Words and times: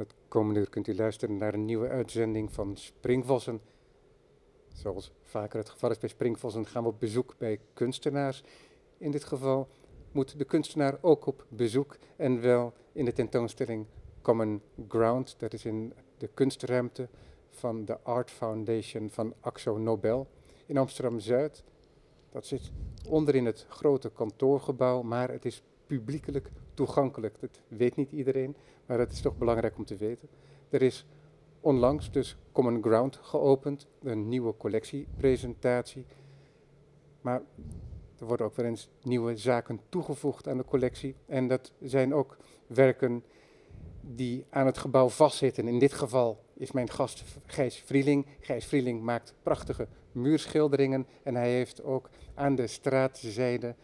Het 0.00 0.14
komende 0.28 0.60
uur 0.60 0.68
kunt 0.68 0.86
u 0.86 0.94
luisteren 0.94 1.36
naar 1.36 1.54
een 1.54 1.64
nieuwe 1.64 1.88
uitzending 1.88 2.52
van 2.52 2.76
Springvossen. 2.76 3.60
Zoals 4.72 5.12
vaker 5.22 5.58
het 5.58 5.68
geval 5.68 5.90
is 5.90 5.98
bij 5.98 6.08
Springvossen 6.08 6.66
gaan 6.66 6.82
we 6.82 6.88
op 6.88 7.00
bezoek 7.00 7.34
bij 7.38 7.60
kunstenaars. 7.72 8.42
In 8.98 9.10
dit 9.10 9.24
geval 9.24 9.68
moet 10.12 10.38
de 10.38 10.44
kunstenaar 10.44 10.98
ook 11.00 11.26
op 11.26 11.46
bezoek 11.48 11.96
en 12.16 12.40
wel 12.40 12.72
in 12.92 13.04
de 13.04 13.12
tentoonstelling 13.12 13.86
Common 14.22 14.62
Ground. 14.88 15.34
Dat 15.38 15.52
is 15.52 15.64
in 15.64 15.92
de 16.18 16.28
kunstruimte 16.34 17.08
van 17.50 17.84
de 17.84 18.00
Art 18.02 18.30
Foundation 18.30 19.10
van 19.10 19.34
Axo 19.40 19.78
Nobel 19.78 20.28
in 20.66 20.78
Amsterdam-Zuid. 20.78 21.64
Dat 22.30 22.46
zit 22.46 22.70
onderin 23.08 23.46
het 23.46 23.66
grote 23.68 24.10
kantoorgebouw, 24.10 25.02
maar 25.02 25.30
het 25.30 25.44
is 25.44 25.62
publiekelijk 25.86 26.50
toegankelijk. 26.80 27.40
Dat 27.40 27.60
weet 27.68 27.96
niet 27.96 28.12
iedereen, 28.12 28.56
maar 28.86 28.98
het 28.98 29.12
is 29.12 29.20
toch 29.20 29.36
belangrijk 29.36 29.76
om 29.76 29.84
te 29.84 29.96
weten. 29.96 30.28
Er 30.68 30.82
is 30.82 31.06
onlangs 31.60 32.10
dus 32.10 32.36
Common 32.52 32.82
Ground 32.82 33.18
geopend, 33.22 33.86
een 34.02 34.28
nieuwe 34.28 34.56
collectiepresentatie. 34.56 36.04
Maar 37.20 37.42
er 38.18 38.26
worden 38.26 38.46
ook 38.46 38.56
wel 38.56 38.66
eens 38.66 38.88
nieuwe 39.02 39.36
zaken 39.36 39.80
toegevoegd 39.88 40.48
aan 40.48 40.56
de 40.56 40.64
collectie. 40.64 41.14
En 41.26 41.48
dat 41.48 41.72
zijn 41.80 42.14
ook 42.14 42.36
werken 42.66 43.24
die 44.00 44.44
aan 44.50 44.66
het 44.66 44.78
gebouw 44.78 45.08
vastzitten. 45.08 45.68
In 45.68 45.78
dit 45.78 45.92
geval 45.92 46.44
is 46.54 46.72
mijn 46.72 46.90
gast 46.90 47.24
Gijs 47.46 47.76
Vrieling. 47.76 48.26
Gijs 48.40 48.66
Vrieling 48.66 49.02
maakt 49.02 49.34
prachtige 49.42 49.88
muurschilderingen 50.12 51.06
en 51.22 51.34
hij 51.34 51.50
heeft 51.50 51.82
ook 51.82 52.10
aan 52.34 52.54
de 52.54 52.66
straatzijde 52.66 53.74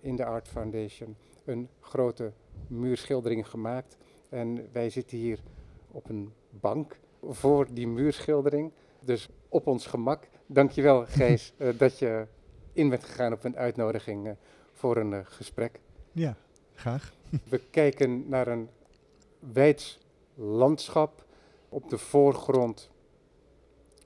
in 0.00 0.16
de 0.16 0.24
Art 0.24 0.48
Foundation 0.48 1.16
een 1.44 1.68
grote 1.80 2.32
muurschildering 2.66 3.48
gemaakt. 3.48 3.96
En 4.28 4.68
wij 4.72 4.90
zitten 4.90 5.18
hier 5.18 5.38
op 5.90 6.08
een 6.08 6.32
bank 6.50 6.98
voor 7.22 7.66
die 7.72 7.86
muurschildering, 7.86 8.72
dus 9.00 9.28
op 9.48 9.66
ons 9.66 9.86
gemak. 9.86 10.28
Dankjewel 10.46 11.06
Gijs 11.06 11.52
uh, 11.58 11.68
dat 11.78 11.98
je 11.98 12.26
in 12.72 12.88
bent 12.88 13.04
gegaan 13.04 13.32
op 13.32 13.44
een 13.44 13.56
uitnodiging 13.56 14.26
uh, 14.26 14.32
voor 14.72 14.96
een 14.96 15.12
uh, 15.12 15.18
gesprek. 15.22 15.80
Ja, 16.12 16.36
graag. 16.74 17.12
We 17.50 17.60
kijken 17.70 18.28
naar 18.28 18.48
een 18.48 18.68
wijds 19.38 19.98
landschap. 20.34 21.24
Op 21.68 21.88
de 21.88 21.98
voorgrond 21.98 22.90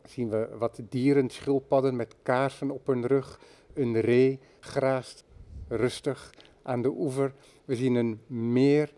zien 0.04 0.30
we 0.30 0.48
wat 0.58 0.80
dieren, 0.88 1.30
schildpadden 1.30 1.96
met 1.96 2.14
kaarsen 2.22 2.70
op 2.70 2.86
hun 2.86 3.06
rug. 3.06 3.40
Een 3.74 4.00
ree 4.00 4.40
graast 4.60 5.24
rustig 5.68 6.34
aan 6.66 6.82
de 6.82 6.88
oever. 6.88 7.34
We 7.64 7.76
zien 7.76 7.94
een 7.94 8.20
meer 8.26 8.92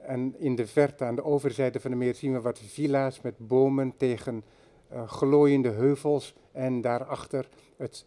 en 0.00 0.34
in 0.38 0.54
de 0.54 0.66
verte 0.66 1.04
aan 1.04 1.14
de 1.14 1.24
overzijde 1.24 1.80
van 1.80 1.90
de 1.90 1.96
meer 1.96 2.14
zien 2.14 2.32
we 2.32 2.40
wat 2.40 2.58
villa's 2.58 3.20
met 3.20 3.34
bomen 3.38 3.96
tegen 3.96 4.44
uh, 4.92 5.08
glooiende 5.08 5.70
heuvels 5.70 6.34
en 6.52 6.80
daarachter 6.80 7.48
het 7.76 8.06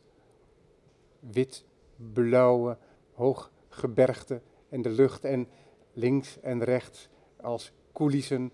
wit-blauwe 1.19 2.77
hooggebergte 3.13 4.41
en 4.69 4.81
de 4.81 4.89
lucht 4.89 5.25
en 5.25 5.47
links 5.93 6.39
en 6.41 6.63
rechts 6.63 7.09
als 7.41 7.71
coulissen 7.93 8.51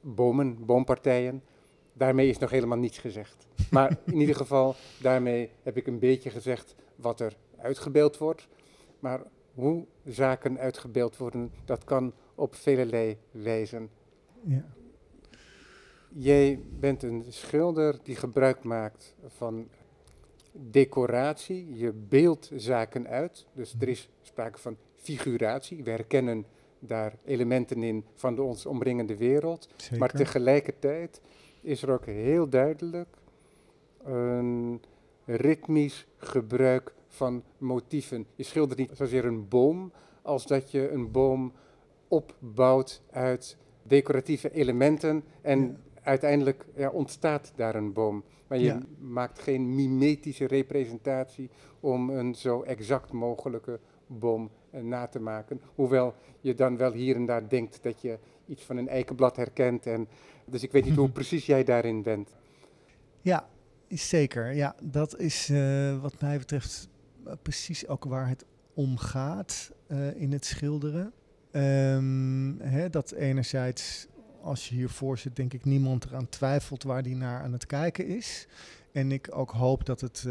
bomen, 0.00 0.66
boompartijen. 0.66 1.42
Daarmee 1.92 2.28
is 2.28 2.38
nog 2.38 2.50
helemaal 2.50 2.78
niets 2.78 2.98
gezegd. 2.98 3.46
Maar 3.70 3.98
in 4.04 4.20
ieder 4.20 4.36
geval, 4.36 4.74
daarmee 5.00 5.50
heb 5.62 5.76
ik 5.76 5.86
een 5.86 5.98
beetje 5.98 6.30
gezegd 6.30 6.74
wat 6.96 7.20
er 7.20 7.36
uitgebeeld 7.58 8.18
wordt. 8.18 8.48
Maar 8.98 9.20
hoe 9.56 9.86
zaken 10.04 10.58
uitgebeeld 10.58 11.16
worden, 11.16 11.50
dat 11.64 11.84
kan 11.84 12.12
op 12.34 12.54
velelei 12.54 13.18
wijzen. 13.30 13.90
Ja. 14.42 14.64
Jij 16.08 16.60
bent 16.78 17.02
een 17.02 17.24
schilder 17.28 17.98
die 18.02 18.16
gebruik 18.16 18.64
maakt 18.64 19.14
van 19.26 19.68
decoratie. 20.52 21.76
Je 21.76 21.92
beeldt 21.92 22.50
zaken 22.54 23.06
uit. 23.06 23.46
Dus 23.52 23.74
er 23.78 23.88
is 23.88 24.08
sprake 24.22 24.58
van 24.58 24.76
figuratie. 24.94 25.84
We 25.84 25.90
herkennen 25.90 26.46
daar 26.78 27.16
elementen 27.24 27.82
in 27.82 28.04
van 28.14 28.34
de 28.34 28.42
ons 28.42 28.66
omringende 28.66 29.16
wereld. 29.16 29.68
Zeker. 29.76 29.98
Maar 29.98 30.10
tegelijkertijd 30.12 31.20
is 31.60 31.82
er 31.82 31.90
ook 31.90 32.06
heel 32.06 32.48
duidelijk 32.48 33.16
een 34.04 34.80
ritmisch 35.24 36.06
gebruik 36.16 36.94
van 37.16 37.42
motieven. 37.58 38.26
Je 38.34 38.42
schildert 38.42 38.78
niet 38.78 38.90
zozeer 38.92 39.24
een 39.24 39.48
boom, 39.48 39.92
als 40.22 40.46
dat 40.46 40.70
je 40.70 40.90
een 40.90 41.10
boom 41.10 41.52
opbouwt 42.08 43.02
uit 43.10 43.56
decoratieve 43.82 44.50
elementen 44.50 45.24
en 45.40 45.78
uiteindelijk 46.02 46.64
ja, 46.74 46.90
ontstaat 46.90 47.52
daar 47.56 47.74
een 47.74 47.92
boom. 47.92 48.24
Maar 48.46 48.58
je 48.58 48.78
maakt 48.98 49.38
geen 49.38 49.74
mimetische 49.74 50.46
representatie 50.46 51.50
om 51.80 52.10
een 52.10 52.34
zo 52.34 52.62
exact 52.62 53.12
mogelijke 53.12 53.80
boom 54.06 54.50
uh, 54.70 54.80
na 54.80 55.06
te 55.06 55.20
maken. 55.20 55.60
Hoewel 55.74 56.14
je 56.40 56.54
dan 56.54 56.76
wel 56.76 56.92
hier 56.92 57.16
en 57.16 57.26
daar 57.26 57.48
denkt 57.48 57.82
dat 57.82 58.00
je 58.00 58.18
iets 58.46 58.62
van 58.62 58.76
een 58.76 58.88
eikenblad 58.88 59.36
herkent. 59.36 59.86
En, 59.86 60.08
dus 60.44 60.62
ik 60.62 60.72
weet 60.72 60.84
niet 60.84 60.96
hoe 60.96 61.10
precies 61.20 61.46
jij 61.46 61.64
daarin 61.64 62.02
bent. 62.02 62.34
Ja, 63.20 63.48
zeker. 63.88 64.52
Ja, 64.52 64.74
dat 64.82 65.18
is 65.18 65.48
uh, 65.50 66.02
wat 66.02 66.20
mij 66.20 66.38
betreft 66.38 66.88
precies 67.42 67.86
ook 67.86 68.04
waar 68.04 68.28
het 68.28 68.44
om 68.74 68.98
gaat 68.98 69.72
in 70.16 70.32
het 70.32 70.44
schilderen. 70.44 71.12
Um, 71.52 72.60
hè, 72.60 72.90
dat 72.90 73.12
enerzijds, 73.12 74.06
als 74.42 74.68
je 74.68 74.74
hiervoor 74.74 75.18
zit, 75.18 75.36
denk 75.36 75.52
ik 75.52 75.64
niemand 75.64 76.04
eraan 76.04 76.28
twijfelt 76.28 76.82
waar 76.82 77.02
die 77.02 77.16
naar 77.16 77.42
aan 77.42 77.52
het 77.52 77.66
kijken 77.66 78.06
is. 78.06 78.46
En 78.92 79.12
ik 79.12 79.28
ook 79.30 79.50
hoop 79.50 79.86
dat 79.86 80.00
het 80.00 80.24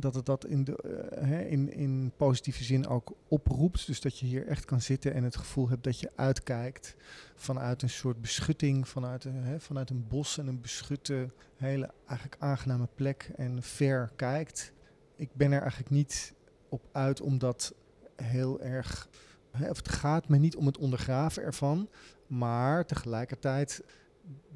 dat 0.00 0.14
het 0.14 0.26
dat 0.26 0.46
in, 0.46 0.64
de, 0.64 0.78
uh, 1.22 1.50
in, 1.50 1.72
in 1.72 2.12
positieve 2.16 2.64
zin 2.64 2.86
ook 2.86 3.12
oproept. 3.28 3.86
Dus 3.86 4.00
dat 4.00 4.18
je 4.18 4.26
hier 4.26 4.46
echt 4.46 4.64
kan 4.64 4.80
zitten 4.80 5.14
en 5.14 5.24
het 5.24 5.36
gevoel 5.36 5.68
hebt 5.68 5.84
dat 5.84 6.00
je 6.00 6.10
uitkijkt 6.14 6.96
vanuit 7.34 7.82
een 7.82 7.90
soort 7.90 8.20
beschutting, 8.20 8.88
vanuit 8.88 9.24
een, 9.24 9.44
hè, 9.44 9.60
vanuit 9.60 9.90
een 9.90 10.04
bos 10.08 10.38
en 10.38 10.46
een 10.46 10.60
beschutte, 10.60 11.30
hele 11.56 11.90
eigenlijk 12.06 12.42
aangename 12.42 12.88
plek 12.94 13.30
en 13.36 13.62
ver 13.62 14.10
kijkt. 14.16 14.72
Ik 15.20 15.34
ben 15.34 15.52
er 15.52 15.60
eigenlijk 15.60 15.90
niet 15.90 16.34
op 16.68 16.88
uit 16.92 17.20
om 17.20 17.38
dat 17.38 17.74
heel 18.16 18.60
erg. 18.60 19.08
Hè, 19.50 19.70
of 19.70 19.76
het 19.76 19.88
gaat 19.88 20.28
me 20.28 20.36
niet 20.36 20.56
om 20.56 20.66
het 20.66 20.78
ondergraven 20.78 21.42
ervan, 21.42 21.88
maar 22.26 22.86
tegelijkertijd 22.86 23.82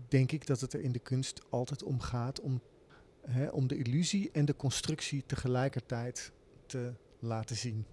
denk 0.08 0.32
ik 0.32 0.46
dat 0.46 0.60
het 0.60 0.72
er 0.72 0.80
in 0.80 0.92
de 0.92 0.98
kunst 0.98 1.40
altijd 1.50 1.82
om 1.82 2.00
gaat 2.00 2.40
om 2.40 2.60
hè, 3.20 3.48
om 3.48 3.68
de 3.68 3.76
illusie 3.76 4.30
en 4.32 4.44
de 4.44 4.56
constructie 4.56 5.22
tegelijkertijd 5.26 6.32
te 6.66 6.92
laten 7.18 7.56
zien. 7.56 7.86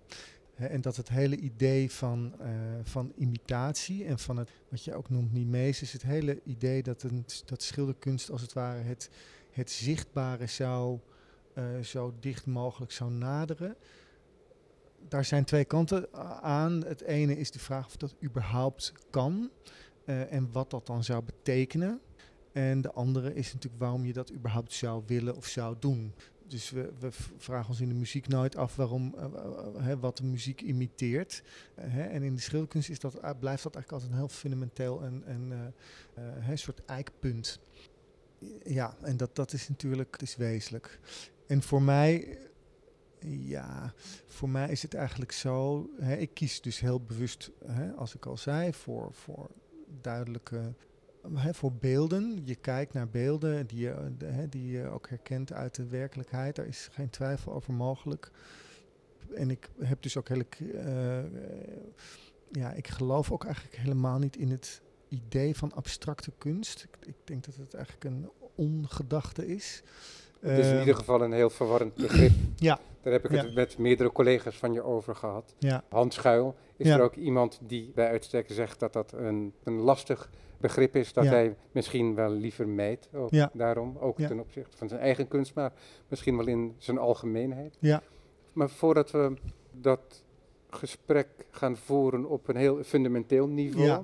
Hè, 0.56 0.66
en 0.66 0.82
dat 0.82 0.96
het 0.96 1.10
hele 1.10 1.36
idee 1.38 1.92
van, 1.92 2.34
uh, 2.42 2.48
van 2.84 3.12
imitatie 3.16 4.06
en 4.06 4.20
van 4.20 4.38
het, 4.38 4.50
wat 4.70 4.84
je 4.84 4.96
ook 4.96 5.10
noemt 5.10 5.34
mimesis, 5.34 5.92
het 5.92 6.04
hele 6.04 6.42
idee 6.44 6.84
dat, 6.84 7.04
een, 7.04 7.26
dat 7.46 7.64
schilderkunst 7.64 8.30
als 8.30 8.42
het 8.42 8.54
ware 8.54 8.82
het, 8.82 9.10
het 9.52 9.72
zichtbare 9.72 10.48
zou 10.48 11.00
uh, 11.56 11.80
zo 11.80 12.14
dicht 12.20 12.46
mogelijk 12.46 12.92
zou 12.92 13.12
naderen. 13.12 13.76
Daar 15.08 15.26
zijn 15.26 15.44
twee 15.44 15.66
kanten 15.66 16.14
aan. 16.42 16.86
Het 16.86 17.02
ene 17.02 17.38
is 17.38 17.52
de 17.52 17.60
vraag 17.60 17.86
of 17.86 17.98
dat 17.98 18.16
überhaupt 18.24 18.94
kan 19.10 19.52
uh, 20.06 20.34
en 20.34 20.52
wat 20.52 20.70
dat 20.70 20.88
dan 20.88 21.04
zou 21.04 21.24
betekenen. 21.24 22.02
En 22.52 22.82
de 22.82 22.92
andere 22.92 23.34
is 23.34 23.54
natuurlijk 23.54 23.82
waarom 23.82 24.06
je 24.06 24.14
dat 24.14 24.32
überhaupt 24.32 24.74
zou 24.74 25.04
willen 25.06 25.36
of 25.36 25.46
zou 25.46 25.76
doen. 25.80 26.14
Dus 26.48 26.70
we, 26.70 26.92
we 27.00 27.10
vragen 27.38 27.70
ons 27.70 27.82
in 27.82 27.90
de 27.90 27.96
muziek 27.96 28.28
nooit 28.28 28.56
af 28.56 28.76
waarom, 28.76 29.16
uh, 29.78 29.94
wat 30.00 30.18
de 30.18 30.24
muziek 30.24 30.62
imiteert. 30.62 31.44
En 31.76 32.24
in 32.24 32.36
de 32.36 32.42
schilderkunst 32.42 32.90
is 32.90 33.00
dat, 33.00 33.14
blijft 33.40 33.64
dat 33.64 33.76
eigenlijk 33.76 33.92
altijd 33.92 34.12
een 34.12 34.18
heel 34.18 34.28
fundamenteel 34.28 35.04
en, 35.04 35.24
en 35.26 36.58
soort 36.58 36.86
eikpunt. 36.86 37.60
Ja, 38.64 38.96
en 39.02 39.18
dat, 39.18 39.36
dat 39.36 39.54
is 39.54 39.70
natuurlijk 39.70 40.22
is 40.22 40.36
wezenlijk. 40.36 41.00
En 41.52 41.62
voor 41.62 41.82
mij, 41.82 42.38
ja, 43.28 43.94
voor 44.28 44.50
mij 44.50 44.70
is 44.70 44.82
het 44.82 44.94
eigenlijk 44.94 45.32
zo. 45.32 45.90
Hè, 46.00 46.16
ik 46.16 46.34
kies 46.34 46.62
dus 46.62 46.80
heel 46.80 47.02
bewust, 47.02 47.52
hè, 47.66 47.92
als 47.92 48.16
ik 48.16 48.26
al 48.26 48.38
zei, 48.38 48.74
voor, 48.74 49.14
voor 49.14 49.50
duidelijke 50.02 50.74
voor 51.52 51.74
beelden. 51.74 52.42
Je 52.44 52.56
kijkt 52.56 52.94
naar 52.94 53.10
beelden 53.10 53.68
die 53.68 53.80
je, 53.80 54.14
die 54.50 54.72
je 54.72 54.88
ook 54.88 55.10
herkent 55.10 55.54
uit 55.54 55.76
de 55.76 55.86
werkelijkheid. 55.86 56.56
Daar 56.56 56.66
is 56.66 56.90
geen 56.92 57.10
twijfel 57.10 57.54
over 57.54 57.74
mogelijk. 57.74 58.32
En 59.36 59.50
ik 59.50 59.70
heb 59.80 60.02
dus 60.02 60.18
ook 60.18 60.30
hele. 60.30 60.46
Uh, 60.60 61.20
ja, 62.52 62.72
ik 62.72 62.88
geloof 62.88 63.32
ook 63.32 63.46
eigenlijk 63.46 63.76
helemaal 63.76 64.20
niet 64.20 64.36
in 64.36 64.52
het 64.52 64.82
idee 65.08 65.56
van 65.56 65.74
abstracte 65.74 66.32
kunst. 66.38 66.84
Ik, 66.84 67.08
ik, 67.08 67.16
denk 67.24 67.46
dat 67.46 67.56
het 67.56 67.74
eigenlijk 67.74 68.06
een 68.06 68.30
ongedachte 68.56 69.48
is. 69.48 69.84
Het 70.42 70.58
is 70.58 70.66
in 70.66 70.72
Ehm, 70.72 70.80
ieder 70.80 70.96
geval 70.96 71.22
een 71.22 71.32
heel 71.32 71.50
verwarrend 71.50 71.96
begrip. 71.96 72.32
Ja. 72.56 72.80
Daar 73.02 73.14
heb 73.14 73.26
ik 73.26 73.32
Ja. 73.32 73.44
het 73.44 73.54
met 73.56 73.78
meerdere 73.78 74.12
collega's 74.12 74.58
van 74.58 74.74
je 74.74 74.82
over 74.82 75.16
gehad. 75.16 75.56
Ja, 75.58 75.84
Hans 75.90 76.16
Schuil 76.16 76.56
is 76.78 76.88
Ja. 76.88 76.96
er 76.98 77.02
ook 77.02 77.16
iemand 77.16 77.60
die 77.68 77.92
bij 77.96 78.08
uitstek 78.10 78.46
zegt 78.52 78.80
dat 78.80 78.94
dat 78.94 79.12
een, 79.12 79.54
een 79.64 79.74
lastig 79.80 80.30
begrip 80.58 80.96
is. 80.96 81.14
Dat 81.14 81.26
hij 81.26 81.56
misschien 81.72 82.16
wel 82.16 82.30
liever 82.30 82.68
mijt. 82.68 83.10
Ook 83.14 83.30
daarom, 83.54 83.98
ook 84.00 84.18
ten 84.18 84.40
opzichte 84.40 84.78
van 84.78 84.88
zijn 84.88 85.02
eigen 85.02 85.28
kunst, 85.28 85.54
maar 85.56 85.74
misschien 86.08 86.38
wel 86.38 86.48
in 86.48 86.76
zijn 86.78 86.98
algemeenheid. 86.98 87.78
Ja. 87.80 88.02
Maar 88.54 88.70
voordat 88.70 89.12
we 89.12 89.34
dat 89.72 90.24
gesprek 90.70 91.28
gaan 91.52 91.78
voeren 91.78 92.26
op 92.26 92.48
een 92.48 92.56
heel 92.56 92.84
fundamenteel 92.84 93.48
niveau, 93.48 94.04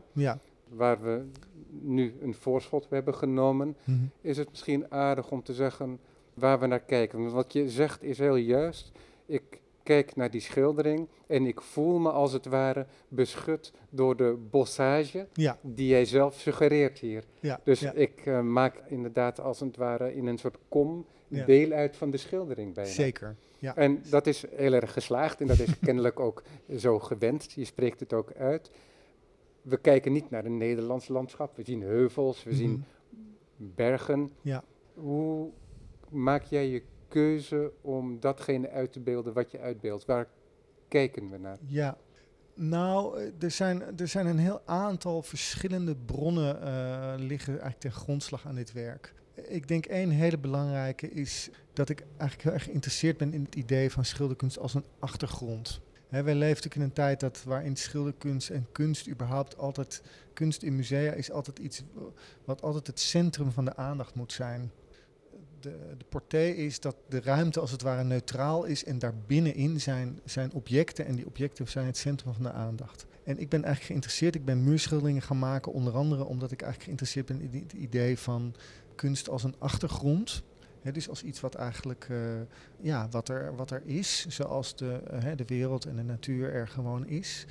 waar 0.69 1.01
we 1.01 1.25
nu 1.69 2.13
een 2.21 2.33
voorschot 2.33 2.87
hebben 2.89 3.15
genomen, 3.15 3.75
Mhm. 3.83 3.97
is 4.21 4.37
het 4.37 4.49
misschien 4.49 4.91
aardig 4.91 5.31
om 5.31 5.43
te 5.43 5.53
zeggen 5.53 5.99
waar 6.39 6.59
we 6.59 6.65
naar 6.65 6.79
kijken. 6.79 7.19
Want 7.19 7.31
wat 7.31 7.53
je 7.53 7.69
zegt 7.69 8.03
is 8.03 8.17
heel 8.17 8.35
juist. 8.35 8.91
Ik 9.25 9.59
kijk 9.83 10.15
naar 10.15 10.31
die 10.31 10.41
schildering 10.41 11.07
en 11.27 11.45
ik 11.45 11.61
voel 11.61 11.97
me 11.99 12.09
als 12.11 12.33
het 12.33 12.45
ware 12.45 12.85
beschut 13.07 13.71
door 13.89 14.15
de 14.17 14.37
bossage 14.51 15.27
Ja, 15.33 15.57
die 15.61 15.87
jij 15.87 16.05
zelf 16.05 16.39
suggereert 16.39 16.99
hier. 16.99 17.23
ja. 17.39 17.59
Dus 17.63 17.79
ja. 17.79 17.91
ik 17.93 18.21
eh, 18.25 18.41
maak 18.41 18.81
inderdaad 18.87 19.39
als 19.39 19.59
het 19.59 19.77
ware 19.77 20.15
in 20.15 20.25
een 20.27 20.37
soort 20.37 20.57
kom 20.69 21.05
deel 21.27 21.71
uit 21.71 21.95
van 21.95 22.09
de 22.09 22.17
schildering 22.17 22.73
bijna. 22.73 22.89
Zeker. 22.89 23.35
Ja. 23.59 23.75
En 23.75 24.01
dat 24.09 24.27
is 24.27 24.45
heel 24.55 24.73
erg 24.73 24.93
geslaagd 24.93 25.41
en 25.41 25.47
dat 25.47 25.59
is 25.59 25.79
kennelijk 25.85 26.19
ook 26.19 26.43
zo 26.77 26.99
gewenst. 26.99 27.51
Je 27.51 27.65
spreekt 27.65 27.99
het 27.99 28.13
ook 28.13 28.33
uit. 28.33 28.71
We 29.61 29.77
kijken 29.77 30.11
niet 30.11 30.29
naar 30.29 30.45
een 30.45 30.57
Nederlands 30.57 31.07
landschap. 31.07 31.55
We 31.55 31.63
zien 31.63 31.81
heuvels, 31.81 32.43
we 32.43 32.53
zien 32.55 32.71
Mhm. 32.71 33.69
bergen. 33.75 34.29
Ja. 34.41 34.63
Hoe 34.93 35.49
maak 36.09 36.43
jij 36.43 36.69
je 36.69 36.83
keuze 37.07 37.71
om 37.81 38.19
datgene 38.19 38.69
uit 38.69 38.93
te 38.93 38.99
beelden 38.99 39.33
wat 39.33 39.51
je 39.51 39.59
uitbeeldt? 39.59 40.05
Waar 40.05 40.27
kijken 40.87 41.29
we 41.29 41.37
naar? 41.37 41.57
Ja, 41.65 41.97
nou, 42.53 43.19
eh, 43.19 43.31
er 43.39 43.51
zijn, 43.51 43.99
er 43.99 44.07
zijn 44.07 44.25
een 44.25 44.37
heel 44.37 44.61
aantal 44.65 45.21
verschillende 45.21 45.95
bronnen 45.95 46.61
eh, 46.61 47.13
liggen 47.17 47.53
eigenlijk 47.53 47.79
ten 47.79 47.91
grondslag 47.91 48.47
aan 48.47 48.55
dit 48.55 48.73
werk. 48.73 49.13
Ik 49.33 49.67
denk 49.67 49.85
één 49.85 50.09
hele 50.09 50.37
belangrijke 50.37 51.09
is 51.09 51.49
dat 51.73 51.89
ik 51.89 52.03
eigenlijk 52.09 52.41
heel 52.41 52.53
erg 52.53 52.63
geïnteresseerd 52.63 53.17
ben 53.17 53.33
in 53.33 53.43
het 53.43 53.55
idee 53.55 53.91
van 53.91 54.05
schilderkunst 54.05 54.59
als 54.59 54.73
een 54.73 54.85
achtergrond. 54.99 55.81
Hè, 56.07 56.23
wij 56.23 56.33
leven 56.33 56.47
natuurlijk 56.47 56.75
in 56.75 56.81
een 56.81 56.93
tijd 56.93 57.19
dat, 57.19 57.43
waarin 57.43 57.75
schilderkunst 57.75 58.49
en 58.49 58.67
kunst 58.71 59.07
überhaupt 59.07 59.57
altijd, 59.57 60.01
kunst 60.33 60.63
in 60.63 60.75
musea 60.75 61.11
is 61.11 61.31
altijd 61.31 61.59
iets 61.59 61.83
wat 62.45 62.61
altijd 62.61 62.87
het 62.87 62.99
centrum 62.99 63.51
van 63.51 63.65
de 63.65 63.75
aandacht 63.75 64.15
moet 64.15 64.33
zijn. 64.33 64.71
De, 65.67 65.95
de 65.97 66.05
porté 66.09 66.43
is 66.43 66.79
dat 66.79 66.95
de 67.09 67.21
ruimte 67.21 67.59
als 67.59 67.71
het 67.71 67.81
ware 67.81 68.03
neutraal 68.03 68.63
is 68.63 68.83
en 68.83 68.99
daarbinnenin 68.99 69.81
zijn, 69.81 70.19
zijn 70.25 70.53
objecten 70.53 71.05
en 71.05 71.15
die 71.15 71.25
objecten 71.25 71.67
zijn 71.67 71.85
het 71.85 71.97
centrum 71.97 72.33
van 72.33 72.43
de 72.43 72.51
aandacht. 72.51 73.05
En 73.23 73.39
ik 73.39 73.49
ben 73.49 73.63
eigenlijk 73.63 73.85
geïnteresseerd, 73.85 74.35
ik 74.35 74.45
ben 74.45 74.63
muurschilderingen 74.63 75.21
gaan 75.21 75.39
maken 75.39 75.71
onder 75.71 75.93
andere 75.93 76.25
omdat 76.25 76.51
ik 76.51 76.61
eigenlijk 76.61 76.83
geïnteresseerd 76.83 77.25
ben 77.25 77.41
in 77.41 77.63
het 77.63 77.73
idee 77.73 78.17
van 78.17 78.55
kunst 78.95 79.29
als 79.29 79.43
een 79.43 79.55
achtergrond. 79.57 80.43
Dus 80.91 81.09
als 81.09 81.23
iets 81.23 81.39
wat 81.39 81.55
eigenlijk, 81.55 82.07
eh, 82.09 82.17
ja, 82.79 83.07
wat 83.09 83.29
er, 83.29 83.55
wat 83.55 83.71
er 83.71 83.81
is, 83.85 84.25
zoals 84.27 84.75
de, 84.75 84.93
eh, 84.93 85.35
de 85.35 85.45
wereld 85.45 85.85
en 85.85 85.95
de 85.95 86.03
natuur 86.03 86.53
er 86.53 86.67
gewoon 86.67 87.07
is. 87.07 87.45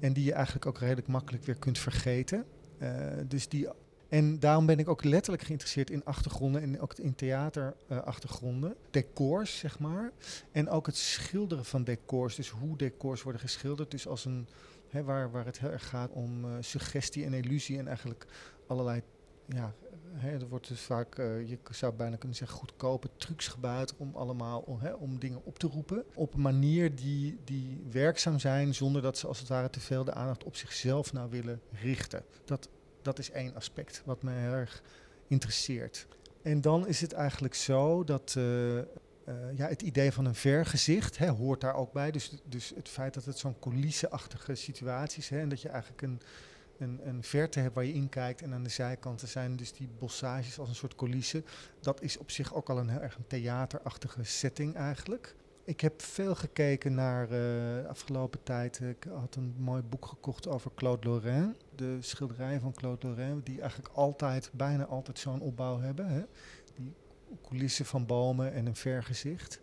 En 0.00 0.12
die 0.12 0.24
je 0.24 0.32
eigenlijk 0.32 0.66
ook 0.66 0.78
redelijk 0.78 1.06
makkelijk 1.06 1.44
weer 1.44 1.58
kunt 1.58 1.78
vergeten. 1.78 2.44
Eh, 2.78 2.90
dus 3.28 3.48
die, 3.48 3.68
en 4.12 4.38
daarom 4.38 4.66
ben 4.66 4.78
ik 4.78 4.88
ook 4.88 5.04
letterlijk 5.04 5.42
geïnteresseerd 5.42 5.90
in 5.90 6.04
achtergronden 6.04 6.62
en 6.62 6.80
ook 6.80 6.94
in 6.94 7.14
theaterachtergronden. 7.14 8.76
decors, 8.90 9.58
zeg 9.58 9.78
maar. 9.78 10.12
En 10.50 10.68
ook 10.68 10.86
het 10.86 10.96
schilderen 10.96 11.64
van 11.64 11.84
decors, 11.84 12.34
dus 12.34 12.48
hoe 12.48 12.76
decors 12.76 13.22
worden 13.22 13.40
geschilderd. 13.40 13.90
Dus 13.90 14.06
als 14.06 14.24
een, 14.24 14.48
hè, 14.88 15.04
waar, 15.04 15.30
waar 15.30 15.44
het 15.44 15.58
heel 15.58 15.70
erg 15.70 15.88
gaat 15.88 16.10
om 16.10 16.44
eh, 16.44 16.50
suggestie 16.60 17.24
en 17.24 17.32
illusie 17.34 17.78
en 17.78 17.86
eigenlijk 17.86 18.26
allerlei 18.66 19.02
ja, 19.46 19.74
hè, 20.12 20.38
er 20.38 20.48
wordt 20.48 20.68
dus 20.68 20.80
vaak, 20.80 21.18
eh, 21.18 21.48
je 21.48 21.58
zou 21.70 21.92
bijna 21.92 22.16
kunnen 22.16 22.36
zeggen, 22.36 22.58
goedkope 22.58 23.08
trucs 23.16 23.48
gebruikt 23.48 23.96
om 23.96 24.14
allemaal 24.14 24.60
om, 24.60 24.80
hè, 24.80 24.92
om 24.92 25.18
dingen 25.18 25.44
op 25.44 25.58
te 25.58 25.66
roepen. 25.66 26.04
Op 26.14 26.34
een 26.34 26.40
manier 26.40 26.94
die, 26.94 27.38
die 27.44 27.84
werkzaam 27.90 28.38
zijn, 28.38 28.74
zonder 28.74 29.02
dat 29.02 29.18
ze 29.18 29.26
als 29.26 29.38
het 29.38 29.48
ware 29.48 29.70
te 29.70 29.80
veel 29.80 30.04
de 30.04 30.12
aandacht 30.12 30.44
op 30.44 30.56
zichzelf 30.56 31.12
nou 31.12 31.30
willen 31.30 31.60
richten. 31.70 32.24
Dat, 32.44 32.68
dat 33.02 33.18
is 33.18 33.30
één 33.30 33.54
aspect 33.54 34.02
wat 34.04 34.22
me 34.22 34.30
heel 34.30 34.52
erg 34.52 34.82
interesseert. 35.26 36.06
En 36.42 36.60
dan 36.60 36.86
is 36.86 37.00
het 37.00 37.12
eigenlijk 37.12 37.54
zo 37.54 38.04
dat 38.04 38.34
eh, 38.36 38.78
eh, 38.78 38.84
ja, 39.54 39.68
het 39.68 39.82
idee 39.82 40.12
van 40.12 40.24
een 40.24 40.34
vergezicht 40.34 41.18
hè, 41.18 41.28
hoort 41.28 41.60
daar 41.60 41.74
ook 41.74 41.92
bij. 41.92 42.10
Dus, 42.10 42.32
dus 42.44 42.72
het 42.74 42.88
feit 42.88 43.14
dat 43.14 43.24
het 43.24 43.38
zo'n 43.38 43.58
coulisseachtige 43.60 44.54
situatie 44.54 45.18
is 45.18 45.28
hè, 45.28 45.40
en 45.40 45.48
dat 45.48 45.60
je 45.60 45.68
eigenlijk 45.68 46.02
een, 46.02 46.20
een, 46.78 47.00
een 47.04 47.22
verte 47.22 47.60
hebt 47.60 47.74
waar 47.74 47.84
je 47.84 47.92
in 47.92 48.08
kijkt 48.08 48.42
en 48.42 48.54
aan 48.54 48.62
de 48.62 48.68
zijkanten 48.68 49.28
zijn 49.28 49.56
dus 49.56 49.72
die 49.72 49.88
bossages 49.98 50.58
als 50.58 50.68
een 50.68 50.74
soort 50.74 50.94
coulisse. 50.94 51.42
Dat 51.80 52.02
is 52.02 52.18
op 52.18 52.30
zich 52.30 52.54
ook 52.54 52.70
al 52.70 52.78
een 52.78 52.88
heel 52.88 53.00
erg 53.00 53.16
een 53.16 53.26
theaterachtige 53.26 54.24
setting 54.24 54.76
eigenlijk. 54.76 55.34
Ik 55.64 55.80
heb 55.80 56.02
veel 56.02 56.34
gekeken 56.34 56.94
naar 56.94 57.22
eh, 57.22 57.30
de 57.30 57.84
afgelopen 57.88 58.42
tijd. 58.42 58.80
Ik 58.80 59.06
had 59.14 59.34
een 59.36 59.54
mooi 59.58 59.82
boek 59.82 60.06
gekocht 60.06 60.48
over 60.48 60.70
Claude 60.74 61.08
Lorrain. 61.08 61.56
De 61.74 61.96
schilderijen 62.00 62.60
van 62.60 62.72
Claude 62.72 63.06
Lorrain, 63.06 63.40
die 63.44 63.60
eigenlijk 63.60 63.94
altijd, 63.94 64.50
bijna 64.52 64.84
altijd 64.84 65.18
zo'n 65.18 65.40
opbouw 65.40 65.80
hebben. 65.80 66.08
Hè? 66.08 66.22
Die 66.74 66.94
coulissen 67.42 67.84
van 67.84 68.06
bomen 68.06 68.52
en 68.52 68.66
een 68.66 68.76
vergezicht. 68.76 69.60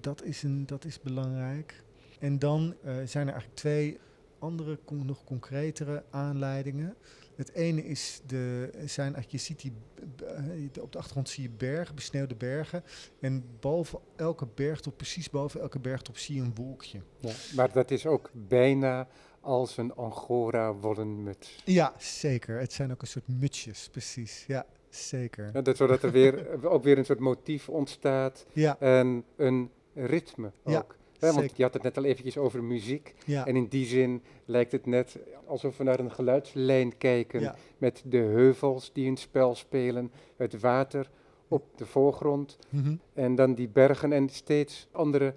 Dat 0.00 0.22
is, 0.22 0.42
een, 0.42 0.66
dat 0.66 0.84
is 0.84 1.00
belangrijk. 1.00 1.82
En 2.18 2.38
dan 2.38 2.74
eh, 2.82 2.94
zijn 3.04 3.26
er 3.26 3.32
eigenlijk 3.32 3.54
twee 3.54 3.98
andere, 4.38 4.78
nog 4.88 5.24
concretere 5.24 6.04
aanleidingen. 6.10 6.96
Het 7.34 7.52
ene 7.52 7.84
is, 7.84 8.20
de, 8.26 8.70
zijn 8.84 9.24
je 9.28 9.38
ziet 9.38 9.60
die, 9.60 9.72
eh, 10.26 10.82
op 10.82 10.92
de 10.92 10.98
achtergrond 10.98 11.28
zie 11.28 11.42
je 11.42 11.50
bergen, 11.50 11.94
besneeuwde 11.94 12.34
bergen. 12.34 12.84
En 13.20 13.44
boven 13.60 13.98
elke 14.16 14.46
bergtop, 14.54 14.96
precies 14.96 15.30
boven 15.30 15.60
elke 15.60 15.78
bergtop, 15.78 16.18
zie 16.18 16.34
je 16.34 16.40
een 16.40 16.54
wolkje. 16.54 17.00
Maar 17.54 17.72
dat 17.72 17.90
is 17.90 18.06
ook 18.06 18.30
bijna 18.32 19.08
als 19.44 19.76
een 19.76 19.94
Angora 19.94 20.74
wollen 20.74 21.22
muts. 21.22 21.62
Ja, 21.64 21.92
zeker. 21.98 22.58
Het 22.58 22.72
zijn 22.72 22.90
ook 22.92 23.00
een 23.02 23.06
soort 23.08 23.28
mutsjes, 23.40 23.88
precies. 23.90 24.44
Ja, 24.46 24.66
zeker. 24.88 25.50
Ja, 25.52 25.62
dat, 25.62 25.76
zodat 25.76 26.02
er 26.02 26.10
weer, 26.10 26.46
ook 26.74 26.82
weer 26.84 26.98
een 26.98 27.04
soort 27.04 27.18
motief 27.20 27.68
ontstaat 27.68 28.46
Ja, 28.52 28.76
en 28.80 29.24
een 29.36 29.70
ritme 29.94 30.52
Ja, 30.64 30.78
ook. 30.78 30.96
Hè, 31.18 31.32
want 31.32 31.56
je 31.56 31.62
had 31.62 31.74
het 31.74 31.82
net 31.82 31.96
al 31.96 32.04
eventjes 32.04 32.36
over 32.36 32.62
muziek. 32.64 33.14
ja, 33.26 33.46
En 33.46 33.56
in 33.56 33.66
die 33.68 33.86
zin 33.86 34.22
lijkt 34.44 34.72
het 34.72 34.86
net 34.86 35.18
alsof 35.46 35.76
we 35.76 35.84
naar 35.84 35.98
een 35.98 36.10
geluidslijn 36.12 36.98
kijken. 36.98 37.40
ja, 37.40 37.54
Met 37.78 38.02
de 38.06 38.16
heuvels 38.16 38.90
die 38.92 39.08
een 39.08 39.16
spel 39.16 39.54
spelen, 39.54 40.10
het 40.36 40.60
water 40.60 41.10
op 41.48 41.64
de 41.78 41.86
voorgrond. 41.86 42.58
mhm, 42.68 42.96
En 43.14 43.34
dan 43.34 43.54
die 43.54 43.68
bergen 43.68 44.12
en 44.12 44.28
steeds 44.28 44.88
andere 44.92 45.34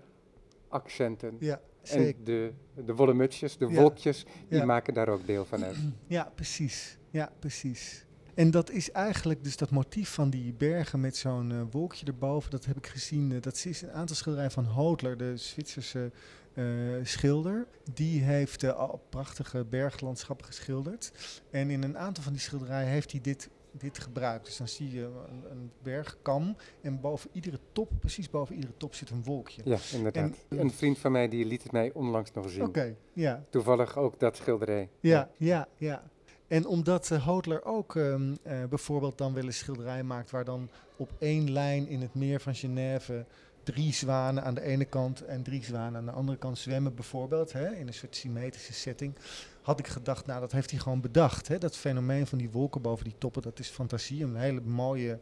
accenten. 0.67 1.37
ja, 1.39 1.61
En 1.91 2.15
de, 2.23 2.51
de 2.85 2.95
wollen 2.95 3.15
mutsjes, 3.17 3.57
de 3.57 3.67
Ja, 3.69 3.81
wolkjes, 3.81 4.25
die 4.49 4.57
ja. 4.59 4.65
maken 4.65 4.93
daar 4.93 5.09
ook 5.09 5.25
deel 5.25 5.45
van 5.45 5.63
uit. 5.63 5.75
Ja, 6.07 6.31
precies. 6.35 6.97
Ja, 7.09 7.31
precies. 7.39 8.05
En 8.35 8.51
dat 8.51 8.71
is 8.71 8.91
eigenlijk 8.91 9.43
dus 9.43 9.57
dat 9.57 9.69
motief 9.69 10.09
van 10.13 10.29
die 10.29 10.53
bergen 10.53 10.99
met 10.99 11.17
zo'n 11.17 11.51
eh, 11.51 11.61
wolkje 11.71 12.05
erboven. 12.05 12.51
Dat 12.51 12.65
heb 12.65 12.77
ik 12.77 12.87
gezien. 12.87 13.31
eh, 13.31 13.41
dat 13.41 13.65
is 13.65 13.81
een 13.81 13.91
aantal 13.91 14.15
schilderijen 14.15 14.51
van 14.51 14.65
Hootler, 14.65 15.17
de 15.17 15.37
Zwitserse 15.37 16.11
eh, 16.53 16.65
schilder. 17.03 17.67
Die 17.93 18.21
heeft 18.21 18.63
al 18.73 19.05
prachtige 19.09 19.65
berglandschappen 19.69 20.45
geschilderd. 20.45 21.11
En 21.51 21.69
in 21.69 21.83
een 21.83 21.97
aantal 21.97 22.23
van 22.23 22.33
die 22.33 22.41
schilderijen 22.41 22.89
heeft 22.89 23.11
hij 23.11 23.21
dit, 23.21 23.49
dit 23.71 23.99
gebruikt. 23.99 24.45
Dus 24.45 24.57
dan 24.57 24.67
zie 24.67 24.91
je 24.91 25.01
een, 25.03 25.51
een 25.51 25.71
bergkam 25.81 26.55
en 26.81 26.99
boven 27.01 27.29
iedere 27.33 27.59
top, 27.71 27.91
precies 27.99 28.29
boven 28.29 28.55
iedere 28.55 28.73
top, 28.77 28.93
zit 28.95 29.09
een 29.09 29.23
wolkje. 29.23 29.61
Ja, 29.65 29.77
inderdaad. 29.93 30.45
En- 30.49 30.59
een 30.59 30.71
vriend 30.71 30.97
van 30.97 31.11
mij 31.11 31.27
die 31.27 31.45
liet 31.45 31.63
het 31.63 31.71
mij 31.71 31.91
onlangs 31.93 32.31
nog 32.31 32.49
zien. 32.49 32.63
Oké, 32.63 32.95
ja. 33.13 33.43
Toevallig 33.49 33.97
ook 33.97 34.19
dat 34.19 34.35
schilderij. 34.35 34.89
Ja, 34.99 35.29
ja, 35.37 35.67
ja. 35.75 36.03
En 36.47 36.65
omdat 36.65 37.09
uh, 37.09 37.25
Hootler 37.25 37.65
ook 37.65 37.95
um, 37.95 38.29
uh, 38.47 38.63
bijvoorbeeld 38.69 39.17
dan 39.17 39.33
wel 39.33 39.43
een 39.43 39.53
schilderij 39.53 40.03
maakt 40.03 40.31
waar 40.31 40.45
dan 40.45 40.69
op 40.95 41.11
één 41.19 41.51
lijn 41.51 41.87
in 41.87 42.01
het 42.01 42.13
meer 42.13 42.39
van 42.39 42.55
Genève 42.55 43.25
drie 43.73 43.93
zwanen 43.93 44.43
aan 44.43 44.53
de 44.53 44.61
ene 44.61 44.85
kant 44.85 45.25
en 45.25 45.43
drie 45.43 45.63
zwanen 45.63 45.99
aan 45.99 46.05
de 46.05 46.11
andere 46.11 46.37
kant 46.37 46.57
zwemmen 46.57 46.95
bijvoorbeeld, 46.95 47.53
hè, 47.53 47.75
in 47.75 47.87
een 47.87 47.93
soort 47.93 48.15
symmetrische 48.15 48.73
setting, 48.73 49.15
had 49.61 49.79
ik 49.79 49.87
gedacht, 49.87 50.25
nou 50.25 50.39
dat 50.39 50.51
heeft 50.51 50.71
hij 50.71 50.79
gewoon 50.79 51.01
bedacht. 51.01 51.47
Hè, 51.47 51.57
dat 51.57 51.77
fenomeen 51.77 52.27
van 52.27 52.37
die 52.37 52.49
wolken 52.49 52.81
boven 52.81 53.03
die 53.03 53.15
toppen, 53.17 53.41
dat 53.41 53.59
is 53.59 53.69
fantasie, 53.69 54.23
een 54.23 54.35
hele 54.35 54.61
mooie 54.61 55.19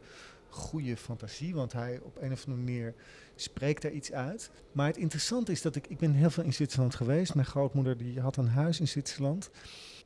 goede 0.48 0.96
fantasie, 0.96 1.54
want 1.54 1.72
hij 1.72 2.00
op 2.02 2.16
een 2.20 2.32
of 2.32 2.46
andere 2.46 2.64
manier 2.64 2.94
spreekt 3.34 3.82
daar 3.82 3.92
iets 3.92 4.12
uit. 4.12 4.50
Maar 4.72 4.86
het 4.86 4.96
interessante 4.96 5.52
is 5.52 5.62
dat 5.62 5.76
ik, 5.76 5.86
ik 5.86 5.98
ben 5.98 6.12
heel 6.12 6.30
veel 6.30 6.44
in 6.44 6.54
Zwitserland 6.54 6.94
geweest. 6.94 7.34
Mijn 7.34 7.46
grootmoeder 7.46 7.96
die 7.96 8.20
had 8.20 8.36
een 8.36 8.48
huis 8.48 8.80
in 8.80 8.88
Zwitserland. 8.88 9.50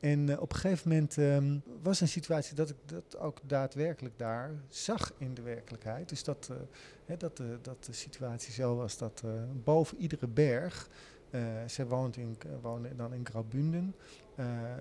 En 0.01 0.27
uh, 0.27 0.41
op 0.41 0.51
een 0.53 0.59
gegeven 0.59 0.89
moment 0.89 1.17
um, 1.17 1.63
was 1.81 2.01
een 2.01 2.07
situatie 2.07 2.55
dat 2.55 2.69
ik 2.69 2.75
dat 2.85 3.17
ook 3.17 3.39
daadwerkelijk 3.43 4.17
daar 4.17 4.51
zag 4.69 5.13
in 5.17 5.33
de 5.33 5.41
werkelijkheid. 5.41 6.09
Dus 6.09 6.23
dat, 6.23 6.51
hè, 7.05 7.17
dat, 7.17 7.39
uh, 7.39 7.47
dat 7.61 7.85
de 7.85 7.93
situatie 7.93 8.53
zo 8.53 8.75
was 8.75 8.97
dat 8.97 9.23
boven 9.63 9.97
iedere 9.97 10.27
berg, 10.27 10.89
zij 11.65 11.85
woont 11.87 12.17
in, 12.17 12.37
woonde 12.61 12.95
dan 12.95 13.13
in 13.13 13.25
Graubünden, 13.25 13.95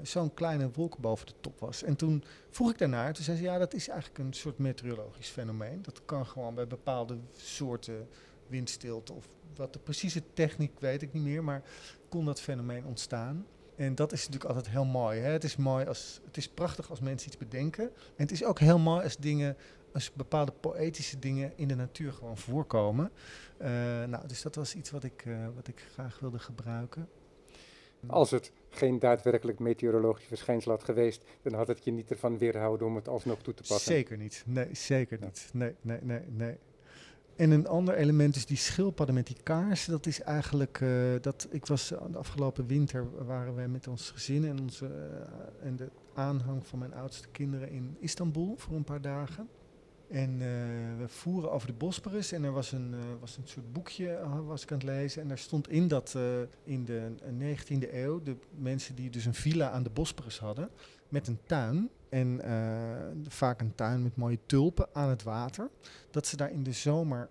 zo'n 0.03 0.35
kleine 0.35 0.71
wolk 0.71 0.99
boven 0.99 1.27
de 1.27 1.33
top 1.41 1.61
was. 1.61 1.83
En 1.83 1.97
toen 1.97 2.25
vroeg 2.51 2.71
ik 2.71 2.79
daarnaar, 2.79 3.13
toen 3.13 3.25
zei 3.25 3.37
ze 3.37 3.43
ja 3.43 3.59
dat 3.59 3.75
is 3.75 3.89
eigenlijk 3.89 4.19
een 4.19 4.33
soort 4.33 4.59
meteorologisch 4.59 5.29
fenomeen. 5.29 5.83
Dat 5.83 6.05
kan 6.05 6.27
gewoon 6.27 6.55
bij 6.55 6.67
bepaalde 6.67 7.19
soorten 7.37 8.09
windstilte 8.47 9.13
of 9.13 9.29
wat 9.57 9.73
de 9.73 9.79
precieze 9.79 10.23
techniek 10.33 10.81
weet 10.81 11.03
ik 11.03 11.13
niet 11.13 11.23
meer, 11.23 11.45
maar 11.45 11.63
kon 12.09 12.25
dat 12.25 12.41
fenomeen 12.41 12.85
ontstaan. 12.87 13.47
En 13.81 13.95
dat 13.95 14.13
is 14.13 14.19
natuurlijk 14.19 14.55
altijd 14.55 14.69
heel 14.69 14.85
mooi. 14.85 15.21
Hè? 15.21 15.31
Het, 15.31 15.45
is 15.45 15.57
mooi 15.57 15.87
als, 15.87 16.21
het 16.25 16.37
is 16.37 16.49
prachtig 16.49 16.91
als 16.91 17.01
mensen 17.01 17.29
iets 17.29 17.39
bedenken. 17.39 17.85
En 17.85 17.93
het 18.17 18.31
is 18.31 18.45
ook 18.45 18.59
heel 18.59 18.79
mooi 18.79 19.05
als 19.05 19.17
dingen, 19.17 19.57
als 19.93 20.13
bepaalde 20.13 20.53
poëtische 20.61 21.19
dingen 21.19 21.53
in 21.57 21.69
de 21.69 21.75
natuur 21.75 22.13
gewoon 22.13 22.37
voorkomen. 22.37 23.11
Uh, 23.63 23.69
nou, 24.05 24.27
dus 24.27 24.43
dat 24.43 24.55
was 24.55 24.75
iets 24.75 24.91
wat 24.91 25.05
ik, 25.05 25.25
uh, 25.27 25.47
wat 25.55 25.69
ik 25.69 25.85
graag 25.93 26.19
wilde 26.19 26.39
gebruiken. 26.39 27.09
Als 28.07 28.31
het 28.31 28.53
geen 28.69 28.99
daadwerkelijk 28.99 29.59
meteorologisch 29.59 30.27
verschijnsel 30.27 30.71
had 30.71 30.85
geweest, 30.85 31.25
dan 31.43 31.55
had 31.55 31.69
het 31.69 31.85
je 31.85 31.91
niet 31.91 32.11
ervan 32.11 32.39
weerhouden 32.39 32.87
om 32.87 32.97
het 32.97 33.09
alsnog 33.09 33.43
toe 33.43 33.55
te 33.55 33.63
passen. 33.69 33.93
Zeker 33.93 34.17
niet. 34.17 34.43
Nee, 34.47 34.69
zeker 34.73 35.19
niet. 35.21 35.51
Nee, 35.53 35.75
nee, 35.81 35.99
nee, 36.03 36.21
nee. 36.29 36.59
En 37.41 37.51
een 37.51 37.67
ander 37.67 37.95
element 37.95 38.37
is 38.37 38.47
die 38.47 38.57
schildpadden 38.57 39.15
met 39.15 39.27
die 39.27 39.37
kaarsen. 39.43 39.93
Dat 39.93 40.07
is 40.07 40.21
eigenlijk, 40.21 40.81
uh, 40.81 40.91
dat, 41.21 41.49
ik 41.51 41.67
was 41.67 41.89
de 41.89 42.19
afgelopen 42.19 42.67
winter, 42.67 43.25
waren 43.27 43.55
wij 43.55 43.69
met 43.69 43.89
ons 43.89 44.11
gezin 44.11 44.45
en, 44.45 44.61
onze, 44.61 44.85
uh, 44.85 45.67
en 45.67 45.77
de 45.77 45.89
aanhang 46.15 46.67
van 46.67 46.79
mijn 46.79 46.95
oudste 46.95 47.29
kinderen 47.29 47.71
in 47.71 47.97
Istanbul 48.01 48.55
voor 48.57 48.77
een 48.77 48.85
paar 48.85 49.01
dagen. 49.01 49.49
En 50.09 50.39
we 50.99 51.09
voeren 51.09 51.53
over 51.53 51.67
de 51.67 51.73
Bosporus 51.73 52.33
en 52.33 52.45
er 52.45 52.53
was 52.53 52.73
een, 52.73 52.95
was 53.21 53.37
een 53.37 53.47
soort 53.47 53.73
boekje, 53.73 54.19
was 54.47 54.63
ik 54.63 54.73
aan 54.73 54.79
het 54.79 54.87
lezen. 54.87 55.23
En 55.23 55.29
daar 55.29 55.39
stond 55.39 55.69
in 55.69 55.89
dat 55.89 56.17
in 56.65 56.85
de 56.85 57.13
19e 57.39 57.93
eeuw 57.93 58.23
de 58.23 58.37
mensen 58.59 58.95
die 58.95 59.11
dus 59.11 59.25
een 59.25 59.35
villa 59.35 59.71
aan 59.71 59.83
de 59.83 59.91
Bosporus 59.91 60.39
hadden, 60.39 60.71
met 61.09 61.29
een 61.29 61.39
tuin, 61.47 61.91
en 62.11 62.41
uh, 62.45 63.29
vaak 63.29 63.61
een 63.61 63.75
tuin 63.75 64.03
met 64.03 64.17
mooie 64.17 64.39
tulpen 64.47 64.89
aan 64.93 65.09
het 65.09 65.23
water. 65.23 65.71
Dat 66.11 66.27
ze 66.27 66.37
daar 66.37 66.51
in 66.51 66.63
de 66.63 66.73
zomer, 66.73 67.29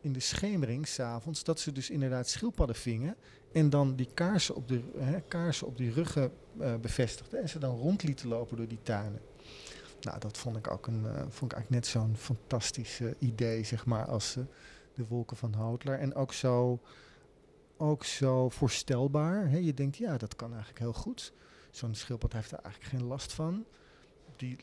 in 0.00 0.12
de 0.12 0.20
schemering, 0.20 0.88
s'avonds, 0.88 1.44
dat 1.44 1.60
ze 1.60 1.72
dus 1.72 1.90
inderdaad 1.90 2.28
schildpadden 2.28 2.76
vingen. 2.76 3.16
En 3.52 3.70
dan 3.70 3.96
die 3.96 4.08
kaarsen 4.14 4.54
op, 4.54 4.68
de, 4.68 4.80
hè, 4.98 5.20
kaarsen 5.20 5.66
op 5.66 5.76
die 5.76 5.92
ruggen 5.92 6.32
uh, 6.60 6.74
bevestigden. 6.76 7.40
En 7.40 7.48
ze 7.48 7.58
dan 7.58 7.76
rond 7.76 8.02
lieten 8.02 8.28
lopen 8.28 8.56
door 8.56 8.68
die 8.68 8.82
tuinen. 8.82 9.20
Nou, 10.00 10.18
dat 10.18 10.38
vond 10.38 10.56
ik 10.56 10.70
ook 10.70 10.86
een, 10.86 11.02
uh, 11.04 11.12
vond 11.16 11.52
ik 11.52 11.58
eigenlijk 11.58 11.70
net 11.70 11.86
zo'n 11.86 12.16
fantastisch 12.16 13.00
idee, 13.18 13.64
zeg 13.64 13.86
maar, 13.86 14.06
als 14.06 14.36
de 14.94 15.06
wolken 15.08 15.36
van 15.36 15.52
Houtler. 15.52 15.98
En 15.98 16.14
ook 16.14 16.32
zo, 16.32 16.80
ook 17.76 18.04
zo 18.04 18.48
voorstelbaar. 18.48 19.48
Hè? 19.48 19.56
Je 19.56 19.74
denkt, 19.74 19.96
ja, 19.96 20.16
dat 20.16 20.36
kan 20.36 20.50
eigenlijk 20.50 20.78
heel 20.78 20.92
goed. 20.92 21.32
Zo'n 21.70 21.94
schildpad 21.94 22.32
heeft 22.32 22.52
er 22.52 22.58
eigenlijk 22.58 22.94
geen 22.94 23.04
last 23.04 23.32
van 23.32 23.64
die 24.42 24.56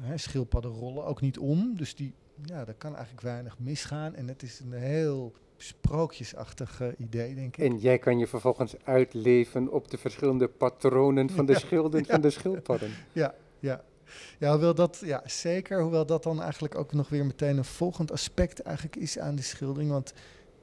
hè, 0.00 0.16
schildpadden 0.16 0.70
rollen 0.70 1.04
ook 1.04 1.20
niet 1.20 1.38
om. 1.38 1.76
Dus 1.76 1.94
die, 1.94 2.14
ja, 2.44 2.64
daar 2.64 2.74
kan 2.74 2.94
eigenlijk 2.94 3.22
weinig 3.22 3.58
misgaan. 3.58 4.14
En 4.14 4.28
het 4.28 4.42
is 4.42 4.60
een 4.60 4.72
heel 4.72 5.32
sprookjesachtig 5.56 6.80
uh, 6.80 6.88
idee, 6.98 7.34
denk 7.34 7.56
ik. 7.56 7.64
En 7.64 7.78
jij 7.78 7.98
kan 7.98 8.18
je 8.18 8.26
vervolgens 8.26 8.74
uitleven 8.84 9.72
op 9.72 9.90
de 9.90 9.98
verschillende 9.98 10.48
patronen 10.48 11.30
van 11.30 11.46
de 11.46 11.58
schilden 11.58 12.00
ja. 12.06 12.12
van 12.12 12.20
de 12.20 12.30
schildpadden. 12.30 12.90
Ja, 13.12 13.34
ja. 13.58 13.84
Ja, 14.38 14.50
hoewel 14.50 14.74
dat, 14.74 15.02
ja, 15.04 15.22
zeker. 15.26 15.82
Hoewel 15.82 16.06
dat 16.06 16.22
dan 16.22 16.42
eigenlijk 16.42 16.74
ook 16.74 16.92
nog 16.92 17.08
weer 17.08 17.26
meteen 17.26 17.56
een 17.56 17.64
volgend 17.64 18.12
aspect 18.12 18.62
eigenlijk 18.62 18.96
is 18.96 19.18
aan 19.18 19.34
de 19.34 19.42
schildering. 19.42 19.90
Want 19.90 20.12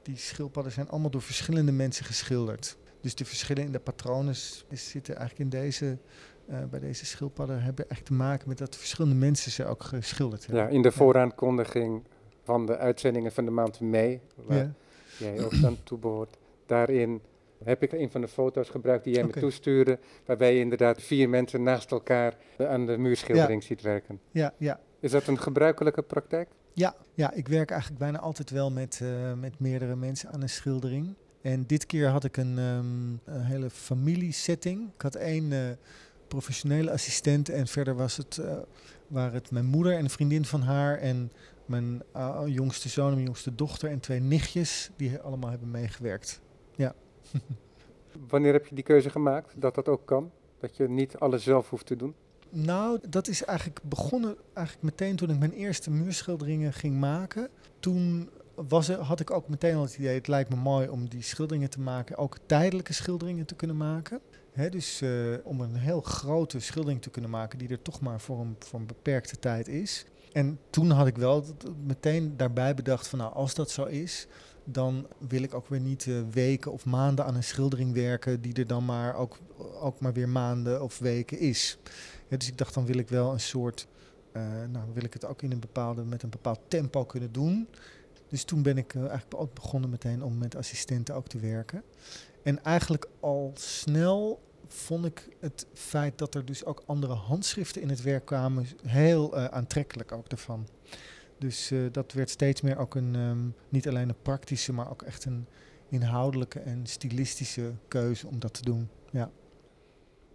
die 0.02 0.18
schildpadden 0.18 0.72
zijn 0.72 0.90
allemaal 0.90 1.10
door 1.10 1.22
verschillende 1.22 1.72
mensen 1.72 2.06
geschilderd. 2.06 2.78
Dus 3.02 3.16
de 3.16 3.26
verschillen 3.26 3.64
in 3.64 3.72
de 3.72 3.80
patronen 3.80 4.36
zitten 4.72 5.16
eigenlijk 5.16 5.40
in 5.40 5.60
deze 5.62 5.98
uh, 6.50 6.58
bij 6.70 6.80
deze 6.80 7.06
schildpadden 7.06 7.62
hebben 7.62 7.90
echt 7.90 8.06
te 8.06 8.14
maken 8.14 8.48
met 8.48 8.58
dat 8.58 8.76
verschillende 8.76 9.16
mensen 9.16 9.52
ze 9.52 9.66
ook 9.66 9.84
geschilderd 9.84 10.46
hebben. 10.46 10.64
Ja, 10.64 10.70
in 10.70 10.82
de 10.82 10.92
vooraankondiging 10.92 12.04
van 12.44 12.66
de 12.66 12.78
uitzendingen 12.78 13.32
van 13.32 13.46
de 13.46 13.52
maand 13.52 13.80
mei, 13.80 14.22
waar 14.36 14.58
ja. 14.58 14.74
jij 15.18 15.44
ook 15.44 15.62
dan 15.62 15.78
toe 15.84 15.98
behoort, 15.98 16.38
daarin 16.66 17.22
heb 17.64 17.84
ik 17.84 17.92
een 17.92 18.12
van 18.12 18.22
de 18.22 18.28
foto's 18.28 18.70
gebruikt 18.70 19.04
die 19.04 19.14
jij 19.14 19.24
okay. 19.24 19.36
me 19.36 19.42
toestuurde, 19.42 20.00
waarbij 20.26 20.54
je 20.54 20.60
inderdaad 20.60 21.02
vier 21.02 21.30
mensen 21.30 21.64
naast 21.64 21.92
elkaar 21.92 22.36
aan 22.58 22.86
de 22.86 22.98
muurschildering 22.98 23.62
ja. 23.62 23.68
ziet 23.68 23.82
werken. 23.82 24.20
Ja, 24.32 24.54
ja. 24.58 24.80
Is 25.00 25.12
dat 25.12 25.28
een 25.28 25.40
gebruikelijke 25.40 26.02
praktijk? 26.02 26.50
Ja, 26.74 26.96
ja 27.14 27.34
ik 27.34 27.48
werk 27.48 27.70
eigenlijk 27.70 28.00
bijna 28.00 28.20
altijd 28.20 28.50
wel 28.50 28.72
met, 28.72 29.00
uh, 29.04 29.34
met 29.34 29.60
meerdere 29.60 29.96
mensen 29.96 30.32
aan 30.32 30.42
een 30.42 30.50
schildering. 30.50 31.16
En 31.42 31.66
dit 31.68 31.86
keer 31.86 32.08
had 32.08 32.24
ik 32.24 32.38
een, 32.38 32.58
um, 32.58 33.20
een 33.26 33.42
hele 33.42 33.70
familiesetting. 33.70 34.90
Ik 34.96 35.02
had 35.02 35.16
één 35.16 35.52
uh, 35.52 35.60
professionele 36.28 36.92
assistent. 36.92 37.50
En 37.50 37.68
verder 37.68 37.96
was 37.96 38.18
het, 38.18 38.38
uh, 38.42 38.58
waren 39.08 39.34
het 39.34 39.52
mijn 39.52 39.66
moeder 39.66 39.94
en 39.94 40.04
een 40.04 40.10
vriendin 40.10 40.46
van 40.46 40.62
haar 40.62 40.98
en 40.98 41.32
mijn 41.66 42.04
uh, 42.16 42.42
jongste 42.46 42.90
zoon 42.90 43.08
en 43.08 43.14
mijn 43.14 43.26
jongste 43.26 43.56
dochter 43.56 43.90
en 43.90 44.00
twee 44.00 44.20
nichtjes 44.20 44.90
die 44.96 45.20
allemaal 45.20 45.50
hebben 45.50 45.72
meegewerkt. 45.72 46.42
Ja. 46.76 46.94
Wanneer 48.30 48.54
heb 48.54 48.68
je 48.68 48.76
die 48.76 48.84
keuze 48.84 49.10
gemaakt 49.10 49.54
dat 49.56 49.76
dat 49.76 49.88
ook 49.88 50.06
kan? 50.06 50.32
Dat 50.60 50.78
je 50.78 50.90
niet 50.90 51.18
alles 51.18 51.44
zelf 51.44 51.70
hoeft 51.70 51.86
te 51.86 51.96
doen? 51.96 52.16
Nou, 52.50 53.00
dat 53.10 53.28
is 53.28 53.44
eigenlijk 53.44 53.80
begonnen 53.84 54.36
eigenlijk 54.54 54.86
meteen 54.86 55.16
toen 55.16 55.30
ik 55.30 55.40
mijn 55.40 55.52
eerste 55.52 55.92
muurschilderingen 55.92 56.74
ging 56.74 57.00
maken. 57.00 57.50
Toen 57.80 58.30
was 58.56 58.88
er, 58.90 59.00
had 59.00 59.20
ik 59.20 59.32
ook 59.32 59.48
meteen 59.48 59.76
al 59.76 59.82
het 59.82 59.98
idee, 59.98 60.16
het 60.16 60.28
lijkt 60.28 60.50
me 60.50 60.56
mooi 60.56 60.88
om 60.88 61.10
die 61.10 61.22
schilderingen 61.22 61.70
te 61.70 61.80
maken, 61.80 62.18
ook 62.18 62.38
tijdelijke 62.46 62.94
schilderingen 62.94 63.46
te 63.46 63.56
kunnen 63.56 63.78
maken. 63.78 64.20
Dus 64.58 65.02
uh, 65.02 65.38
om 65.44 65.62
een 65.62 65.76
heel 65.76 66.02
grote 66.02 66.60
schildering 66.60 67.02
te 67.02 67.10
kunnen 67.10 67.30
maken 67.30 67.60
die 67.60 67.70
er 67.70 67.82
toch 67.82 68.00
maar 68.00 68.22
voor 68.22 68.40
een, 68.40 68.56
voor 68.60 68.80
een 68.80 68.86
beperkte 68.86 69.40
tijd 69.40 69.68
is. 69.68 70.06
En 70.32 70.60
toen 70.70 70.90
had 70.90 71.08
ik 71.08 71.18
wel 71.18 71.46
meteen 71.86 72.38
daarbij 72.38 72.74
bedacht 72.74 73.08
van 73.08 73.20
nou, 73.20 73.34
als 73.34 73.54
dat 73.54 73.72
zo 73.72 73.84
is, 73.86 74.28
dan 74.64 75.08
wil 75.28 75.44
ik 75.44 75.54
ook 75.54 75.68
weer 75.68 75.80
niet 75.80 76.06
uh, 76.06 76.22
weken 76.32 76.72
of 76.72 76.86
maanden 76.86 77.26
aan 77.26 77.36
een 77.36 77.44
schildering 77.44 77.94
werken 77.94 78.42
die 78.42 78.54
er 78.54 78.68
dan 78.68 78.86
maar 78.86 79.16
ook, 79.16 79.38
ook 79.82 80.00
maar 80.00 80.14
weer 80.14 80.30
maanden 80.30 80.84
of 80.84 81.00
weken 81.00 81.40
is. 81.40 81.78
Dus 82.28 82.48
ik 82.48 82.58
dacht 82.58 82.74
dan 82.74 82.86
wil 82.86 82.98
ik 82.98 83.10
wel 83.10 83.32
een 83.32 83.40
soort, 83.40 83.88
uh, 84.34 84.42
nou 84.70 84.86
wil 84.94 85.04
ik 85.04 85.14
het 85.14 85.26
ook 85.26 85.42
in 85.42 85.52
een 85.52 85.60
bepaalde, 85.60 86.04
met 86.04 86.24
een 86.24 86.30
bepaald 86.30 86.60
tempo 86.68 87.06
kunnen 87.06 87.32
doen. 87.32 87.68
Dus 88.28 88.44
toen 88.44 88.62
ben 88.62 88.78
ik 88.78 88.96
eigenlijk 88.96 89.36
ook 89.36 89.54
begonnen 89.54 89.90
meteen 89.90 90.24
om 90.24 90.38
met 90.38 90.56
assistenten 90.56 91.16
ook 91.16 91.28
te 91.28 91.40
werken. 91.40 91.84
En 92.44 92.64
eigenlijk 92.64 93.08
al 93.20 93.52
snel 93.56 94.46
vond 94.68 95.06
ik 95.06 95.30
het 95.40 95.68
feit 95.74 96.18
dat 96.18 96.36
er 96.36 96.46
dus 96.46 96.66
ook 96.66 96.84
andere 96.86 97.14
handschriften 97.14 97.82
in 97.82 97.90
het 97.90 98.02
werk 98.02 98.26
kwamen 98.26 98.66
heel 98.86 99.38
uh, 99.38 99.46
aantrekkelijk 99.46 100.12
ook 100.12 100.30
daarvan. 100.30 100.68
Dus 101.38 101.72
uh, 101.72 101.88
dat 101.92 102.14
werd 102.14 102.30
steeds 102.30 102.62
meer 102.62 102.78
ook 102.78 102.96
een, 102.96 103.16
um, 103.16 103.56
niet 103.70 103.88
alleen 103.88 104.10
een 104.10 104.22
praktische, 104.22 104.74
maar 104.74 104.90
ook 104.90 105.02
echt 105.02 105.26
een 105.26 105.48
inhoudelijke 105.90 106.60
en 106.60 106.86
stilistische 106.86 107.72
keuze 107.88 108.28
om 108.28 108.40
dat 108.40 108.54
te 108.54 108.62
doen. 108.62 108.90
Ja. 109.12 109.32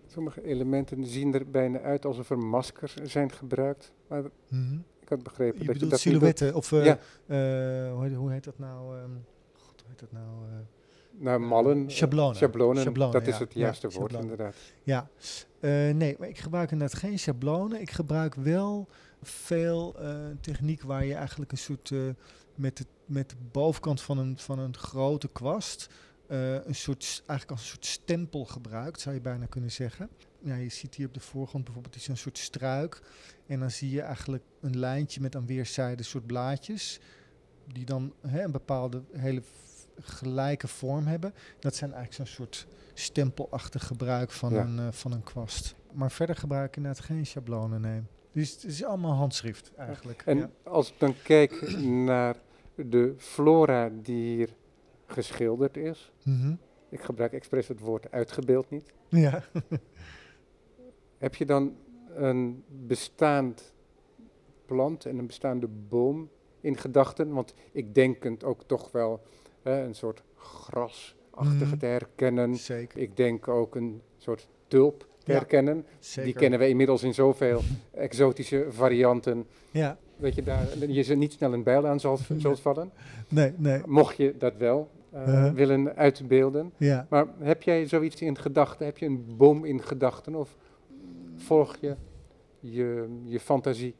Sommige 0.06 0.44
elementen 0.44 1.06
zien 1.06 1.34
er 1.34 1.50
bijna 1.50 1.80
uit 1.80 2.04
alsof 2.04 2.30
er 2.30 2.38
maskers 2.38 2.94
zijn 2.94 3.32
gebruikt. 3.32 3.92
Maar 4.06 4.22
mm 4.22 4.30
-hmm. 4.48 4.84
ik 5.00 5.08
had 5.08 5.22
begrepen 5.22 5.60
je 5.60 5.66
dat 5.66 5.80
je 5.80 5.86
dat 5.86 6.00
silhouetten, 6.00 6.54
of 6.54 6.72
uh, 6.72 6.84
ja. 6.84 6.98
hoe, 7.92 8.14
hoe, 8.14 8.32
heet 8.32 8.44
dat 8.44 8.58
nou? 8.58 8.98
Um, 8.98 9.24
God, 9.52 9.80
hoe 9.80 9.88
heet 9.88 9.98
dat 9.98 10.12
nou? 10.12 10.26
Naar 11.18 11.40
mallen. 11.40 11.90
Schablonen. 11.90 12.36
Schablonen, 12.36 12.82
schablonen 12.82 13.12
dat 13.12 13.26
ja. 13.26 13.32
is 13.32 13.38
het 13.38 13.54
juiste 13.54 13.88
ja, 13.88 13.98
woord 13.98 14.10
schablonen. 14.10 14.30
inderdaad. 14.30 14.56
Ja, 14.82 15.08
uh, 15.60 15.94
nee, 15.94 16.16
maar 16.18 16.28
ik 16.28 16.38
gebruik 16.38 16.70
inderdaad 16.70 16.98
geen 16.98 17.18
schablonen. 17.18 17.80
Ik 17.80 17.90
gebruik 17.90 18.34
wel 18.34 18.88
veel 19.22 19.96
uh, 20.02 20.16
techniek 20.40 20.82
waar 20.82 21.04
je 21.04 21.14
eigenlijk 21.14 21.52
een 21.52 21.58
soort, 21.58 21.90
uh, 21.90 22.10
met, 22.54 22.76
de, 22.76 22.84
met 23.06 23.30
de 23.30 23.36
bovenkant 23.52 24.00
van 24.00 24.18
een, 24.18 24.38
van 24.38 24.58
een 24.58 24.76
grote 24.76 25.28
kwast, 25.28 25.88
een 26.26 26.74
soort, 26.74 27.22
eigenlijk 27.26 27.50
als 27.50 27.60
een 27.60 27.66
soort 27.66 27.86
stempel 27.86 28.44
gebruikt, 28.44 29.00
zou 29.00 29.14
je 29.14 29.20
bijna 29.20 29.46
kunnen 29.46 29.70
zeggen. 29.70 30.08
Ja, 30.38 30.54
je 30.54 30.68
ziet 30.68 30.94
hier 30.94 31.06
op 31.06 31.14
de 31.14 31.20
voorgrond 31.20 31.64
bijvoorbeeld 31.64 31.94
is 31.94 32.08
een 32.08 32.16
soort 32.16 32.38
struik. 32.38 33.02
En 33.46 33.60
dan 33.60 33.70
zie 33.70 33.90
je 33.90 34.00
eigenlijk 34.00 34.42
een 34.60 34.78
lijntje 34.78 35.20
met 35.20 35.36
aan 35.36 35.46
weerszijden 35.46 36.04
soort 36.04 36.26
blaadjes. 36.26 37.00
Die 37.72 37.84
dan 37.84 38.12
hè, 38.26 38.42
een 38.42 38.52
bepaalde 38.52 39.02
hele 39.12 39.42
gelijke 40.00 40.68
vorm 40.68 41.06
hebben. 41.06 41.34
Dat 41.58 41.74
zijn 41.74 41.92
eigenlijk 41.92 42.28
zo'n 42.28 42.36
soort 42.46 42.66
stempelachtig 42.94 43.86
gebruik 43.86 44.30
van, 44.30 44.52
Ja. 44.52 44.60
een, 44.64 44.78
eh, 44.78 44.86
van 44.90 45.12
een 45.12 45.22
kwast. 45.22 45.74
Maar 45.92 46.10
verder 46.10 46.36
gebruik 46.36 46.68
ik 46.68 46.76
inderdaad 46.76 47.04
geen 47.04 47.26
schablonen, 47.26 47.80
nee. 47.80 48.00
Dus 48.32 48.52
het 48.52 48.64
is 48.64 48.84
allemaal 48.84 49.12
handschrift 49.14 49.72
eigenlijk. 49.76 50.22
En 50.26 50.38
ja. 50.38 50.50
als 50.64 50.88
ik 50.90 50.94
dan 50.98 51.14
kijk 51.22 51.78
naar 51.80 52.36
de 52.74 53.14
flora 53.18 53.90
die 54.02 54.34
hier 54.34 54.54
geschilderd 55.06 55.76
is, 55.76 56.12
Mhm. 56.24 56.54
ik 56.88 57.00
gebruik 57.00 57.32
expres 57.32 57.68
het 57.68 57.80
woord 57.80 58.10
uitgebeeld 58.10 58.70
niet, 58.70 58.92
ja. 59.08 59.42
heb 61.18 61.34
je 61.34 61.46
dan 61.46 61.76
een 62.14 62.64
bestaand 62.68 63.72
plant 64.66 65.06
en 65.06 65.18
een 65.18 65.26
bestaande 65.26 65.68
boom 65.68 66.30
in 66.60 66.76
gedachten? 66.76 67.32
Want 67.32 67.54
ik 67.72 67.94
denk 67.94 68.22
het 68.22 68.44
ook 68.44 68.62
toch 68.66 68.92
wel 68.92 69.22
een 69.70 69.94
soort 69.94 70.22
grasachtige 70.36 71.64
Mhm. 71.64 71.78
te 71.78 71.86
herkennen. 71.86 72.56
Zeker. 72.56 72.98
Ik 73.00 73.16
denk 73.16 73.48
ook 73.48 73.74
een 73.74 74.00
soort 74.18 74.48
tulp 74.68 75.00
te 75.24 75.32
Ja, 75.32 75.38
herkennen. 75.38 75.86
Zeker. 75.98 76.24
Die 76.24 76.34
kennen 76.40 76.58
we 76.58 76.68
inmiddels 76.68 77.02
in 77.02 77.14
zoveel 77.14 77.60
exotische 77.90 78.66
varianten. 78.70 79.46
Ja, 79.70 79.98
Dat 80.16 80.34
je 80.34 80.42
daar 80.42 80.66
je 80.88 81.02
ze 81.02 81.14
niet 81.14 81.32
snel 81.32 81.52
een 81.52 81.62
bijl 81.62 81.86
aan 81.86 82.00
zal, 82.00 82.18
zult 82.36 82.60
vallen. 82.60 82.90
nee, 83.28 83.52
nee. 83.56 83.80
Mocht 83.86 84.16
je 84.16 84.34
dat 84.38 84.56
wel 84.56 84.90
eh, 85.12 85.20
Uh-huh. 85.26 85.52
willen 85.54 85.94
uitbeelden. 85.96 86.72
Ja. 86.76 87.06
Maar 87.10 87.26
heb 87.38 87.62
jij 87.62 87.86
zoiets 87.88 88.20
in 88.22 88.38
gedachten? 88.38 88.86
Heb 88.86 88.98
je 88.98 89.06
een 89.06 89.34
boom 89.36 89.64
in 89.64 89.82
gedachten? 89.82 90.34
Of 90.34 90.56
volg 91.36 91.76
je 91.80 91.96
je, 92.60 93.08
je 93.24 93.40
fantasie? 93.40 93.94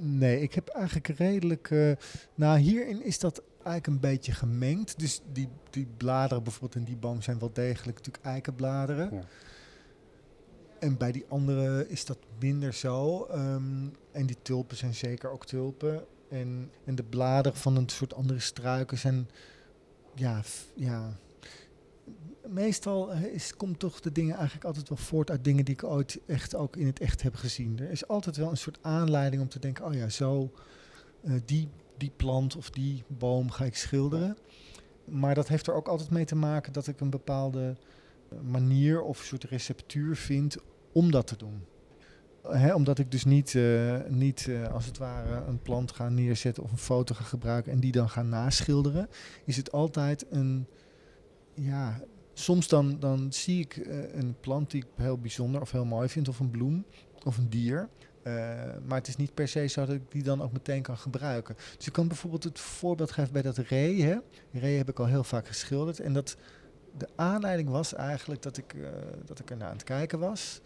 Nee, 0.00 0.40
ik 0.40 0.54
heb 0.54 0.68
eigenlijk 0.68 1.06
redelijk. 1.08 1.70
eh, 1.70 1.92
nou, 2.34 2.58
hierin 2.58 3.02
is 3.04 3.18
dat 3.18 3.42
eigenlijk 3.68 4.02
een 4.02 4.10
beetje 4.10 4.32
gemengd. 4.32 4.98
Dus 4.98 5.20
die, 5.32 5.48
die 5.70 5.86
bladeren 5.96 6.42
bijvoorbeeld 6.42 6.74
in 6.74 6.84
die 6.84 6.96
boom 6.96 7.22
zijn 7.22 7.38
wel 7.38 7.52
degelijk 7.52 7.96
natuurlijk 7.96 8.24
eikenbladeren. 8.24 9.14
Ja. 9.14 9.22
En 10.78 10.96
bij 10.96 11.12
die 11.12 11.24
andere 11.28 11.88
is 11.88 12.04
dat 12.04 12.18
minder 12.40 12.74
zo. 12.74 13.24
Ehm, 13.24 13.86
en 14.12 14.26
die 14.26 14.36
tulpen 14.42 14.76
zijn 14.76 14.94
zeker 14.94 15.30
ook 15.30 15.46
tulpen. 15.46 16.04
En, 16.28 16.70
en 16.84 16.94
de 16.94 17.02
bladeren 17.02 17.58
van 17.58 17.76
een 17.76 17.88
soort 17.88 18.14
andere 18.14 18.38
struiken 18.40 18.98
zijn. 18.98 19.28
Ja, 20.14 20.42
ja. 20.74 21.16
Meestal 22.46 23.12
eh, 23.12 23.22
is, 23.22 23.56
komt 23.56 23.78
toch 23.78 24.00
de 24.00 24.12
dingen 24.12 24.34
eigenlijk 24.34 24.64
altijd 24.64 24.88
wel 24.88 24.98
voort 24.98 25.30
uit 25.30 25.44
dingen 25.44 25.64
die 25.64 25.74
ik 25.74 25.84
ooit 25.84 26.18
echt 26.26 26.54
ook 26.54 26.76
in 26.76 26.86
het 26.86 27.00
echt 27.00 27.22
heb 27.22 27.34
gezien. 27.34 27.78
Er 27.78 27.90
is 27.90 28.08
altijd 28.08 28.36
wel 28.36 28.50
een 28.50 28.56
soort 28.56 28.78
aanleiding 28.82 29.42
om 29.42 29.48
te 29.48 29.58
denken: 29.58 29.84
oh 29.84 29.94
ja, 29.94 30.08
zo 30.08 30.52
eh, 31.22 31.32
die, 31.44 31.68
die 31.98 32.12
plant 32.16 32.56
of 32.56 32.70
die 32.70 33.04
boom 33.06 33.50
ga 33.50 33.64
ik 33.64 33.76
schilderen. 33.76 34.36
Maar 35.04 35.34
dat 35.34 35.48
heeft 35.48 35.66
er 35.66 35.74
ook 35.74 35.88
altijd 35.88 36.10
mee 36.10 36.24
te 36.24 36.36
maken 36.36 36.72
dat 36.72 36.86
ik 36.86 37.00
een 37.00 37.10
bepaalde 37.10 37.76
eh, 38.28 38.38
manier 38.40 39.02
of 39.02 39.18
soort 39.18 39.44
receptuur 39.44 40.16
vind 40.16 40.56
om 40.92 41.10
dat 41.10 41.26
te 41.26 41.36
doen. 41.36 41.64
Omdat 42.74 42.98
ik 42.98 43.10
dus 43.10 43.24
niet, 43.24 43.54
eh, 43.54 44.00
niet 44.08 44.48
eh, 44.48 44.72
als 44.72 44.86
het 44.86 44.98
ware 44.98 45.44
een 45.46 45.62
plant 45.62 45.92
ga 45.92 46.08
neerzetten 46.08 46.62
of 46.62 46.70
een 46.70 46.78
foto 46.78 47.14
ga 47.14 47.24
gebruiken 47.24 47.72
en 47.72 47.80
die 47.80 47.92
dan 47.92 48.08
ga 48.08 48.22
naschilderen, 48.22 49.08
is 49.44 49.56
het 49.56 49.72
altijd 49.72 50.26
een, 50.30 50.66
ja, 51.54 52.00
soms 52.32 52.68
dan, 52.68 52.96
dan 53.00 53.32
zie 53.32 53.60
ik 53.60 53.76
een 54.12 54.36
plant 54.40 54.70
die 54.70 54.82
ik 54.82 54.88
heel 54.96 55.18
bijzonder 55.18 55.60
of 55.60 55.70
heel 55.70 55.84
mooi 55.84 56.08
vind, 56.08 56.28
of 56.28 56.40
een 56.40 56.50
bloem 56.50 56.84
of 57.24 57.38
een 57.38 57.50
dier. 57.50 57.88
Eh, 58.28 58.34
maar 58.86 58.98
het 58.98 59.08
is 59.08 59.16
niet 59.16 59.34
per 59.34 59.48
se 59.48 59.66
zo 59.66 59.86
dat 59.86 59.94
ik 59.94 60.10
die 60.10 60.22
dan 60.22 60.42
ook 60.42 60.52
meteen 60.52 60.82
kan 60.82 60.98
gebruiken. 60.98 61.56
Dus 61.76 61.86
ik 61.86 61.92
kan 61.92 62.08
bijvoorbeeld 62.08 62.44
het 62.44 62.60
voorbeeld 62.60 63.10
geven 63.10 63.32
bij 63.32 63.42
dat 63.42 63.56
ree. 63.56 64.02
Hè? 64.02 64.16
Ree 64.52 64.76
heb 64.76 64.88
ik 64.88 64.98
al 64.98 65.06
heel 65.06 65.24
vaak 65.24 65.46
geschilderd. 65.46 66.00
En 66.00 66.12
dat 66.12 66.36
de 66.98 67.08
aanleiding 67.16 67.68
was 67.68 67.94
eigenlijk 67.94 68.42
dat 68.42 68.56
ik, 68.56 68.74
eh, 68.74 68.90
dat 69.24 69.38
ik 69.38 69.50
er 69.50 69.56
naar 69.56 69.68
aan 69.68 69.74
het 69.74 69.84
kijken 69.84 70.18
was. 70.18 70.60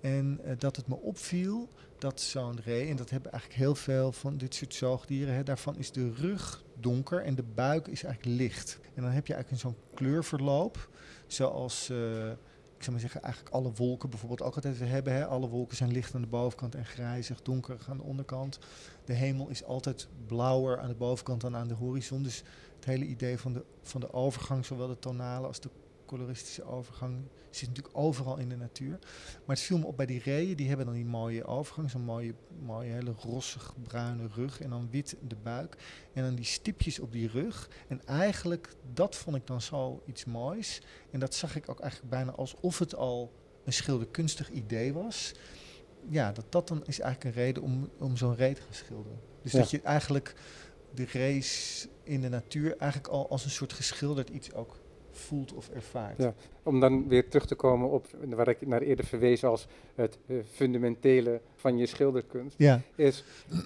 En 0.00 0.40
eh, 0.44 0.52
dat 0.58 0.76
het 0.76 0.88
me 0.88 0.94
opviel 0.94 1.68
dat 1.98 2.20
zo'n 2.20 2.60
ree, 2.64 2.88
en 2.88 2.96
dat 2.96 3.10
hebben 3.10 3.32
eigenlijk 3.32 3.62
heel 3.62 3.74
veel 3.74 4.12
van 4.12 4.36
dit 4.36 4.54
soort 4.54 4.74
zoogdieren, 4.74 5.34
hè, 5.34 5.42
daarvan 5.42 5.76
is 5.76 5.92
de 5.92 6.12
rug 6.12 6.62
donker 6.80 7.22
en 7.22 7.34
de 7.34 7.44
buik 7.54 7.86
is 7.88 8.04
eigenlijk 8.04 8.40
licht. 8.40 8.78
En 8.94 9.02
dan 9.02 9.10
heb 9.10 9.26
je 9.26 9.34
eigenlijk 9.34 9.62
zo'n 9.62 9.76
kleurverloop, 9.94 10.88
zoals, 11.26 11.92
ik 12.76 12.82
zou 12.82 12.90
maar 12.90 13.00
zeggen, 13.00 13.22
eigenlijk 13.22 13.54
alle 13.54 13.72
wolken 13.72 14.10
bijvoorbeeld 14.10 14.42
ook 14.42 14.54
altijd 14.54 14.78
hebben. 14.78 15.12
Hè. 15.12 15.26
Alle 15.26 15.48
wolken 15.48 15.76
zijn 15.76 15.92
licht 15.92 16.14
aan 16.14 16.20
de 16.20 16.26
bovenkant 16.26 16.74
en 16.74 16.86
grijzig, 16.86 17.42
donker 17.42 17.78
aan 17.88 17.96
de 17.96 18.02
onderkant. 18.02 18.58
De 19.04 19.12
hemel 19.12 19.48
is 19.48 19.64
altijd 19.64 20.08
blauwer 20.26 20.78
aan 20.78 20.88
de 20.88 20.94
bovenkant 20.94 21.40
dan 21.40 21.56
aan 21.56 21.68
de 21.68 21.74
horizon. 21.74 22.22
Dus 22.22 22.42
het 22.76 22.84
hele 22.84 23.04
idee 23.04 23.38
van 23.38 23.52
de, 23.52 23.64
van 23.82 24.00
de 24.00 24.12
overgang, 24.12 24.64
zowel 24.64 24.88
de 24.88 24.98
tonale 24.98 25.46
als 25.46 25.60
de 25.60 25.70
coloristische 26.06 26.64
overgang, 26.64 27.16
zit 27.50 27.68
natuurlijk 27.68 27.96
overal 27.98 28.36
in 28.36 28.48
de 28.48 28.56
natuur. 28.56 28.98
Maar 29.44 29.56
het 29.56 29.60
viel 29.64 29.78
me 29.78 29.86
op 29.86 29.96
bij 29.96 30.06
die 30.06 30.20
reeën, 30.22 30.56
die 30.56 30.68
hebben 30.68 30.86
dan 30.86 30.94
die 30.94 31.04
mooie 31.04 31.44
overgang, 31.44 31.90
zo'n 31.90 32.02
mooie, 32.02 32.34
mooie 32.62 32.90
hele 32.90 33.14
rossig 33.18 33.74
bruine 33.82 34.26
rug 34.34 34.60
en 34.60 34.70
dan 34.70 34.88
wit 34.90 35.16
de 35.28 35.36
buik. 35.42 35.76
En 36.12 36.22
dan 36.22 36.34
die 36.34 36.44
stipjes 36.44 36.98
op 36.98 37.12
die 37.12 37.28
rug. 37.28 37.70
En 37.88 38.06
eigenlijk, 38.06 38.74
dat 38.92 39.16
vond 39.16 39.36
ik 39.36 39.46
dan 39.46 39.60
zo 39.60 40.02
iets 40.06 40.24
moois. 40.24 40.82
En 41.10 41.20
dat 41.20 41.34
zag 41.34 41.56
ik 41.56 41.68
ook 41.68 41.80
eigenlijk 41.80 42.10
bijna 42.10 42.30
alsof 42.32 42.78
het 42.78 42.94
al 42.94 43.32
een 43.64 43.72
schilderkunstig 43.72 44.50
idee 44.50 44.92
was. 44.92 45.32
Ja, 46.08 46.32
dat 46.32 46.44
dat 46.48 46.68
dan 46.68 46.84
is 46.86 47.00
eigenlijk 47.00 47.36
een 47.36 47.42
reden 47.42 47.62
om, 47.62 47.90
om 47.98 48.16
zo'n 48.16 48.34
ree 48.34 48.54
te 48.54 48.60
gaan 48.62 48.74
schilderen. 48.74 49.20
Dus 49.42 49.52
Ja. 49.52 49.58
dat 49.58 49.70
je 49.70 49.80
eigenlijk 49.82 50.34
de 50.94 51.06
race 51.12 51.88
in 52.02 52.20
de 52.20 52.28
natuur 52.28 52.76
eigenlijk 52.76 53.12
al 53.12 53.28
als 53.30 53.44
een 53.44 53.50
soort 53.50 53.72
geschilderd 53.72 54.28
iets 54.30 54.52
ook 54.52 54.78
voelt 55.16 55.52
of 55.52 55.68
ervaart. 55.68 56.18
Ja. 56.22 56.34
Om 56.62 56.80
dan 56.80 57.08
weer 57.08 57.28
terug 57.28 57.46
te 57.46 57.54
komen 57.54 57.90
op 57.90 58.06
waar 58.28 58.48
ik 58.48 58.66
naar 58.66 58.80
eerder 58.82 59.04
verwees 59.04 59.44
als 59.44 59.66
het 59.94 60.18
eh, 60.26 60.36
fundamentele 60.50 61.40
van 61.54 61.76
je 61.78 61.86
schilderkunst. 61.86 62.58
ja. 62.58 62.80
is 62.94 63.24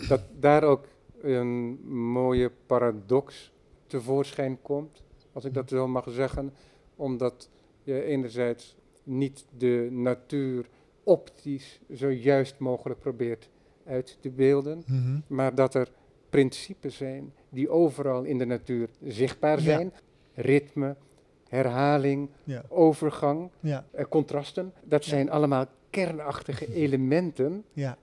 dat 0.08 0.20
daar 0.38 0.62
ook 0.64 0.84
een 1.22 1.78
mooie 2.12 2.50
paradox 2.66 3.52
tevoorschijn 3.86 4.58
komt, 4.62 5.02
als 5.32 5.44
ik 5.44 5.54
dat 5.54 5.68
zo 5.68 5.88
mag 5.88 6.06
zeggen, 6.10 6.52
omdat 6.96 7.48
je 7.82 8.02
enerzijds 8.04 8.76
niet 9.02 9.44
de 9.58 9.88
natuur 9.90 10.66
optisch 11.02 11.80
zo 11.94 12.10
juist 12.10 12.58
mogelijk 12.58 13.00
probeert 13.00 13.48
uit 13.86 14.16
te 14.20 14.30
beelden, 14.30 14.82
Mhm. 14.86 15.18
maar 15.26 15.54
dat 15.54 15.74
er 15.74 15.88
principes 16.30 16.96
zijn 16.96 17.32
die 17.48 17.68
overal 17.70 18.22
in 18.22 18.38
de 18.38 18.44
natuur 18.44 18.88
zichtbaar 19.04 19.56
Ja. 19.58 19.64
zijn. 19.64 19.92
Ritme, 20.34 20.96
herhaling, 21.50 22.28
ja. 22.44 22.62
overgang, 22.68 23.50
Ja. 23.60 23.84
eh, 23.90 24.04
contrasten, 24.08 24.72
dat 24.84 25.04
Ja. 25.04 25.10
zijn 25.10 25.30
allemaal 25.30 25.66
kernachtige 25.90 26.74
elementen 26.84 27.64
Ja. 27.72 27.96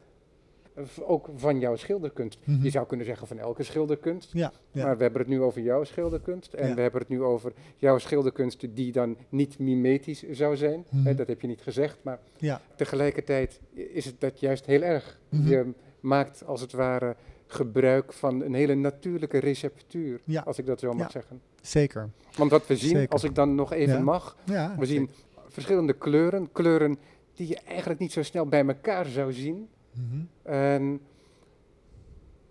v- 0.75 0.99
ook 0.99 1.29
van 1.35 1.59
jouw 1.59 1.75
schilderkunst. 1.75 2.39
Mhm. 2.43 2.63
Je 2.63 2.69
zou 2.69 2.85
kunnen 2.87 3.05
zeggen 3.05 3.27
van 3.27 3.37
elke 3.39 3.63
schilderkunst. 3.63 4.33
Maar 4.33 4.51
we 4.71 5.03
hebben 5.03 5.21
het 5.21 5.27
nu 5.27 5.41
over 5.41 5.61
jouw 5.61 5.83
schilderkunst. 5.83 6.53
En 6.53 6.75
we 6.75 6.81
hebben 6.81 6.99
het 7.01 7.09
nu 7.09 7.21
over 7.23 7.51
jouw 7.77 7.97
schilderkunst 7.97 8.65
die 8.75 8.91
dan 8.91 9.17
niet 9.29 9.59
mimetisch 9.59 10.23
zou 10.29 10.55
zijn. 10.57 10.85
Mhm. 10.89 11.05
Hè, 11.05 11.15
dat 11.15 11.27
heb 11.27 11.41
je 11.41 11.47
niet 11.47 11.61
gezegd. 11.61 11.97
Maar 12.01 12.19
ja. 12.37 12.61
tegelijkertijd 12.75 13.59
is 13.73 14.05
het 14.05 14.19
dat 14.19 14.39
juist 14.39 14.65
heel 14.65 14.81
erg. 14.81 15.19
Mhm. 15.29 15.47
Je 15.47 15.73
maakt 15.99 16.45
als 16.45 16.61
het 16.61 16.71
ware 16.71 17.15
gebruik 17.47 18.13
van 18.13 18.41
een 18.41 18.53
hele 18.53 18.75
natuurlijke 18.75 19.37
receptuur. 19.39 20.21
Als 20.45 20.57
ik 20.57 20.65
dat 20.65 20.79
zo 20.79 20.93
mag 20.93 21.11
zeggen. 21.11 21.41
Zeker. 21.67 22.09
Want 22.35 22.51
wat 22.51 22.67
we 22.67 22.75
zien, 22.75 22.89
Zeker. 22.89 23.09
als 23.09 23.23
ik 23.23 23.35
dan 23.35 23.55
nog 23.55 23.73
even 23.73 23.97
Ja. 23.97 24.03
mag. 24.03 24.37
Ja. 24.45 24.75
We 24.79 24.85
zien 24.85 25.09
verschillende 25.47 25.93
kleuren. 25.93 26.51
Kleuren 26.51 26.97
die 27.33 27.47
je 27.47 27.57
eigenlijk 27.57 27.99
niet 27.99 28.11
zo 28.11 28.23
snel 28.23 28.45
bij 28.45 28.65
elkaar 28.67 29.05
zou 29.05 29.33
zien. 29.33 29.67
Mhm. 29.93 30.21
En 30.53 30.99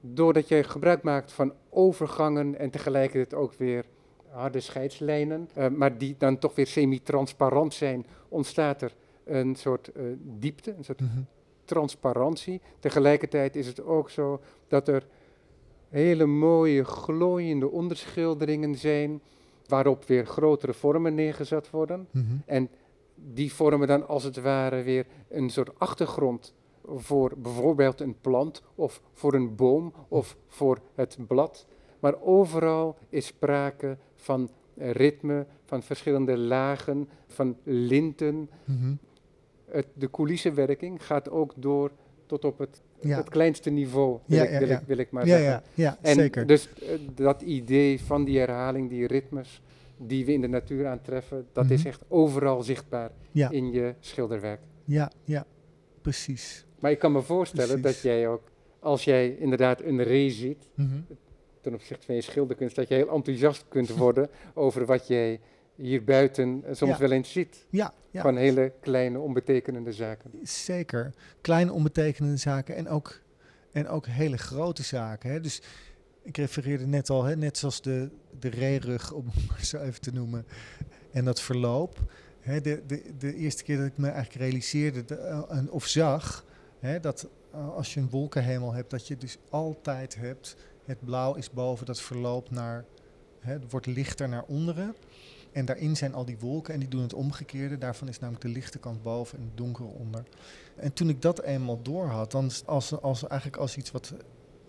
doordat 0.01 0.49
je 0.49 0.63
gebruik 0.63 1.03
maakt 1.03 1.33
van 1.33 1.53
overgangen 1.71 2.59
en 2.59 2.71
tegelijkertijd 2.71 3.35
ook 3.41 3.53
weer 3.55 3.85
harde 4.31 4.61
scheidslijnen, 4.61 5.49
eh, 5.55 5.69
maar 5.69 5.99
die 5.99 6.15
dan 6.19 6.39
toch 6.39 6.55
weer 6.55 6.67
semi-transparant 6.67 7.75
zijn, 7.75 8.07
ontstaat 8.29 8.83
er 8.83 8.95
een 9.25 9.55
soort 9.57 9.93
eh, 9.93 10.03
diepte, 10.23 10.75
een 10.77 10.85
soort 10.85 11.01
Mhm. 11.01 11.21
transparantie. 11.65 12.61
Tegelijkertijd 12.79 13.57
is 13.57 13.67
het 13.67 13.83
ook 13.85 14.11
zo 14.11 14.41
dat 14.69 14.89
er 14.89 15.07
hele 15.89 16.27
mooie 16.27 16.85
glooiende 16.85 17.71
onderschilderingen 17.71 18.75
zijn, 18.75 19.21
waarop 19.67 20.05
weer 20.05 20.27
grotere 20.27 20.75
vormen 20.75 21.15
neergezet 21.15 21.71
worden. 21.71 22.09
Mhm. 22.11 22.25
En 22.45 22.69
die 23.15 23.53
vormen 23.53 23.89
dan 23.89 24.09
als 24.09 24.23
het 24.23 24.41
ware 24.41 24.83
weer 24.83 25.07
een 25.29 25.51
soort 25.51 25.79
achtergrond 25.79 26.55
voor 26.95 27.33
bijvoorbeeld 27.37 28.01
een 28.01 28.21
plant 28.21 28.63
of 28.75 29.03
voor 29.13 29.35
een 29.35 29.55
boom 29.55 29.93
of 30.09 30.37
voor 30.47 30.79
het 30.95 31.19
blad. 31.27 31.67
Maar 32.01 32.21
overal 32.23 32.97
is 33.09 33.27
sprake 33.27 33.99
van 34.15 34.51
ritme, 34.77 35.47
van 35.65 35.83
verschillende 35.83 36.39
lagen, 36.39 37.09
van 37.27 37.57
linten. 37.63 38.51
Mhm. 38.65 38.95
Het, 39.65 39.87
de 39.95 40.11
coulissenwerking 40.11 41.07
gaat 41.07 41.31
ook 41.31 41.53
door 41.57 41.91
tot 42.27 42.45
op 42.45 42.59
het, 42.59 42.83
Ja. 43.01 43.17
het 43.17 43.29
kleinste 43.29 43.71
niveau, 43.71 44.19
wil, 44.27 44.39
Ja, 44.39 44.45
ik, 44.45 44.59
wil. 44.59 44.69
Ik, 44.69 44.81
wil 44.87 44.99
ik 44.99 45.11
maar 45.11 45.27
zeggen. 45.27 45.47
ja, 45.49 45.63
ja, 45.75 45.99
En 46.03 46.15
zeker. 46.15 46.47
dus 46.47 46.69
eh, 46.75 46.89
dat 47.15 47.43
idee 47.43 48.01
van 48.01 48.25
die 48.25 48.39
herhaling, 48.39 48.89
die 48.91 49.07
ritmes 49.07 49.61
die 49.99 50.25
we 50.27 50.33
in 50.33 50.41
de 50.41 50.47
natuur 50.49 50.87
aantreffen, 50.87 51.47
dat 51.53 51.71
is 51.71 51.79
Mhm. 51.79 51.89
echt 51.89 52.01
overal 52.09 52.63
zichtbaar 52.63 53.11
in 53.51 53.71
je 53.73 53.95
schilderwerk. 54.01 54.61
ja, 54.85 55.11
ja, 55.25 55.47
precies. 56.03 56.65
Maar 56.81 56.91
ik 56.91 56.99
kan 56.99 57.13
me 57.13 57.23
voorstellen 57.23 57.81
Precies. 57.81 58.03
dat 58.03 58.13
jij 58.13 58.29
ook, 58.29 58.43
als 58.81 59.05
jij 59.05 59.37
inderdaad 59.39 59.81
een 59.83 60.03
ree 60.03 60.31
ziet, 60.31 60.69
Mhm. 60.75 60.97
ten 61.61 61.75
opzichte 61.75 62.07
van 62.07 62.15
je 62.15 62.21
schilderkunst, 62.21 62.77
dat 62.77 62.89
je 62.89 62.95
heel 62.95 63.11
enthousiast 63.11 63.65
kunt 63.69 63.91
worden 63.97 64.29
over 64.55 64.87
wat 64.87 65.07
jij 65.09 65.41
hier 65.77 66.05
buiten 66.05 66.63
eh, 66.65 66.75
soms 66.75 66.93
Ja. 66.93 66.99
wel 66.99 67.11
eens 67.11 67.33
ziet. 67.33 67.67
Ja, 67.71 67.95
ja. 68.11 68.23
Van 68.23 68.37
hele 68.37 68.73
kleine, 68.81 69.19
onbetekenende 69.19 69.93
zaken. 69.93 70.31
Zeker. 70.43 71.13
Kleine 71.41 71.73
onbetekenende 71.73 72.37
zaken 72.37 72.77
en 72.77 72.89
ook, 72.89 73.21
en 73.73 73.89
ook 73.89 74.07
hele 74.07 74.37
grote 74.39 74.83
zaken. 74.83 75.31
Hè. 75.31 75.41
Dus 75.41 75.63
ik 76.23 76.37
refereerde 76.37 76.87
net 76.87 77.11
al, 77.11 77.25
hè, 77.25 77.37
net 77.37 77.59
zoals 77.59 77.83
de, 77.83 78.11
de 78.39 78.49
reerug, 78.49 79.13
om 79.13 79.27
het 79.27 79.47
maar 79.49 79.65
zo 79.65 79.79
even 79.79 80.01
te 80.01 80.13
noemen, 80.13 80.47
en 81.13 81.25
dat 81.25 81.41
verloop. 81.41 81.99
Hè, 82.41 82.61
de, 82.61 82.83
de, 82.87 83.03
de 83.19 83.35
eerste 83.35 83.63
keer 83.63 83.77
dat 83.77 83.87
ik 83.87 83.97
me 83.99 84.09
eigenlijk 84.09 84.41
realiseerde 84.41 85.05
de- 85.05 85.15
eh, 85.17 85.63
of 85.71 85.87
zag, 85.87 86.45
hè, 86.79 87.01
dat 87.01 87.29
eh, 87.53 87.75
als 87.75 87.95
je 87.95 88.01
een 88.01 88.11
wolkenhemel 88.11 88.73
hebt, 88.73 88.91
dat 88.91 89.07
je 89.09 89.17
dus 89.17 89.39
altijd 89.51 90.17
hebt, 90.17 90.57
het 90.85 91.05
blauw 91.05 91.35
is 91.35 91.51
boven, 91.51 91.87
dat 91.87 92.01
verloopt 92.01 92.51
naar, 92.51 92.85
hè, 93.41 93.53
het 93.53 93.71
wordt 93.71 93.87
lichter 93.87 94.29
naar 94.29 94.45
onderen. 94.47 94.95
En 95.57 95.65
daarin 95.65 95.97
zijn 95.97 96.15
al 96.15 96.25
die 96.25 96.39
wolken 96.39 96.75
en 96.75 96.81
die 96.81 96.89
doen 96.89 97.03
het 97.03 97.15
omgekeerde. 97.15 97.79
Daarvan 97.79 98.09
is 98.09 98.19
namelijk 98.19 98.45
de 98.45 98.51
lichte 98.51 98.79
kant 98.79 99.03
boven 99.03 99.39
en 99.39 99.45
het 99.45 99.57
donkere 99.57 99.89
onder. 99.89 100.23
En 100.75 100.93
toen 100.93 101.09
ik 101.09 101.23
dat 101.23 101.43
eenmaal 101.43 101.83
door 101.83 102.07
had, 102.07 102.31
dan 102.31 102.51
als, 102.67 103.01
als 103.01 103.27
eigenlijk 103.27 103.61
als 103.61 103.77
iets 103.77 103.91
wat, 103.91 104.13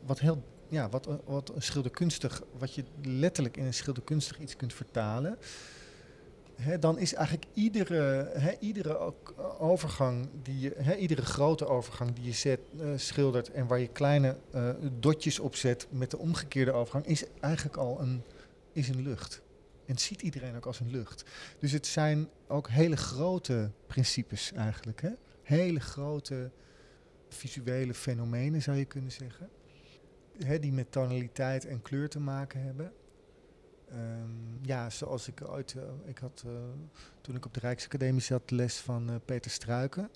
wat 0.05 0.19
heel, 0.19 0.43
ja, 0.67 0.89
wat, 0.89 1.07
wat 1.25 1.51
een 1.55 1.61
schilderkunstig, 1.61 2.43
wat 2.57 2.73
je 2.73 2.83
letterlijk 3.03 3.57
in 3.57 3.65
een 3.65 3.73
schilderkunstig 3.73 4.39
iets 4.39 4.55
kunt 4.55 4.73
vertalen. 4.73 5.37
Dan 6.79 6.99
is 6.99 7.13
eigenlijk 7.13 7.47
iedere, 7.53 8.31
iedere 8.59 8.97
eh, 8.97 9.61
overgang, 9.61 10.29
die 10.43 10.59
je, 10.59 10.97
iedere 10.97 11.25
grote 11.25 11.67
overgang 11.67 12.13
die 12.13 12.25
je 12.25 12.31
zet, 12.31 12.59
eh, 12.79 12.87
schildert 12.95 13.51
en 13.51 13.67
waar 13.67 13.79
je 13.79 13.87
kleine 13.87 14.35
eh, 14.51 14.69
dotjes 14.99 15.39
op 15.39 15.55
zet 15.55 15.87
met 15.89 16.11
de 16.11 16.17
omgekeerde 16.17 16.71
overgang, 16.71 17.05
is 17.05 17.23
eigenlijk 17.39 17.77
al 17.77 18.01
een, 18.01 18.23
is 18.73 18.89
een 18.89 19.01
lucht. 19.01 19.45
En 19.87 19.97
ziet 19.97 20.21
iedereen 20.21 20.55
ook 20.55 20.65
als 20.65 20.79
een 20.79 20.91
lucht. 20.91 21.25
Dus 21.59 21.71
het 21.71 21.87
zijn 21.87 22.29
ook 22.47 22.69
hele 22.69 22.97
grote 22.97 23.71
principes 23.87 24.51
eigenlijk. 24.51 25.01
Hè? 25.01 25.11
Hele 25.41 25.79
grote 25.79 26.51
visuele 27.29 27.93
fenomenen 27.93 28.61
zou 28.61 28.77
je 28.77 28.85
kunnen 28.85 29.11
zeggen. 29.11 29.49
Hè, 30.45 30.59
die 30.59 30.73
met 30.73 30.91
tonaliteit 30.91 31.65
en 31.65 31.81
kleur 31.81 32.09
te 32.09 32.19
maken 32.19 32.61
hebben. 32.61 32.93
Ehm, 33.89 34.31
ja, 34.61 34.89
zoals 34.89 35.27
ik 35.27 35.49
ooit, 35.49 35.75
eh, 35.75 35.83
ik 36.05 36.17
had 36.17 36.43
eh, 36.45 36.51
toen 37.21 37.35
ik 37.35 37.45
op 37.45 37.53
de 37.53 37.59
Rijksacademie 37.59 38.21
zat 38.21 38.51
les 38.51 38.77
van 38.77 39.09
eh, 39.09 39.15
Peter 39.25 39.51
Struiken. 39.51 40.09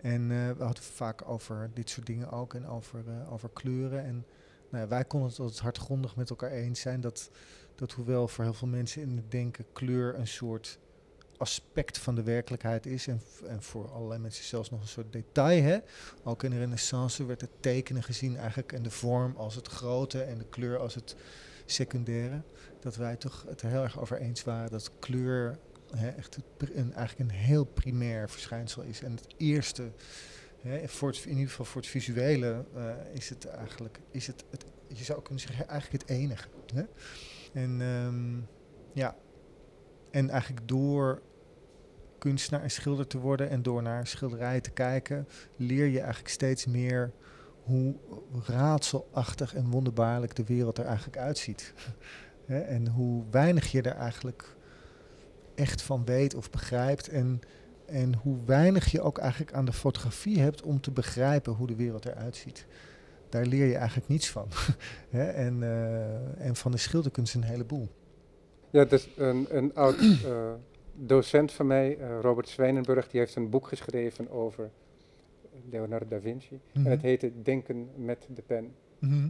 En 0.00 0.28
we 0.28 0.64
hadden 0.64 0.82
vaak 0.82 1.28
over 1.28 1.70
dit 1.74 1.90
soort 1.90 2.06
dingen 2.06 2.30
ook 2.30 2.54
en 2.54 2.66
over, 2.66 3.04
over 3.30 3.50
kleuren. 3.52 4.04
En 4.04 4.26
nou 4.70 4.88
wij 4.88 5.04
konden 5.04 5.28
het 5.28 5.38
altijd 5.38 5.60
hardgrondig 5.60 6.16
met 6.16 6.30
elkaar 6.30 6.50
eens 6.50 6.80
zijn 6.80 7.00
dat, 7.00 7.30
dat 7.74 7.92
hoewel 7.92 8.28
voor 8.28 8.44
heel 8.44 8.54
veel 8.54 8.68
mensen 8.68 9.02
in 9.02 9.16
het 9.16 9.30
denken 9.30 9.64
kleur 9.72 10.18
een 10.18 10.26
soort 10.26 10.78
aspect 11.36 11.98
van 11.98 12.14
de 12.14 12.22
werkelijkheid 12.22 12.86
is. 12.86 13.06
En, 13.06 13.20
voor 13.58 13.90
allerlei 13.90 14.20
mensen 14.20 14.44
zelfs 14.44 14.70
nog 14.70 14.80
een 14.80 14.88
soort 14.88 15.12
detail. 15.12 15.62
Hè? 15.62 15.78
Ook 16.22 16.42
in 16.42 16.50
de 16.50 16.58
renaissance 16.58 17.24
werd 17.24 17.40
het 17.40 17.50
tekenen 17.60 18.02
gezien 18.02 18.36
eigenlijk 18.36 18.72
en 18.72 18.82
de 18.82 18.90
vorm 18.90 19.36
als 19.36 19.54
het 19.54 19.68
grote 19.68 20.22
en 20.22 20.38
de 20.38 20.46
kleur 20.50 20.78
als 20.78 20.94
het 20.94 21.16
secundaire. 21.64 22.42
Dat 22.80 22.96
wij 22.96 23.16
toch 23.16 23.44
het 23.48 23.60
heel 23.60 23.82
erg 23.82 24.00
over 24.00 24.18
eens 24.18 24.44
waren 24.44 24.70
dat 24.70 24.90
kleur 24.98 25.58
hè, 25.96 26.08
echt 26.08 26.38
een, 26.58 26.94
eigenlijk 26.94 27.30
een 27.30 27.36
heel 27.36 27.64
primair 27.64 28.30
verschijnsel 28.30 28.82
is. 28.82 29.02
En 29.02 29.10
het 29.12 29.34
eerste, 29.36 29.90
hè, 30.60 30.88
voor 30.88 31.14
in 31.24 31.30
ieder 31.30 31.48
geval 31.48 31.64
voor 31.64 31.80
het 31.80 31.90
visuele, 31.90 32.64
eh, 32.74 32.94
is 33.12 33.28
het 33.28 33.46
eigenlijk, 33.46 34.00
is 34.10 34.26
het, 34.26 34.44
het, 34.50 34.64
je 34.86 35.04
zou 35.04 35.22
kunnen 35.22 35.40
zeggen, 35.40 35.68
eigenlijk 35.68 36.02
het 36.02 36.10
enige. 36.10 36.48
Hè? 36.74 36.82
En 37.54 37.80
ehm, 37.80 38.40
ja, 38.92 39.16
en 40.10 40.30
eigenlijk 40.30 40.68
door 40.68 41.22
kunstenaar 42.18 42.62
en 42.62 42.70
schilder 42.70 43.06
te 43.06 43.18
worden 43.18 43.50
en 43.50 43.62
door 43.62 43.82
naar 43.82 44.06
schilderijen 44.06 44.62
te 44.62 44.70
kijken, 44.70 45.28
leer 45.56 45.86
je 45.86 46.00
eigenlijk 46.00 46.28
steeds 46.28 46.66
meer 46.66 47.12
hoe 47.62 47.94
raadselachtig 48.46 49.54
en 49.54 49.70
wonderbaarlijk 49.70 50.34
de 50.34 50.44
wereld 50.44 50.78
er 50.78 50.84
eigenlijk 50.84 51.18
uitziet. 51.18 51.72
En 52.46 52.88
hoe 52.88 53.24
weinig 53.30 53.72
je 53.72 53.82
er 53.82 53.96
eigenlijk 53.96 54.56
echt 55.54 55.82
van 55.82 56.04
weet 56.04 56.34
of 56.34 56.50
begrijpt. 56.50 57.08
En, 57.08 57.40
en 57.86 58.14
hoe 58.14 58.36
weinig 58.44 58.90
je 58.90 59.00
ook 59.00 59.18
eigenlijk 59.18 59.52
aan 59.52 59.64
de 59.64 59.72
fotografie 59.72 60.40
hebt 60.40 60.62
om 60.62 60.80
te 60.80 60.90
begrijpen 60.90 61.52
hoe 61.52 61.66
de 61.66 61.74
wereld 61.76 62.06
eruit 62.06 62.36
ziet. 62.36 62.66
Daar 63.34 63.46
leer 63.46 63.66
je 63.66 63.76
eigenlijk 63.76 64.08
niets 64.08 64.30
van. 64.30 64.46
En, 65.10 65.62
eh, 65.62 66.46
en 66.46 66.56
van 66.56 66.70
de 66.70 66.76
schilderkunst 66.76 67.34
een 67.34 67.42
heleboel. 67.42 67.88
Ja, 68.70 68.84
dus 68.84 69.08
een, 69.16 69.46
een 69.50 69.74
oud 69.74 69.98
eh, 70.24 70.52
docent 71.12 71.52
van 71.52 71.66
mij, 71.66 71.98
eh, 71.98 72.18
Robert 72.20 72.48
Zwijnenburg, 72.48 73.08
die 73.08 73.20
heeft 73.20 73.34
een 73.36 73.50
boek 73.50 73.68
geschreven 73.68 74.30
over 74.30 74.70
Leonardo 75.70 76.08
da 76.08 76.20
Vinci. 76.20 76.60
Mhm. 76.72 76.84
En 76.86 76.90
het 76.90 77.02
heette 77.02 77.32
Denken 77.42 77.88
met 77.96 78.26
de 78.34 78.42
pen. 78.42 78.74
Mhm. 78.98 79.28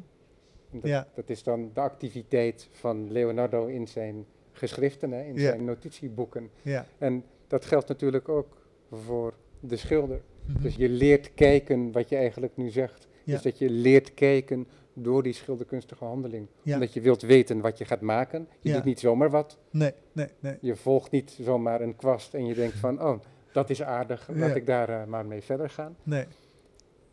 Dat, 0.71 0.83
Ja. 0.83 1.07
dat 1.15 1.31
is 1.31 1.43
dan 1.43 1.71
de 1.75 1.81
activiteit 1.81 2.69
van 2.71 3.13
Leonardo 3.13 3.67
in 3.67 3.89
zijn 3.89 4.27
geschriften, 4.53 5.11
hè, 5.11 5.23
in 5.23 5.39
zijn 5.39 5.65
notitieboeken. 5.65 6.51
Ja. 6.63 6.87
En 6.99 7.25
dat 7.47 7.65
geldt 7.65 7.89
natuurlijk 7.89 8.29
ook 8.29 8.57
voor 8.91 9.35
de 9.61 9.77
schilder. 9.77 10.21
Mhm. 10.47 10.63
Dus 10.63 10.75
je 10.75 10.89
leert 10.89 11.35
kijken 11.35 11.93
wat 11.93 12.09
je 12.09 12.17
eigenlijk 12.17 12.57
nu 12.57 12.71
zegt. 12.71 13.09
Ja. 13.25 13.33
Dus 13.33 13.43
dat 13.43 13.59
je 13.59 13.71
leert 13.71 14.15
kijken 14.15 14.67
door 14.93 15.23
die 15.23 15.33
schilderkunstige 15.33 16.05
handeling. 16.05 16.47
Ja. 16.63 16.75
Omdat 16.75 16.93
je 16.93 17.01
wilt 17.01 17.23
weten 17.23 17.61
wat 17.61 17.79
je 17.79 17.85
gaat 17.85 18.01
maken. 18.01 18.49
Je 18.61 18.69
Ja. 18.69 18.75
doet 18.75 18.85
niet 18.85 19.01
zomaar 19.01 19.31
wat. 19.31 19.59
Nee, 19.71 19.93
nee, 20.13 20.29
nee. 20.41 20.57
Je 20.61 20.77
volgt 20.77 21.11
niet 21.11 21.37
zomaar 21.41 21.81
een 21.81 21.97
kwast 21.97 22.35
en 22.35 22.47
je 22.47 22.55
denkt 22.55 22.77
van, 22.77 23.03
oh, 23.03 23.19
dat 23.53 23.71
is 23.71 23.83
aardig, 23.83 24.29
laat 24.33 24.57
ik 24.57 24.67
daar 24.67 24.89
eh, 24.89 25.05
maar 25.07 25.27
mee 25.27 25.43
verder 25.43 25.71
gaan. 25.71 25.97
nee. 26.03 26.25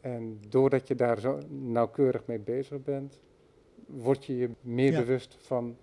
En 0.01 0.39
doordat 0.49 0.87
je 0.87 0.95
daar 0.95 1.19
zo 1.19 1.39
nauwkeurig 1.49 2.23
mee 2.25 2.39
bezig 2.39 2.83
bent, 2.83 3.19
word 3.85 4.25
je 4.25 4.37
je 4.37 4.49
meer 4.61 4.91
bewust 4.99 5.37
van 5.39 5.77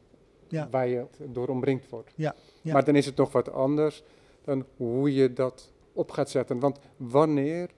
waar 0.70 0.88
je 0.88 1.06
door 1.28 1.48
omringd 1.48 1.88
wordt. 1.88 2.12
Ja, 2.16 2.34
ja. 2.62 2.72
Maar 2.72 2.84
dan 2.84 2.96
is 2.96 3.06
het 3.06 3.16
nog 3.16 3.32
wat 3.32 3.52
anders 3.52 4.02
dan 4.44 4.64
hoe 4.76 5.14
je 5.14 5.32
dat 5.32 5.72
op 5.92 6.10
gaat 6.10 6.30
zetten. 6.30 6.58
Want 6.60 6.78
wanneer 6.96 7.70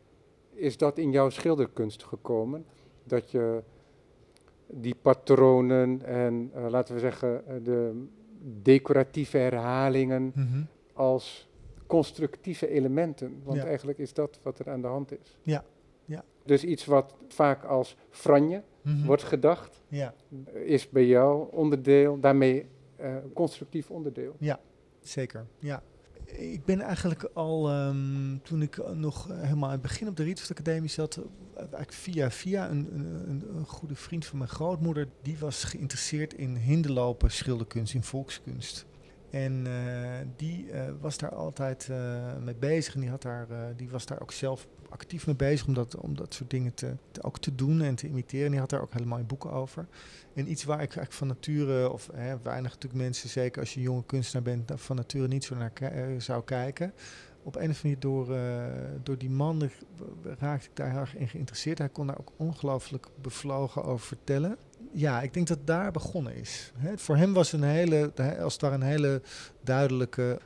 is 0.61 0.77
dat 0.77 0.99
in 0.99 1.11
jouw 1.11 1.31
schilderkunst 1.31 2.03
gekomen? 2.05 2.65
Dat 3.05 3.31
je 3.31 3.63
die 4.67 4.95
patronen 5.03 6.03
en 6.05 6.51
eh, 6.55 6.67
laten 6.69 6.95
we 6.95 7.01
zeggen 7.01 7.47
eh, 7.47 7.55
de 7.63 8.07
decoratieve 8.63 9.37
herhalingen 9.39 10.33
Mhm. 10.35 10.63
als 10.93 11.49
constructieve 11.87 12.69
elementen. 12.69 13.41
Want 13.45 13.59
Ja. 13.59 13.65
eigenlijk 13.67 13.99
is 13.99 14.13
dat 14.13 14.39
wat 14.43 14.59
er 14.59 14.71
aan 14.71 14.81
de 14.81 14.87
hand 14.87 15.13
is. 15.21 15.39
Ja, 15.43 15.65
ja. 16.05 16.25
Dus 16.45 16.65
iets 16.65 16.85
wat 16.85 17.15
vaak 17.29 17.65
als 17.65 17.97
franje 18.11 18.63
Mhm. 18.83 19.07
wordt 19.07 19.23
gedacht, 19.23 19.83
Ja, 19.89 20.15
is 20.53 20.89
bij 20.89 21.07
jou 21.07 21.49
onderdeel, 21.53 22.21
daarmee 22.21 22.67
eh, 22.97 23.15
constructief 23.35 23.91
onderdeel. 23.91 24.37
zeker. 25.01 25.47
Ja. 25.59 25.83
Ik 26.37 26.65
ben 26.65 26.81
eigenlijk 26.81 27.25
al, 27.35 27.69
ehm, 27.71 28.39
toen 28.43 28.63
ik 28.63 28.77
eh, 28.77 28.91
nog 28.91 29.31
eh, 29.31 29.41
helemaal 29.41 29.65
aan 29.65 29.75
het 29.75 29.83
begin 29.83 30.09
op 30.09 30.17
de 30.17 30.23
Rietveld 30.23 30.51
Academie 30.51 30.91
zat, 30.91 31.17
eh, 31.17 31.25
eigenlijk 31.57 31.93
via 31.93 32.31
via 32.31 32.71
een, 32.71 32.89
een, 32.93 33.45
een, 33.57 33.67
goede 33.67 33.95
vriend 33.95 34.27
van 34.27 34.39
mijn 34.39 34.51
grootmoeder, 34.51 35.09
die 35.23 35.39
was 35.39 35.65
geïnteresseerd 35.65 36.35
in 36.35 36.57
hinderlopen, 36.57 37.31
schilderkunst, 37.31 37.95
in 37.95 38.03
volkskunst. 38.03 38.87
En 39.31 39.67
die 40.37 40.70
was 41.01 41.19
daar 41.19 41.35
altijd 41.35 41.89
eh, 41.91 42.37
mee 42.45 42.55
bezig 42.55 42.95
en 42.95 43.01
die, 43.01 43.11
had 43.11 43.23
daar, 43.23 43.51
eh, 43.51 43.59
die 43.77 43.91
was 43.91 44.07
daar 44.07 44.23
ook 44.23 44.33
zelf 44.33 44.67
actief 44.89 45.27
mee 45.27 45.37
bezig 45.37 45.67
om 45.67 45.75
dat, 45.75 45.97
om 45.97 46.17
dat 46.17 46.35
soort 46.35 46.51
dingen 46.51 46.75
te, 46.75 46.97
ook 47.21 47.39
te 47.39 47.55
doen 47.55 47.81
en 47.83 47.95
te 47.95 48.07
imiteren. 48.07 48.45
En 48.45 48.51
die 48.51 48.61
had 48.61 48.71
daar 48.71 48.83
ook 48.83 48.93
helemaal 48.93 49.25
boeken 49.25 49.51
over. 49.51 49.87
En 50.35 50.51
iets 50.51 50.65
waar 50.65 50.77
ik 50.77 50.81
eigenlijk 50.81 51.13
van 51.13 51.27
nature, 51.27 51.91
of 51.91 52.09
hè, 52.13 52.39
weinig 52.43 52.73
natuurlijk 52.73 53.03
mensen, 53.03 53.29
zeker 53.29 53.61
als 53.61 53.75
je 53.75 53.81
jonge 53.81 54.05
kunstenaar 54.07 54.43
bent, 54.43 54.69
daar 54.69 54.79
van 54.79 54.97
nature 54.97 55.29
niet 55.29 55.45
zo 55.45 55.55
naar 55.55 55.73
eh, 55.75 56.05
zou 56.19 56.45
kijken. 56.45 56.93
Op 57.43 57.57
een 57.57 57.71
of 57.71 57.83
andere 57.83 57.83
manier 57.83 58.01
door, 58.01 58.37
door 59.03 59.19
die 59.19 59.31
man 59.31 59.71
raakte 60.39 60.69
ik 60.69 60.77
daar 60.77 60.91
heel 60.91 61.01
erg 61.01 61.17
in 61.17 61.29
geïnteresseerd. 61.29 61.79
Hij 61.79 61.89
kon 61.89 62.07
daar 62.07 62.19
ook 62.19 62.33
ongelooflijk 62.37 63.07
bevlogen 63.23 63.85
over 63.85 64.07
vertellen. 64.07 64.57
Ja, 64.93 65.23
ik 65.23 65.35
denk 65.35 65.47
dat 65.47 65.59
daar 65.67 65.91
begonnen 65.91 66.35
is. 66.35 66.73
Voor 66.97 67.17
hem 67.17 67.33
was 67.33 67.53
een 67.53 67.63
hele, 67.63 68.13
als 68.43 68.57
ware 68.57 68.75
een 68.75 68.83
hele 68.83 69.23
duidelijke 69.63 70.41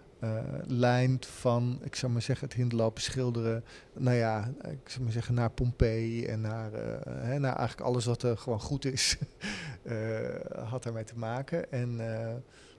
lijn 0.66 1.18
van, 1.20 1.80
ik 1.82 1.94
zou 1.94 2.12
maar 2.12 2.22
zeggen, 2.22 2.46
het 2.46 2.56
hinderlopen 2.56 3.02
schilderen. 3.02 3.64
Nou 3.92 4.16
ja, 4.16 4.52
ik 4.62 4.88
zou 4.88 5.02
maar 5.02 5.12
zeggen, 5.12 5.34
naar 5.34 5.50
Pompeii 5.50 6.26
en 6.26 6.40
naar, 6.40 6.72
eh, 6.72 7.12
hè, 7.22 7.38
naar 7.38 7.56
eigenlijk 7.56 7.88
alles 7.88 8.04
wat 8.04 8.22
er 8.22 8.38
gewoon 8.38 8.60
goed 8.60 8.84
is, 8.84 9.16
eh, 9.82 9.96
had 10.64 10.82
daarmee 10.82 11.04
te 11.04 11.18
maken. 11.18 11.72
En, 11.72 12.00
eh, 12.00 12.34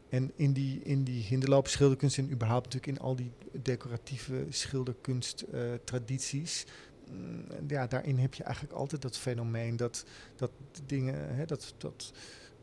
en 0.10 0.32
in 0.36 0.54
die, 0.54 0.82
in 0.84 1.04
die 1.04 1.24
hinderlopen 1.24 1.72
schilderkunst 1.72 2.18
en 2.18 2.32
überhaupt 2.32 2.66
natuurlijk 2.66 2.98
in 2.98 3.06
al 3.06 3.16
die 3.16 3.32
decoratieve 3.52 4.46
schilderkunst 4.50 5.42
eh, 5.42 5.62
tradities 5.84 6.66
mm, 7.12 7.46
ja, 7.68 7.88
daarin 7.88 8.18
heb 8.20 8.34
je 8.34 8.44
eigenlijk 8.44 8.74
altijd 8.74 9.02
dat 9.02 9.18
fenomeen 9.18 9.78
dat, 9.78 10.06
dat 10.36 10.52
dingen, 10.86 11.36
hè, 11.36 11.46
dat, 11.46 11.74
dat 11.78 12.14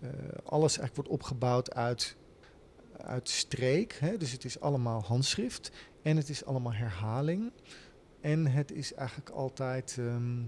eh, 0.01 0.09
alles 0.45 0.79
eigenlijk 0.79 0.95
wordt 0.95 1.23
opgebouwd 1.23 1.75
uit, 1.75 2.16
uit 3.02 3.28
streek. 3.28 3.92
Hè? 4.00 4.16
Dus 4.16 4.32
het 4.32 4.44
is 4.44 4.60
allemaal 4.60 5.02
handschrift 5.02 5.70
en 6.02 6.16
het 6.16 6.28
is 6.28 6.44
allemaal 6.44 6.72
herhaling. 6.72 7.52
En 8.20 8.46
het 8.46 8.72
is 8.72 8.94
eigenlijk 8.94 9.30
altijd 9.30 9.96
ehm, 9.98 10.42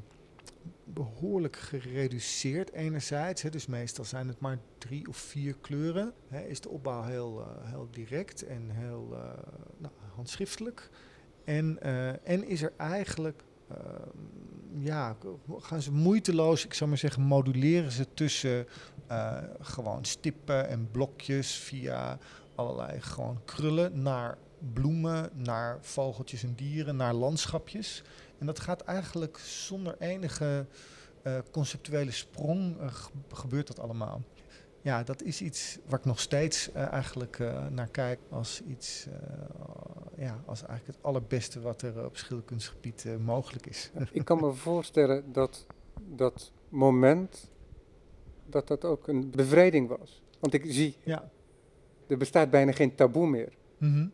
behoorlijk 0.84 1.56
gereduceerd 1.56 2.72
enerzijds. 2.72 3.42
Hè, 3.42 3.50
dus 3.50 3.66
meestal 3.66 4.04
zijn 4.04 4.28
het 4.28 4.40
maar 4.40 4.58
drie 4.78 5.08
of 5.08 5.16
vier 5.16 5.56
kleuren. 5.60 6.12
Hè, 6.28 6.40
is 6.46 6.60
de 6.60 6.68
opbouw 6.68 7.02
heel, 7.02 7.40
uh, 7.40 7.70
heel 7.70 7.88
direct 7.90 8.42
en 8.42 8.70
heel 8.70 9.08
uh, 9.12 9.18
nou, 9.78 9.94
handschriftelijk. 10.14 10.90
En, 11.44 11.78
uh, 11.82 12.28
en 12.28 12.48
is 12.48 12.62
er 12.62 12.72
eigenlijk, 12.76 13.42
ehm, 13.68 14.18
ja, 14.78 15.16
gaan 15.58 15.82
ze 15.82 15.92
moeiteloos, 15.92 16.64
ik 16.64 16.74
zou 16.74 16.88
maar 16.90 16.98
zeggen, 16.98 17.22
moduleren 17.22 17.90
ze 17.90 18.06
tussen 18.14 18.66
gewoon 19.60 20.04
stippen 20.04 20.68
en 20.68 20.90
blokjes 20.90 21.54
via 21.54 22.18
allerlei 22.54 23.00
gewoon 23.00 23.40
krullen 23.44 24.02
naar 24.02 24.38
bloemen, 24.72 25.30
naar 25.32 25.78
vogeltjes 25.80 26.42
en 26.42 26.54
dieren, 26.54 26.96
naar 26.96 27.14
landschapjes. 27.14 28.02
En 28.38 28.46
dat 28.46 28.60
gaat 28.60 28.80
eigenlijk 28.80 29.38
zonder 29.38 29.96
enige 29.98 30.66
uh, 31.22 31.38
conceptuele 31.50 32.10
sprong, 32.10 32.80
uh, 32.80 32.94
gebeurt 33.32 33.66
dat 33.66 33.78
allemaal. 33.78 34.22
Ja, 34.82 35.02
dat 35.02 35.22
is 35.22 35.40
iets 35.40 35.78
waar 35.86 35.98
ik 35.98 36.04
nog 36.04 36.20
steeds 36.20 36.70
uh, 36.70 36.92
eigenlijk 36.92 37.38
naar 37.70 37.88
kijk 37.88 38.20
als 38.30 38.62
iets, 38.68 39.06
ja, 40.16 40.42
als 40.46 40.62
eigenlijk 40.62 40.96
het 40.96 41.06
allerbeste 41.06 41.60
wat 41.60 41.82
er 41.82 42.04
op 42.04 42.16
schilderkunstgebied 42.16 43.06
mogelijk 43.20 43.66
is. 43.66 43.90
Ik 44.12 44.24
kan 44.24 44.40
me 44.40 44.52
voorstellen 44.68 45.32
dat 45.32 45.66
dat 46.16 46.52
moment, 46.68 47.50
dat 48.46 48.68
dat 48.68 48.84
ook 48.84 49.08
een 49.08 49.30
bevrijding 49.30 49.88
was. 49.88 50.22
Want 50.40 50.54
ik 50.54 50.64
zie, 50.66 50.96
ja. 51.04 51.30
Er 52.06 52.16
bestaat 52.16 52.50
bijna 52.50 52.72
geen 52.72 52.94
taboe 52.94 53.26
meer. 53.28 53.52
Mm 53.78 53.92
-hmm. 53.92 54.10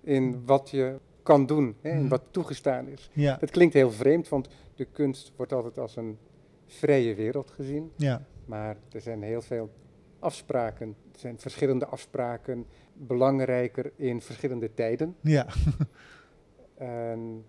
In 0.00 0.42
wat 0.46 0.70
je 0.70 0.98
kan 1.22 1.46
doen 1.46 1.76
hè, 1.80 1.90
en 1.90 1.98
Mhm. 2.00 2.08
wat 2.08 2.22
toegestaan 2.30 2.86
is. 2.88 3.10
Ja, 3.12 3.36
Dat 3.36 3.50
klinkt 3.50 3.74
heel 3.74 3.90
vreemd, 3.90 4.28
want 4.28 4.48
de 4.74 4.84
kunst 4.84 5.32
wordt 5.36 5.52
altijd 5.52 5.78
als 5.78 5.96
een 5.96 6.18
vrije 6.66 7.14
wereld 7.14 7.50
gezien. 7.50 7.90
ja, 7.96 8.26
Maar 8.44 8.76
er 8.92 9.00
zijn 9.00 9.22
heel 9.22 9.40
veel 9.42 9.70
afspraken. 10.18 10.88
Er 11.12 11.18
zijn 11.18 11.38
verschillende 11.38 11.86
afspraken, 11.86 12.66
belangrijker 12.94 13.92
in 13.96 14.20
verschillende 14.20 14.74
tijden. 14.74 15.16
ja, 15.20 15.46
En 16.74 17.44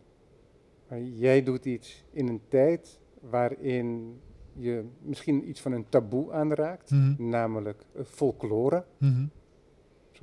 maar 0.90 1.02
jij 1.02 1.44
doet 1.44 1.66
iets 1.66 2.04
in 2.12 2.28
een 2.28 2.42
tijd 2.48 3.00
waarin 3.20 4.20
je 4.54 4.86
misschien 5.02 5.50
iets 5.50 5.62
van 5.62 5.72
een 5.72 5.90
taboe 5.90 6.32
aanraakt, 6.32 6.92
Mhm. 6.92 7.30
namelijk 7.30 7.84
eh, 7.96 8.04
folklore, 8.06 8.86
Mhm. 8.98 9.26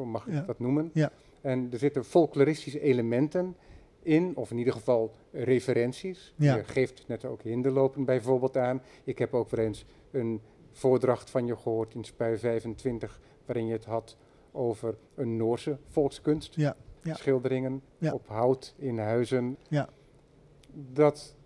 Zo 0.00 0.06
mag 0.06 0.26
ik 0.26 0.32
Ja. 0.32 0.40
dat 0.40 0.58
noemen. 0.58 0.90
Ja. 0.94 1.10
En 1.40 1.68
er 1.72 1.78
zitten 1.78 2.04
folkloristische 2.04 2.80
elementen 2.80 3.56
in, 4.02 4.36
of 4.36 4.50
in 4.50 4.58
ieder 4.58 4.72
geval 4.72 5.14
referenties. 5.32 6.34
Ja. 6.36 6.56
Je 6.56 6.64
geeft 6.64 7.04
net 7.08 7.24
ook 7.24 7.42
hinderlopen 7.42 8.04
bijvoorbeeld 8.04 8.56
aan. 8.56 8.82
Ik 9.04 9.18
heb 9.18 9.34
ook 9.34 9.50
wel 9.50 9.64
eens 9.64 9.84
een 10.10 10.40
voordracht 10.72 11.30
van 11.30 11.46
je 11.46 11.56
gehoord 11.56 11.94
in 11.94 12.04
Spui 12.04 12.38
25, 12.38 13.20
waarin 13.46 13.66
je 13.66 13.72
het 13.72 13.84
had 13.84 14.16
over 14.52 14.96
een 15.14 15.36
Noorse 15.36 15.78
volkskunst. 15.88 16.54
Ja, 16.54 16.76
ja. 17.02 17.14
Schilderingen 17.14 17.82
op 18.12 18.28
hout 18.28 18.74
in 18.78 18.98
huizen. 18.98 19.56
Ja. 19.68 19.88
Dat 20.92 21.36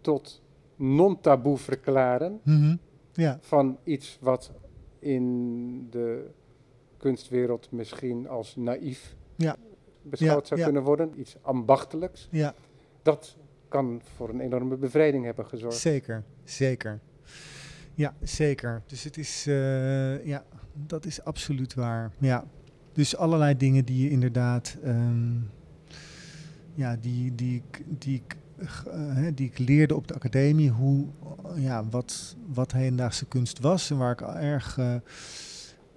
tot 0.00 0.42
non-taboe 0.76 1.56
verklaren 1.58 2.40
Mhm. 2.44 2.76
ja, 3.12 3.38
van 3.40 3.78
iets 3.84 4.18
wat 4.20 4.52
in 4.98 5.90
de 5.90 6.30
kunstwereld 7.02 7.68
misschien 7.70 8.28
als 8.28 8.56
naïef 8.56 9.14
Ja. 9.36 9.56
beschouwd 10.02 10.46
zou 10.46 10.62
kunnen 10.62 10.82
worden, 10.82 11.20
iets 11.20 11.36
ambachtelijks. 11.40 12.28
ja. 12.30 12.54
Dat 13.02 13.36
kan 13.68 14.00
voor 14.16 14.28
een 14.28 14.40
enorme 14.40 14.76
bevrijding 14.76 15.24
hebben 15.24 15.46
gezorgd. 15.46 15.76
Zeker, 15.76 16.24
zeker. 16.44 17.00
Ja, 17.94 18.14
zeker. 18.22 18.82
Dus 18.86 19.04
het 19.04 19.16
is, 19.16 19.46
eh, 19.46 20.24
ja, 20.26 20.44
dat 20.86 21.04
is 21.04 21.24
absoluut 21.24 21.74
waar. 21.74 22.10
Ja. 22.18 22.44
Dus 22.92 23.16
allerlei 23.16 23.56
dingen 23.56 23.84
die 23.84 24.02
je 24.04 24.10
inderdaad, 24.10 24.76
ehm, 24.82 25.34
ja, 26.74 26.96
die, 27.00 27.34
die, 27.34 27.56
ik- 27.70 27.84
die, 27.98 28.14
ik, 28.26 28.36
hè, 28.90 29.34
die 29.34 29.46
ik 29.48 29.58
leerde 29.58 29.96
op 29.96 30.08
de 30.08 30.14
academie, 30.14 30.70
hoe, 30.70 31.06
ja, 31.54 31.84
wat, 31.90 32.36
wat 32.52 32.72
hedendaagse 32.72 33.26
kunst 33.26 33.58
was 33.60 33.90
en 33.90 33.96
waar 33.98 34.12
ik 34.12 34.20
al 34.22 34.34
erg, 34.36 34.78
eh, 34.78 34.94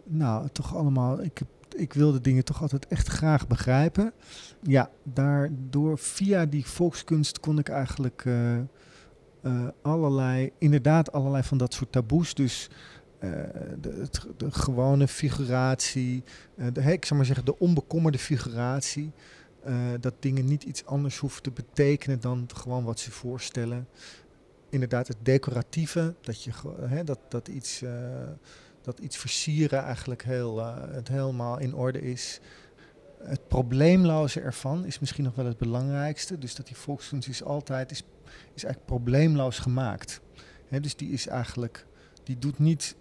nou, 0.06 0.48
toch 0.52 0.76
allemaal, 0.76 1.24
ik, 1.24 1.42
ik 1.76 1.94
wilde 1.94 2.22
dingen 2.22 2.44
toch 2.44 2.62
altijd 2.62 2.88
echt 2.88 3.08
graag 3.08 3.48
begrijpen. 3.48 4.14
Ja, 4.62 4.90
daardoor, 5.04 5.98
via 5.98 6.46
die 6.46 6.66
volkskunst 6.66 7.40
kon 7.40 7.60
ik 7.60 7.70
eigenlijk 7.70 8.24
eh, 8.26 8.58
eh, 8.58 8.64
allerlei, 9.82 10.52
inderdaad 10.58 11.12
allerlei 11.12 11.44
van 11.44 11.58
dat 11.58 11.74
soort 11.74 11.92
taboes. 11.92 12.34
Dus 12.34 12.70
eh, 13.20 13.32
de, 13.82 14.08
de 14.38 14.52
gewone 14.52 15.08
figuratie, 15.08 16.24
de, 16.74 16.82
ik 16.82 17.06
zou 17.06 17.16
maar 17.16 17.26
zeggen 17.26 17.46
de 17.46 17.60
onbekommerde 17.60 18.18
figuratie. 18.18 19.12
dat 20.00 20.14
dingen 20.20 20.46
niet 20.46 20.64
iets 20.64 20.86
anders 20.86 21.18
hoeven 21.18 21.42
te 21.42 21.52
betekenen 21.52 22.20
dan 22.20 22.48
gewoon 22.56 22.84
wat 22.84 23.00
ze 23.00 23.12
voorstellen. 23.12 23.88
Inderdaad, 24.70 25.08
het 25.08 25.18
decoratieve, 25.22 26.16
dat, 26.22 26.44
je, 26.44 26.52
dat, 27.04 27.20
dat, 27.30 27.48
iets, 27.48 27.84
dat 28.86 29.00
iets 29.00 29.18
versieren 29.18 29.84
eigenlijk 29.84 30.24
heel, 30.24 30.60
eh, 30.60 30.76
het 30.92 31.08
helemaal 31.08 31.60
in 31.60 31.76
orde 31.76 32.02
is. 32.02 32.40
Het 33.24 33.48
probleemloze 33.48 34.42
ervan 34.42 34.86
is 34.86 35.00
misschien 35.00 35.24
nog 35.24 35.36
wel 35.36 35.46
het 35.46 35.58
belangrijkste. 35.58 36.38
Dus 36.38 36.56
dat 36.56 36.68
die 36.68 36.76
volkskunst 36.76 37.28
is 37.28 37.44
altijd 37.44 37.92
is, 37.92 38.04
is 38.54 38.64
eigenlijk 38.64 38.86
probleemloos 38.86 39.60
gemaakt. 39.60 40.22
Dus 40.82 40.96
die 40.96 41.10
is 41.10 41.28
eigenlijk, 41.28 41.86
die 42.24 42.38
doet 42.38 42.60
niet, 42.60 42.96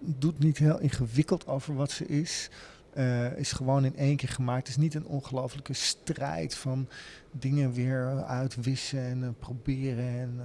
doet 0.00 0.38
niet 0.38 0.58
heel 0.58 0.78
ingewikkeld 0.78 1.46
over 1.46 1.74
wat 1.74 1.90
ze 1.90 2.06
is. 2.06 2.50
Eh, 2.96 3.38
is 3.38 3.52
gewoon 3.52 3.84
in 3.84 3.96
één 3.96 4.16
keer 4.16 4.28
gemaakt. 4.28 4.66
Het 4.66 4.76
is 4.76 4.82
niet 4.82 4.94
een 4.94 5.06
ongelofelijke 5.06 5.72
strijd 5.72 6.54
van 6.54 6.88
dingen 7.30 7.72
weer 7.72 8.24
uitwissen 8.24 9.00
en 9.00 9.22
eh, 9.22 9.28
proberen. 9.38 10.06
En 10.06 10.40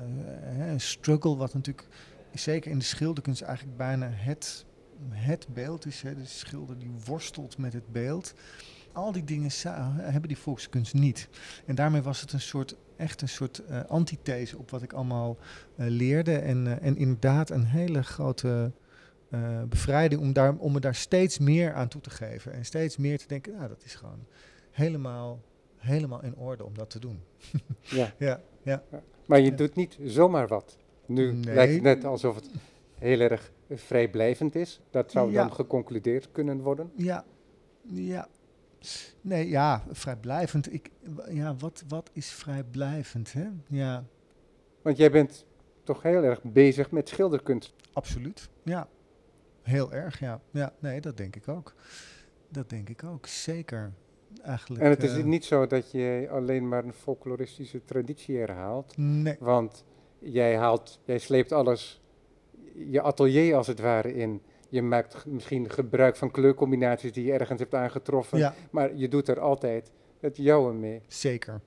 een 0.59 0.81
struggle, 0.81 1.35
wat 1.35 1.53
natuurlijk 1.53 1.87
zeker 2.33 2.71
in 2.71 2.77
de 2.77 2.83
schilderkunst 2.85 3.41
eigenlijk 3.41 3.77
bijna 3.77 4.09
het, 4.11 4.65
het 5.09 5.47
beeld 5.53 5.85
is. 5.85 6.01
Hè. 6.01 6.15
De 6.15 6.25
schilder 6.25 6.77
die 6.79 6.91
worstelt 7.05 7.57
met 7.57 7.73
het 7.73 7.91
beeld. 7.91 8.33
Al 8.93 9.11
die 9.11 9.23
dingen 9.23 9.49
hebben 10.01 10.27
die 10.27 10.37
volkskunst 10.37 10.93
niet. 10.93 11.29
En 11.65 11.75
daarmee 11.75 12.01
was 12.01 12.21
het 12.21 12.31
een 12.33 12.41
soort, 12.41 12.75
echt 12.97 13.21
een 13.21 13.29
soort 13.29 13.65
eh, 13.65 13.83
antithese 13.85 14.57
op 14.57 14.71
wat 14.71 14.81
ik 14.81 14.93
allemaal 14.93 15.37
eh, 15.75 15.85
leerde. 15.87 16.37
En, 16.37 16.67
eh, 16.67 16.87
en 16.87 16.97
inderdaad 16.97 17.49
een 17.49 17.65
hele 17.65 18.03
grote 18.03 18.71
bevrijding 19.69 20.21
om, 20.21 20.33
daar, 20.33 20.55
om 20.55 20.71
me 20.71 20.79
daar 20.79 20.95
steeds 20.95 21.39
meer 21.39 21.73
aan 21.73 21.87
toe 21.87 22.01
te 22.01 22.09
geven. 22.09 22.53
En 22.53 22.65
steeds 22.65 22.97
meer 22.97 23.17
te 23.17 23.27
denken, 23.27 23.55
nou 23.55 23.67
dat 23.67 23.83
is 23.83 23.95
gewoon 23.95 24.25
helemaal, 24.71 25.41
helemaal 25.77 26.23
in 26.23 26.35
orde 26.35 26.65
om 26.65 26.73
dat 26.73 26.89
te 26.89 26.99
doen. 26.99 27.19
Ja. 27.81 28.13
Ja, 28.17 28.41
ja. 28.63 28.83
Maar 29.25 29.39
je 29.39 29.49
Ja. 29.49 29.55
doet 29.55 29.75
niet 29.75 29.97
zomaar 30.03 30.47
wat. 30.47 30.77
Nu 31.13 31.31
Nee. 31.33 31.53
lijkt 31.55 31.73
het 31.73 31.81
net 31.81 32.05
alsof 32.05 32.35
het 32.35 32.49
heel 32.97 33.19
erg 33.19 33.51
vrijblijvend 33.69 34.55
is. 34.55 34.81
Dat 34.89 35.11
zou 35.11 35.31
Ja. 35.31 35.41
dan 35.41 35.53
geconcludeerd 35.53 36.31
kunnen 36.31 36.61
worden. 36.61 36.91
Ja, 36.95 37.25
ja. 37.83 38.27
Nee, 39.21 39.49
ja, 39.49 39.83
vrijblijvend. 39.91 40.73
Ik, 40.73 40.89
ja, 41.29 41.55
wat, 41.55 41.83
wat 41.87 42.09
is 42.13 42.31
vrijblijvend, 42.31 43.33
hè? 43.33 43.47
Ja, 43.67 44.03
Want 44.81 44.97
jij 44.97 45.11
bent 45.11 45.45
toch 45.83 46.01
heel 46.03 46.23
erg 46.23 46.43
bezig 46.43 46.91
met 46.91 47.09
schilderkunst. 47.09 47.73
absoluut. 47.93 48.49
Ja, 48.63 48.87
heel 49.61 49.93
erg, 49.93 50.19
ja. 50.19 50.41
Ja, 50.51 50.73
nee, 50.79 51.01
dat 51.01 51.17
denk 51.17 51.35
ik 51.35 51.47
ook. 51.47 51.73
Dat 52.49 52.69
denk 52.69 52.89
ik 52.89 53.03
ook, 53.03 53.27
zeker. 53.27 53.91
Eigenlijk. 54.41 54.83
En 54.83 54.89
het 54.89 55.03
is 55.03 55.17
eh, 55.17 55.23
niet 55.23 55.45
zo 55.45 55.67
dat 55.67 55.91
je 55.91 56.27
alleen 56.31 56.67
maar 56.67 56.83
een 56.85 56.93
folkloristische 56.93 57.85
traditie 57.85 58.37
herhaalt. 58.37 58.97
Nee, 58.97 59.35
Want 59.39 59.85
jij 60.21 60.57
haalt, 60.57 60.99
jij 61.05 61.17
sleept 61.17 61.51
alles, 61.51 62.01
je 62.89 63.01
atelier 63.01 63.55
als 63.55 63.67
het 63.67 63.79
ware 63.79 64.13
in. 64.15 64.41
Je 64.69 64.81
maakt 64.81 65.25
misschien 65.25 65.69
gebruik 65.69 66.15
van 66.15 66.31
kleurcombinaties 66.31 67.11
die 67.11 67.25
je 67.25 67.31
ergens 67.33 67.59
hebt 67.59 67.73
aangetroffen. 67.75 68.37
ja, 68.37 68.53
Maar 68.71 68.95
je 68.95 69.07
doet 69.07 69.27
er 69.27 69.39
altijd 69.39 69.91
het 70.19 70.37
jouwe 70.37 70.73
mee. 70.73 71.01
zeker. 71.07 71.61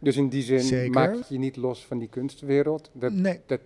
Dus 0.00 0.16
in 0.16 0.28
die 0.28 0.42
zin 0.42 0.60
Zeker. 0.60 0.90
maak 0.90 1.16
je 1.28 1.38
niet 1.38 1.56
los 1.56 1.86
van 1.86 1.98
die 1.98 2.08
kunstwereld. 2.08 2.90
Dat 2.92 3.12
Nee, 3.12 3.40
eh, 3.46 3.58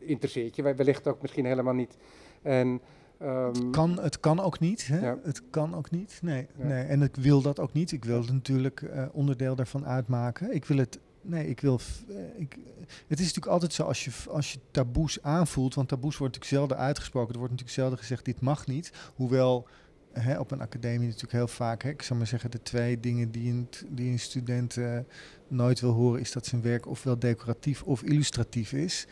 interesseert 0.00 0.56
je 0.56 0.62
wij- 0.62 0.76
wellicht 0.76 1.06
ook 1.08 1.22
misschien 1.22 1.44
helemaal 1.46 1.74
niet. 1.74 1.96
En, 2.42 2.80
ehm, 3.18 3.70
kan, 3.70 4.00
het 4.00 4.20
kan 4.20 4.40
ook 4.40 4.58
niet. 4.60 4.86
Hè? 4.86 5.00
Ja. 5.06 5.18
Het 5.22 5.42
kan 5.50 5.74
ook 5.74 5.90
niet. 5.90 6.18
Nee, 6.22 6.46
Ja. 6.58 6.64
nee, 6.66 6.82
en 6.84 7.02
ik 7.02 7.16
wil 7.16 7.42
dat 7.42 7.60
ook 7.60 7.72
niet. 7.72 7.92
Ik 7.92 8.04
wil 8.04 8.20
het 8.20 8.32
natuurlijk 8.32 8.82
eh, 8.82 9.04
onderdeel 9.12 9.54
daarvan 9.54 9.86
uitmaken. 9.86 10.54
Ik 10.54 10.64
wil 10.64 10.76
het 10.78 10.98
nee, 11.26 11.48
ik 11.48 11.60
wil. 11.60 11.80
eh, 12.08 12.16
Ik, 12.40 12.58
het 13.06 13.18
is 13.18 13.26
natuurlijk 13.26 13.46
altijd 13.46 13.72
zo 13.72 13.82
als 13.82 14.04
je, 14.04 14.10
als 14.28 14.52
je 14.52 14.58
taboes 14.70 15.22
aanvoelt, 15.22 15.74
want 15.74 15.88
taboes 15.88 16.16
worden 16.16 16.38
natuurlijk 16.38 16.68
zelden 16.68 16.86
uitgesproken. 16.86 17.32
Er 17.32 17.38
wordt 17.38 17.52
natuurlijk 17.52 17.80
zelden 17.80 17.98
gezegd: 17.98 18.24
dit 18.24 18.40
mag 18.40 18.66
niet. 18.66 18.92
Hoewel 19.14 19.68
hè, 20.12 20.38
op 20.38 20.50
een 20.50 20.60
academie 20.60 21.06
natuurlijk 21.06 21.32
heel 21.32 21.48
vaak, 21.48 21.82
hè, 21.82 21.88
ik 21.88 22.02
zou 22.02 22.18
maar 22.18 22.28
zeggen, 22.28 22.50
de 22.50 22.62
twee 22.62 23.00
dingen 23.00 23.30
die 23.30 23.50
een, 23.52 23.68
die 23.88 24.10
een 24.10 24.18
student 24.18 24.76
eh, 24.76 24.98
nooit 25.48 25.80
wil 25.80 25.92
horen, 25.92 26.20
is 26.20 26.32
dat 26.32 26.46
zijn 26.46 26.62
werk 26.62 26.86
ofwel 26.86 27.18
decoratief 27.18 27.82
of 27.82 28.02
illustratief 28.02 28.72
is. 28.72 29.06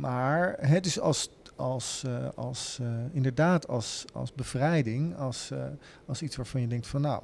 Maar 0.00 0.56
hè, 0.60 0.80
dus 0.80 1.00
als, 1.00 1.30
als, 1.56 2.02
eh, 2.06 2.28
als 2.34 2.80
inderdaad 3.12 3.68
als, 3.68 4.04
als 4.12 4.32
bevrijding, 4.32 5.16
als, 5.16 5.52
als 6.06 6.22
iets 6.22 6.36
waarvan 6.36 6.60
je 6.60 6.66
denkt 6.66 6.86
van 6.86 7.00
nou, 7.00 7.22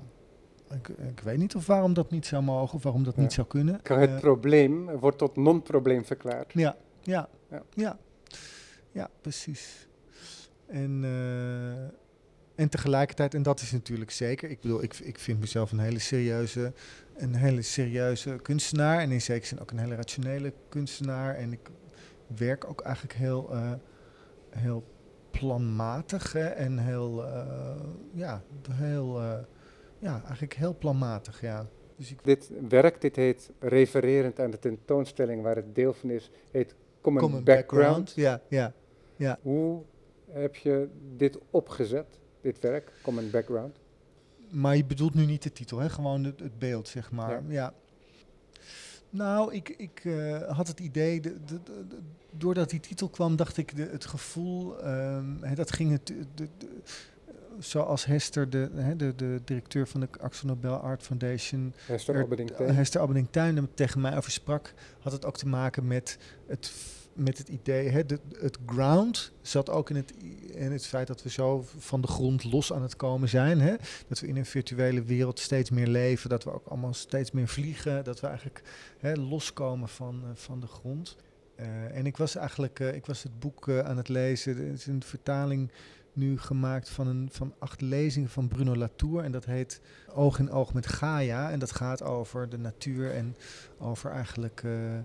ik, 0.70 0.88
ik 0.88 1.20
weet 1.20 1.38
niet 1.38 1.54
of 1.54 1.66
waarom 1.66 1.94
dat 1.94 2.10
niet 2.10 2.26
zou 2.26 2.42
mogen 2.42 2.74
of 2.76 2.82
waarom 2.82 3.04
dat 3.04 3.14
Ja. 3.14 3.20
niet 3.20 3.32
zou 3.32 3.46
kunnen. 3.46 3.82
Kan 3.82 3.98
Het 4.00 4.10
Eh, 4.10 4.18
probleem 4.20 4.90
wordt 4.98 5.18
tot 5.18 5.36
non-probleem 5.36 6.04
verklaard. 6.04 6.52
ja, 6.52 6.76
ja, 7.02 7.28
Ja. 7.50 7.62
ja, 7.74 7.98
ja, 8.92 9.10
precies. 9.20 9.88
En, 10.66 11.00
eh, 11.04 11.82
en 12.54 12.68
tegelijkertijd, 12.68 13.34
en 13.34 13.42
dat 13.42 13.60
is 13.60 13.72
natuurlijk 13.72 14.10
zeker, 14.10 14.50
ik 14.50 14.60
bedoel, 14.60 14.82
ik, 14.82 14.94
ik 14.98 15.18
vind 15.18 15.40
mezelf 15.40 15.72
een 15.72 15.78
hele 15.78 15.98
serieuze, 15.98 16.72
een 17.16 17.34
hele 17.34 17.62
serieuze 17.62 18.38
kunstenaar 18.42 18.98
en 19.00 19.10
in 19.10 19.20
zekere 19.20 19.46
zin 19.46 19.60
ook 19.60 19.70
een 19.70 19.78
hele 19.78 19.94
rationele 19.94 20.52
kunstenaar. 20.68 21.34
En 21.34 21.52
ik 21.52 21.70
werk 22.36 22.64
ook 22.68 22.80
eigenlijk 22.80 23.14
heel, 23.14 23.52
eh, 23.54 23.72
heel 24.50 24.84
planmatig 25.30 26.32
hè, 26.32 26.44
en 26.46 26.78
heel, 26.78 27.24
ja, 28.12 28.42
heel, 28.70 29.20
ja, 29.98 30.22
eigenlijk 30.24 30.54
heel 30.54 30.76
planmatig, 30.78 31.40
ja. 31.40 31.66
Dus 31.96 32.10
ik 32.10 32.18
Dit 32.24 32.50
werk, 32.68 33.00
dit 33.00 33.16
heet 33.16 33.50
refererend 33.58 34.40
aan 34.40 34.50
de 34.50 34.58
tentoonstelling 34.58 35.42
waar 35.42 35.56
het 35.56 35.74
deel 35.74 35.92
van 35.92 36.10
is, 36.10 36.30
heet 36.50 36.74
Common, 37.00 37.22
Common 37.22 37.44
Background. 37.44 38.12
Ja, 38.48 38.72
ja. 39.16 39.38
Hoe 39.42 39.82
heb 40.30 40.56
je 40.56 40.88
dit 41.16 41.38
opgezet, 41.50 42.18
dit 42.40 42.58
werk, 42.60 42.92
Common 43.02 43.30
Background? 43.30 43.76
Maar 44.50 44.76
je 44.76 44.84
bedoelt 44.84 45.14
nu 45.14 45.26
niet 45.26 45.42
de 45.42 45.52
titel, 45.52 45.78
hè? 45.78 45.88
gewoon 45.90 46.24
het, 46.24 46.40
het 46.40 46.58
beeld, 46.58 46.88
zeg 46.88 47.10
maar. 47.12 47.30
Ja. 47.30 47.42
Ja. 47.48 47.74
Nou, 49.10 49.54
ik, 49.54 49.68
ik 49.68 50.00
eh, 50.04 50.42
had 50.56 50.68
het 50.68 50.80
idee, 50.80 51.20
de, 51.20 51.44
de, 51.44 51.62
de- 51.62 51.86
de- 51.88 51.98
doordat 52.30 52.70
die 52.70 52.80
titel 52.80 53.08
kwam, 53.08 53.36
dacht 53.36 53.56
ik, 53.56 53.76
de, 53.76 53.82
het 53.82 54.04
gevoel, 54.04 54.78
ehm, 54.80 55.42
hè, 55.42 55.54
dat 55.54 55.72
ging 55.72 55.90
het, 55.92 56.12
zoals 57.58 58.04
Hester, 58.04 58.50
de, 58.50 58.70
hè, 58.74 58.96
de, 58.96 59.14
de 59.16 59.40
directeur 59.44 59.86
van 59.86 60.00
de 60.00 60.08
Axel 60.20 60.48
Nobel 60.48 60.76
Art 60.76 61.02
Foundation, 61.02 61.72
Hester 61.86 62.20
Albeding 62.20 62.56
Hester 62.56 63.00
Aberdeen 63.00 63.30
Tuin 63.30 63.56
er 63.56 63.68
tegen 63.74 64.00
mij 64.00 64.16
over 64.16 64.30
sprak, 64.30 64.72
had 65.00 65.12
het 65.12 65.24
ook 65.24 65.36
te 65.36 65.48
maken 65.48 65.86
met 65.86 66.18
het, 66.46 66.72
met 67.16 67.38
het 67.38 67.48
idee, 67.48 68.06
de, 68.06 68.18
het 68.38 68.58
ground 68.66 69.32
zat 69.40 69.70
ook 69.70 69.90
in 69.90 69.96
het, 69.96 70.12
in 70.46 70.72
het 70.72 70.86
feit 70.86 71.06
dat 71.06 71.22
we 71.22 71.30
zo 71.30 71.64
van 71.78 72.00
de 72.00 72.06
grond 72.06 72.44
los 72.44 72.72
aan 72.72 72.82
het 72.82 72.96
komen 72.96 73.28
zijn. 73.28 73.60
Hè? 73.60 73.74
Dat 74.08 74.20
we 74.20 74.26
in 74.26 74.36
een 74.36 74.46
virtuele 74.46 75.02
wereld 75.02 75.38
steeds 75.38 75.70
meer 75.70 75.86
leven, 75.86 76.30
dat 76.30 76.44
we 76.44 76.52
ook 76.52 76.66
allemaal 76.66 76.94
steeds 76.94 77.30
meer 77.30 77.48
vliegen, 77.48 78.04
dat 78.04 78.20
we 78.20 78.26
eigenlijk 78.26 78.62
hè, 78.98 79.14
loskomen 79.14 79.88
van, 79.88 80.20
eh, 80.24 80.30
van 80.34 80.60
de 80.60 80.66
grond. 80.66 81.16
Eh, 81.54 81.96
en 81.96 82.06
ik 82.06 82.16
was 82.16 82.34
eigenlijk, 82.34 82.80
eh, 82.80 82.94
ik 82.94 83.06
was 83.06 83.22
het 83.22 83.38
boek 83.38 83.68
aan 83.68 83.96
het 83.96 84.08
lezen, 84.08 84.56
er 84.56 84.72
is 84.72 84.86
een 84.86 85.02
vertaling 85.02 85.70
nu 86.16 86.38
gemaakt 86.38 86.88
van, 86.88 87.06
een, 87.06 87.28
van 87.32 87.54
acht 87.58 87.80
lezingen 87.80 88.28
van 88.28 88.48
Bruno 88.48 88.76
Latour. 88.76 89.24
En 89.24 89.32
dat 89.32 89.44
heet 89.44 89.80
Oog 90.14 90.38
in 90.38 90.50
Oog 90.50 90.74
met 90.74 90.86
Gaia. 90.86 91.50
En 91.50 91.58
dat 91.58 91.72
gaat 91.72 92.02
over 92.02 92.48
de 92.48 92.58
natuur 92.58 93.14
en 93.14 93.36
over 93.78 94.10
eigenlijk 94.10 94.62
eh, 94.64 94.98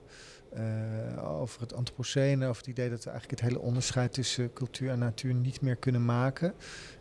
eh, 0.51 1.31
over 1.31 1.61
het 1.61 1.73
antropocene, 1.73 2.47
over 2.47 2.61
het 2.61 2.71
idee 2.71 2.89
dat 2.89 3.03
we 3.03 3.09
eigenlijk 3.09 3.41
het 3.41 3.49
hele 3.49 3.63
onderscheid 3.63 4.13
tussen 4.13 4.53
cultuur 4.53 4.89
en 4.89 4.99
natuur 4.99 5.33
niet 5.33 5.61
meer 5.61 5.75
kunnen 5.75 6.05
maken. 6.05 6.53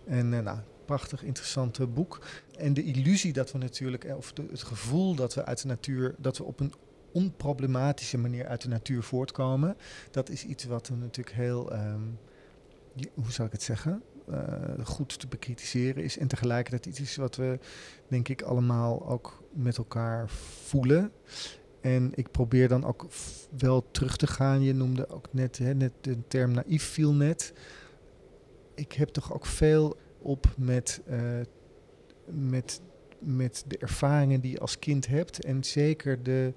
En 0.07 0.35
eh, 0.35 0.41
nou, 0.41 0.59
prachtig 0.85 1.23
interessant 1.23 1.79
eh, 1.79 1.87
boek. 1.87 2.27
En 2.59 2.75
de 2.75 2.83
illusie 2.83 3.33
dat 3.33 3.53
we 3.53 3.59
natuurlijk, 3.59 4.05
of 4.17 4.33
de, 4.33 4.47
het 4.51 4.63
gevoel 4.63 5.15
dat 5.15 5.35
we 5.35 5.45
uit 5.45 5.63
de 5.63 5.69
natuur, 5.69 6.15
dat 6.19 6.39
we 6.39 6.45
op 6.45 6.61
een 6.61 6.73
onproblematische 7.13 8.19
manier 8.19 8.47
uit 8.47 8.63
de 8.63 8.69
natuur 8.69 9.03
voortkomen, 9.03 9.77
dat 10.11 10.29
is 10.29 10.45
iets 10.45 10.65
wat 10.65 10.89
we 10.89 10.95
natuurlijk 10.95 11.37
heel, 11.37 11.73
ehm, 11.73 12.03
hoe 13.15 13.33
zal 13.33 13.47
ik 13.47 13.53
het 13.53 13.63
zeggen, 13.63 14.03
eh, 14.31 14.85
goed 14.85 15.19
te 15.19 15.27
bekritiseren 15.27 16.03
is. 16.03 16.19
En 16.19 16.29
tegelijkertijd 16.29 16.87
iets 16.87 17.01
is 17.01 17.17
wat 17.17 17.37
we, 17.37 17.59
denk 18.09 18.29
ik, 18.29 18.43
allemaal 18.43 19.07
ook 19.07 19.43
met 19.53 19.77
elkaar 19.77 20.31
voelen. 20.65 21.13
En 21.81 22.13
ik 22.15 22.31
probeer 22.31 22.69
dan 22.69 22.85
ook 22.85 23.07
wel 23.59 23.91
terug 23.91 24.17
te 24.17 24.27
gaan. 24.27 24.63
Je 24.63 24.75
noemde 24.75 25.09
ook 25.09 25.29
net, 25.33 25.59
hè, 25.59 25.75
net 25.75 25.93
de 26.01 26.17
term 26.29 26.53
naïef 26.53 26.85
viel 26.85 27.13
net. 27.13 27.53
Ik 28.75 28.93
heb 28.93 29.09
toch 29.09 29.33
ook 29.33 29.47
veel 29.47 29.97
op 30.19 30.47
met, 30.57 31.01
eh, 31.07 31.41
met, 32.27 32.81
met 33.19 33.65
de 33.67 33.79
ervaringen 33.79 34.41
die 34.41 34.51
je 34.51 34.61
als 34.61 34.79
kind 34.79 35.07
hebt. 35.07 35.45
En 35.45 35.65
zeker 35.65 36.23
de 36.23 36.55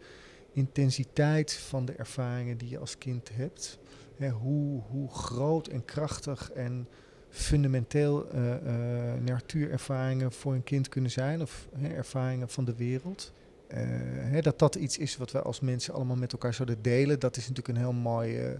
intensiteit 0.51 1.53
van 1.53 1.85
de 1.85 1.93
ervaringen 1.93 2.57
die 2.57 2.69
je 2.69 2.79
als 2.79 2.97
kind 2.97 3.29
hebt. 3.33 3.79
Hè, 4.15 4.30
hoe, 4.30 4.82
hoe 4.82 5.10
groot 5.10 5.67
en 5.67 5.86
krachtig 5.86 6.52
en 6.52 6.88
fundamenteel 7.34 8.30
eh, 8.30 8.56
eh, 8.56 9.21
natuurervaringen 9.21 10.32
voor 10.32 10.54
een 10.54 10.63
kind 10.63 10.89
kunnen 10.89 11.12
zijn. 11.12 11.41
Of 11.41 11.67
hè, 11.78 11.88
ervaringen 11.88 12.49
van 12.49 12.65
de 12.65 12.76
wereld. 12.76 13.34
Eh, 13.67 13.80
hè, 14.15 14.41
dat 14.41 14.60
dat 14.60 14.76
iets 14.76 14.97
is 14.97 15.17
wat 15.17 15.32
we 15.32 15.41
als 15.41 15.60
mensen 15.60 15.93
allemaal 15.93 16.15
met 16.15 16.32
elkaar 16.32 16.54
zouden 16.54 16.82
delen, 16.82 17.19
dat 17.19 17.38
is 17.38 17.47
natuurlijk 17.47 17.78
een 17.78 17.84
heel 17.84 17.93
mooie, 17.93 18.60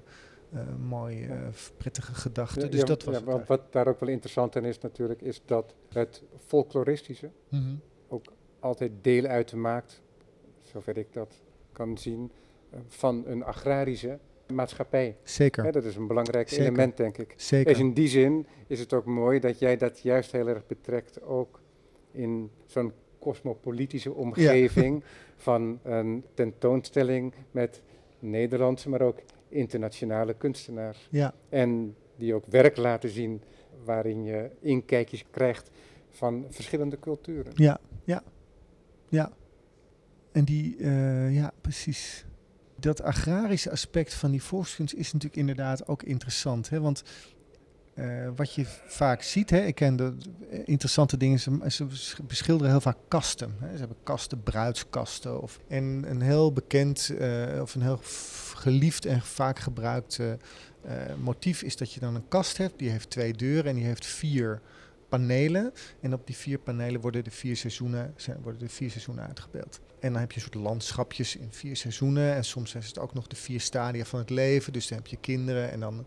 mooie 0.88 1.28
prettige 1.78 2.13
gedachte. 2.13 2.60
Ja, 2.60 2.68
dus 2.68 2.80
ja, 2.80 2.86
dat 2.86 3.04
was 3.04 3.18
ja, 3.18 3.24
wat, 3.24 3.48
wat 3.48 3.72
daar 3.72 3.88
ook 3.88 4.00
wel 4.00 4.10
interessant 4.10 4.56
aan 4.56 4.66
is 4.66 4.80
natuurlijk, 4.80 5.22
is 5.22 5.42
dat 5.46 5.76
het 5.89 6.24
folkloristische 6.46 7.30
Mhm. 7.50 7.76
altijd 8.60 8.92
deel 9.02 9.26
uitmaakt, 9.26 10.02
zover 10.62 10.98
ik 10.98 11.13
dat 11.13 11.42
kan 11.72 11.98
zien, 11.98 12.32
van 12.88 13.24
een 13.28 13.44
agrarische 13.44 14.20
maatschappij. 14.47 15.17
Zeker, 15.23 15.71
dat 15.71 15.84
is 15.84 15.95
een 15.95 16.08
belangrijk 16.08 16.49
Zeker. 16.49 16.65
element, 16.65 16.97
denk 16.97 17.17
ik. 17.17 17.34
zeker. 17.38 17.71
Dus 17.71 17.82
in 17.82 17.93
die 17.93 18.08
zin 18.08 18.47
is 18.67 18.79
het 18.79 18.93
ook 18.93 19.06
mooi 19.06 19.39
dat 19.39 19.60
jij 19.60 19.77
dat 19.77 19.99
juist 19.99 20.32
heel 20.32 20.47
erg 20.47 20.65
betrekt, 20.67 21.21
ook 21.21 21.62
in 22.12 22.51
zo'n 22.65 22.91
cosmopolitische 23.19 24.13
omgeving 24.13 25.03
van 25.36 25.79
een 25.84 26.23
tentoonstelling 26.34 27.34
met 27.51 27.82
Nederlandse, 28.19 28.89
maar 28.89 29.01
ook 29.01 29.19
internationale 29.49 30.34
kunstenaars. 30.34 31.08
Ja, 31.12 31.34
En 31.49 31.95
die 32.15 32.34
ook 32.34 32.45
werk 32.49 32.77
laten 32.77 33.10
zien 33.10 33.41
waarin 33.86 34.23
je 34.23 34.49
inkijkjes 34.60 35.25
krijgt 35.32 35.69
van 36.10 36.45
verschillende 36.49 36.99
culturen. 36.99 37.51
ja, 37.56 37.79
ja, 38.03 38.23
ja. 39.10 39.32
En 40.32 40.43
die, 40.45 40.75
eh, 40.79 41.36
ja, 41.36 41.51
precies. 41.62 42.25
Dat 42.84 43.02
agrarische 43.02 43.72
aspect 43.72 44.13
van 44.13 44.32
die 44.32 44.43
volkskunst 44.43 44.93
is 44.93 45.13
natuurlijk 45.13 45.39
inderdaad 45.39 45.88
ook 45.88 46.04
interessant. 46.04 46.69
Hè? 46.69 46.80
Want 46.80 47.04
eh, 47.93 48.30
wat 48.36 48.54
je 48.54 48.65
vaak 48.88 49.22
ziet, 49.22 49.50
hè, 49.50 49.65
ik 49.65 49.76
ken 49.76 49.96
de 49.96 50.13
eh, 50.52 50.60
interessante 50.65 51.17
dingen, 51.17 51.39
ze, 51.39 51.60
ze 51.67 52.24
beschilderen 52.24 52.72
heel 52.72 52.82
vaak 52.82 52.98
kasten. 53.08 53.56
Hè? 53.60 53.72
Ze 53.72 53.78
hebben 53.78 53.98
kasten, 54.04 54.43
bruidskasten. 54.43 55.41
Of, 55.41 55.60
en 55.67 56.06
een 56.08 56.22
heel 56.22 56.54
bekend 56.54 57.10
eh, 57.19 57.62
of 57.62 57.76
een 57.76 57.82
heel 57.82 58.00
geliefd 58.54 59.06
en 59.06 59.22
vaak 59.22 59.60
gebruikt 59.60 60.19
motief 61.22 61.62
is 61.62 61.78
dat 61.78 61.93
je 61.93 62.00
dan 62.00 62.15
een 62.15 62.28
kast 62.28 62.58
hebt. 62.58 62.80
Die 62.80 62.89
heeft 62.89 63.10
twee 63.10 63.34
deuren 63.34 63.65
en 63.65 63.76
die 63.76 63.86
heeft 63.86 64.06
vier 64.06 64.62
panelen. 65.10 65.74
En 66.00 66.13
op 66.13 66.28
die 66.28 66.36
vier 66.36 66.58
panelen 66.58 67.02
worden 67.02 67.24
de 67.24 67.32
vier 67.32 67.58
seizoenen, 67.58 68.15
worden 68.41 68.60
de 68.60 68.69
vier 68.69 68.89
seizoenen 68.89 69.28
uitgebeeld. 69.28 69.82
En 70.04 70.12
dan 70.12 70.22
heb 70.22 70.32
je 70.32 70.38
een 70.38 70.50
soort 70.52 70.63
landschapjes 70.63 71.36
in 71.36 71.52
vier 71.52 71.76
seizoenen. 71.76 72.34
En 72.34 72.44
soms 72.46 72.76
is 72.76 72.88
het 72.88 73.00
ook 73.00 73.13
nog 73.13 73.28
de 73.28 73.36
vier 73.36 73.62
stadia 73.62 74.06
van 74.06 74.20
het 74.20 74.30
leven. 74.30 74.74
Dus 74.74 74.88
dan 74.88 74.98
heb 74.98 75.08
je 75.08 75.18
kinderen 75.18 75.72
en 75.72 75.80
dan 75.80 76.06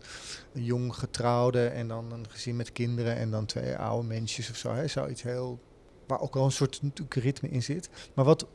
een 0.53 0.63
jong 0.63 0.95
getrouwde 0.95 1.67
en 1.67 1.87
dan 1.87 2.11
een 2.11 2.25
gezin 2.29 2.55
met 2.55 2.71
kinderen 2.71 3.15
en 3.15 3.31
dan 3.31 3.45
twee 3.45 3.75
oude 3.75 4.07
mensjes 4.07 4.49
of 4.49 4.55
zo. 4.55 4.73
Hè. 4.73 4.87
Zoiets 4.87 5.21
heel, 5.21 5.59
waar 6.07 6.19
ook 6.19 6.33
wel 6.33 6.43
een 6.43 6.51
soort 6.51 6.81
ritme 7.09 7.49
in 7.49 7.63
zit. 7.63 7.89
Maar 8.13 8.25
wat 8.25 8.47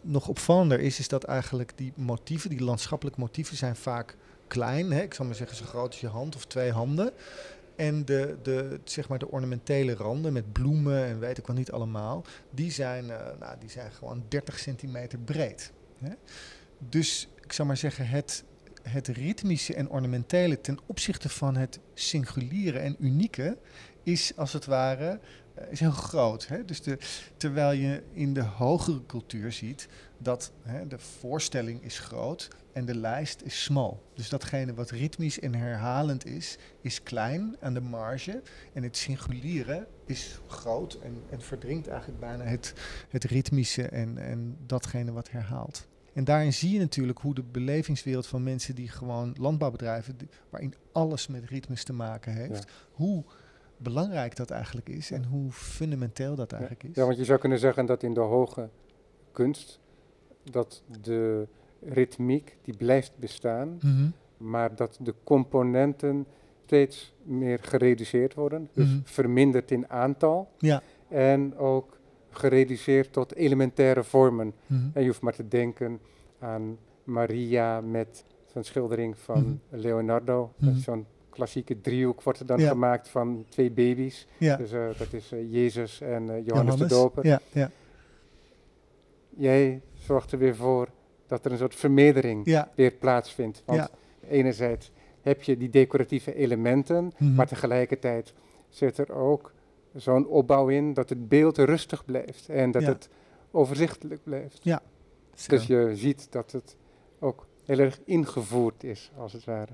nog 0.00 0.28
opvallender 0.28 0.80
is, 0.80 0.98
is 0.98 1.08
dat 1.08 1.24
eigenlijk 1.24 1.72
die 1.76 1.92
motieven, 1.96 2.50
die 2.50 2.64
landschappelijke 2.64 3.20
motieven, 3.20 3.56
zijn 3.56 3.76
vaak 3.76 4.16
klein. 4.46 4.92
Hè. 4.92 5.02
Ik 5.02 5.14
zal 5.14 5.26
maar 5.26 5.34
zeggen 5.34 5.56
zo 5.56 5.64
groot 5.64 5.90
als 5.90 6.00
je 6.00 6.08
hand 6.08 6.36
of 6.36 6.44
twee 6.44 6.72
handen. 6.72 7.12
En 7.76 8.04
de, 8.04 8.36
de, 8.42 8.80
zeg 8.84 9.08
maar 9.08 9.18
de 9.18 9.30
ornamentele 9.30 9.94
randen 9.94 10.32
met 10.32 10.52
bloemen 10.52 11.04
en 11.04 11.18
weet 11.18 11.38
ik 11.38 11.46
wel 11.46 11.56
niet 11.56 11.72
allemaal, 11.72 12.24
die 12.50 12.70
zijn, 12.70 13.10
eh, 13.10 13.26
nou, 13.40 13.58
die 13.58 13.70
zijn 13.70 13.92
gewoon 13.92 14.24
30 14.28 14.58
centimeter 14.58 15.18
breed. 15.18 15.72
Hè? 15.98 16.12
Dus 16.78 17.28
ik 17.40 17.52
zou 17.52 17.68
maar 17.68 17.76
zeggen, 17.76 18.06
het, 18.08 18.44
het 18.82 19.08
ritmische 19.08 19.74
en 19.74 19.90
ornamentele 19.90 20.60
ten 20.60 20.78
opzichte 20.86 21.28
van 21.28 21.56
het 21.56 21.78
singuliere 21.94 22.78
en 22.78 22.96
unieke 22.98 23.58
is 24.02 24.36
als 24.36 24.52
het 24.52 24.64
ware 24.64 25.20
eh, 25.54 25.64
is 25.70 25.80
heel 25.80 25.90
groot. 25.90 26.46
Hè? 26.46 26.64
Dus 26.64 26.82
de, 26.82 26.98
terwijl 27.36 27.72
je 27.72 28.02
in 28.12 28.34
de 28.34 28.42
hogere 28.42 29.06
cultuur 29.06 29.52
ziet 29.52 29.88
dat 30.22 30.52
hè, 30.62 30.86
de 30.86 30.98
voorstelling 30.98 31.82
is 31.84 31.98
groot 31.98 32.48
en 32.72 32.84
de 32.84 32.94
lijst 32.96 33.42
is 33.42 33.62
smal. 33.62 34.02
Dus 34.14 34.28
datgene 34.28 34.74
wat 34.74 34.90
ritmisch 34.90 35.40
en 35.40 35.54
herhalend 35.54 36.26
is, 36.26 36.58
is 36.80 37.02
klein 37.02 37.56
aan 37.60 37.74
de 37.74 37.80
marge. 37.80 38.42
En 38.72 38.82
het 38.82 38.96
singuliere 38.96 39.86
is 40.06 40.40
groot 40.46 40.98
en, 41.02 41.22
en 41.30 41.40
verdringt 41.40 41.88
eigenlijk 41.88 42.20
bijna 42.20 42.44
het, 42.44 42.72
het 43.08 43.24
ritmische 43.24 43.82
en, 43.88 44.18
en 44.18 44.56
datgene 44.66 45.12
wat 45.12 45.30
herhaalt. 45.30 45.86
En 46.12 46.24
daarin 46.24 46.52
zie 46.52 46.72
je 46.72 46.78
natuurlijk 46.78 47.18
hoe 47.18 47.34
de 47.34 47.42
belevingswereld 47.42 48.26
van 48.26 48.42
mensen 48.42 48.74
die 48.74 48.88
gewoon 48.88 49.34
landbouwbedrijven, 49.38 50.16
die- 50.16 50.28
waarin 50.50 50.74
alles 50.92 51.26
met 51.26 51.44
ritmes 51.44 51.84
te 51.84 51.92
maken 51.92 52.32
heeft, 52.32 52.64
hoe 52.92 53.24
belangrijk 53.76 54.36
dat 54.36 54.50
eigenlijk 54.50 54.88
is 54.88 55.10
en 55.10 55.24
hoe 55.24 55.52
fundamenteel 55.52 56.34
dat 56.34 56.52
eigenlijk 56.52 56.82
is. 56.84 56.94
Ja, 56.94 57.04
want 57.04 57.18
je 57.18 57.24
zou 57.24 57.38
kunnen 57.38 57.58
zeggen 57.58 57.86
dat 57.86 58.02
in 58.02 58.14
de 58.14 58.20
hoge 58.20 58.68
kunst 59.32 59.80
dat 60.50 60.82
de 61.00 61.46
ritmiek 61.86 62.56
die 62.62 62.76
blijft 62.76 63.12
bestaan, 63.18 63.78
Mhm. 63.82 64.08
maar 64.36 64.74
dat 64.76 64.98
de 65.02 65.14
componenten 65.24 66.26
steeds 66.64 67.14
meer 67.22 67.58
gereduceerd 67.62 68.34
worden, 68.34 68.68
dus 68.72 68.88
Mhm. 68.88 68.98
verminderd 69.04 69.70
in 69.70 69.90
aantal 69.90 70.48
Ja. 70.58 70.82
en 71.08 71.56
ook 71.56 71.98
gereduceerd 72.30 73.12
tot 73.12 73.34
elementaire 73.34 74.04
vormen. 74.04 74.52
Mhm. 74.66 74.80
En 74.94 75.00
je 75.02 75.06
hoeft 75.06 75.20
maar 75.20 75.34
te 75.34 75.48
denken 75.48 76.00
aan 76.38 76.78
Maria 77.04 77.80
met 77.80 78.24
zo'n 78.46 78.62
schildering 78.64 79.18
van. 79.18 79.60
Leonardo. 79.68 80.52
Zo'n 80.74 81.06
klassieke 81.30 81.80
driehoek 81.80 82.22
wordt 82.22 82.40
er 82.40 82.46
dan 82.46 82.60
Ja. 82.60 82.68
gemaakt 82.68 83.08
van 83.08 83.44
twee 83.48 83.70
baby's. 83.70 84.26
Ja. 84.38 84.56
Dus 84.56 84.72
eh, 84.72 84.86
dat 84.98 85.12
is 85.12 85.32
eh, 85.32 85.52
Jezus 85.52 86.00
en 86.00 86.30
eh, 86.30 86.46
Johannes, 86.46 86.76
de 86.76 86.86
Doper. 86.86 87.26
Ja, 87.26 87.40
ja, 87.52 87.70
Jij 89.36 89.80
zorgt 90.02 90.32
er 90.32 90.38
weer 90.38 90.56
voor 90.56 90.88
dat 91.26 91.44
er 91.44 91.52
een 91.52 91.58
soort 91.58 91.74
vermeerdering 91.74 92.46
ja. 92.46 92.70
weer 92.74 92.90
plaatsvindt. 92.90 93.62
Want 93.66 93.78
Ja. 93.78 93.90
enerzijds 94.28 94.92
heb 95.20 95.42
je 95.42 95.56
die 95.56 95.70
decoratieve 95.70 96.34
elementen, 96.34 97.12
Mhm. 97.18 97.34
maar 97.34 97.46
tegelijkertijd 97.46 98.34
zit 98.68 98.98
er 98.98 99.12
ook 99.12 99.52
zo'n 99.94 100.26
opbouw 100.26 100.68
in 100.68 100.94
dat 100.94 101.08
het 101.08 101.28
beeld 101.28 101.58
rustig 101.58 102.04
blijft 102.04 102.48
en 102.48 102.70
dat 102.70 102.82
Ja. 102.82 102.88
het 102.88 103.08
overzichtelijk 103.50 104.22
blijft. 104.22 104.58
Ja. 104.62 104.82
Dus 105.48 105.66
je 105.66 105.90
ziet 105.94 106.26
dat 106.32 106.52
het 106.52 106.76
ook 107.18 107.46
heel 107.64 107.78
erg 107.78 108.00
ingevoerd 108.04 108.84
is, 108.84 109.10
als 109.16 109.32
het 109.32 109.44
ware. 109.44 109.72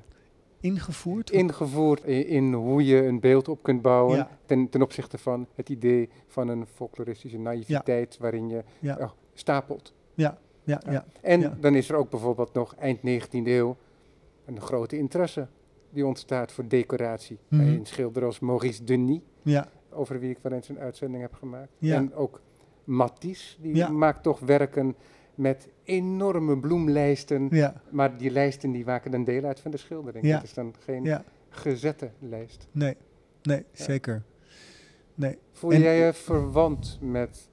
Ingevoerd? 0.60 1.30
Ingevoerd 1.30 2.04
in, 2.04 2.26
in 2.26 2.52
hoe 2.52 2.84
je 2.86 3.04
een 3.04 3.20
beeld 3.20 3.48
op 3.48 3.62
kunt 3.62 3.82
bouwen 3.82 4.16
Ja. 4.16 4.38
ten, 4.46 4.68
ten 4.68 4.82
opzichte 4.82 5.18
van 5.18 5.46
het 5.54 5.68
idee 5.68 6.08
van 6.26 6.48
een 6.48 6.66
folkloristische 6.66 7.38
naïviteit 7.38 8.18
waarin 8.18 8.48
je 8.48 8.62
Ja. 8.78 8.96
oh, 9.00 9.10
stapelt. 9.34 9.92
Ja, 10.18 10.38
ja, 10.64 10.80
ja. 10.90 11.04
En 11.20 11.40
Ja. 11.40 11.56
dan 11.60 11.74
is 11.74 11.88
er 11.88 11.96
ook 11.96 12.10
bijvoorbeeld 12.10 12.52
nog 12.52 12.74
eind 12.74 12.98
19e 13.02 13.48
eeuw 13.50 13.76
een 14.44 14.60
grote 14.60 14.96
interesse 14.98 15.46
die 15.90 16.06
ontstaat 16.06 16.52
voor 16.52 16.68
decoratie. 16.68 17.38
Mhm. 17.48 17.64
Bij 17.64 17.74
een 17.74 17.86
schilder 17.86 18.24
als 18.24 18.38
Maurice 18.38 18.84
Denis, 18.84 19.20
Ja, 19.42 19.68
over 19.90 20.20
wie 20.20 20.30
ik 20.30 20.38
wel 20.42 20.52
eens 20.52 20.68
een 20.68 20.78
uitzending 20.78 21.22
heb 21.22 21.34
gemaakt. 21.34 21.72
Ja. 21.78 21.94
En 21.96 22.14
ook 22.14 22.40
Matisse, 22.84 23.56
die 23.60 23.88
maakt 23.88 24.22
toch 24.22 24.40
werken 24.40 24.94
met 25.34 25.68
enorme 25.82 26.58
bloemlijsten. 26.58 27.50
Maar 27.90 28.16
die 28.18 28.30
lijsten 28.30 28.70
die 28.72 28.84
maken 28.84 29.10
dan 29.10 29.24
deel 29.24 29.44
uit 29.44 29.60
van 29.60 29.70
de 29.70 29.76
schildering. 29.76 30.26
Het 30.32 30.42
is 30.42 30.54
dan 30.54 30.74
geen 30.78 31.18
gezette 31.48 32.10
lijst. 32.18 32.68
Nee, 32.72 32.96
nee, 33.42 33.64
zeker. 33.72 34.22
Nee. 35.14 35.38
Voel 35.52 35.70
En- 35.72 35.80
jij 35.80 35.98
je 36.06 36.12
verwant 36.12 36.98
met 37.00 37.48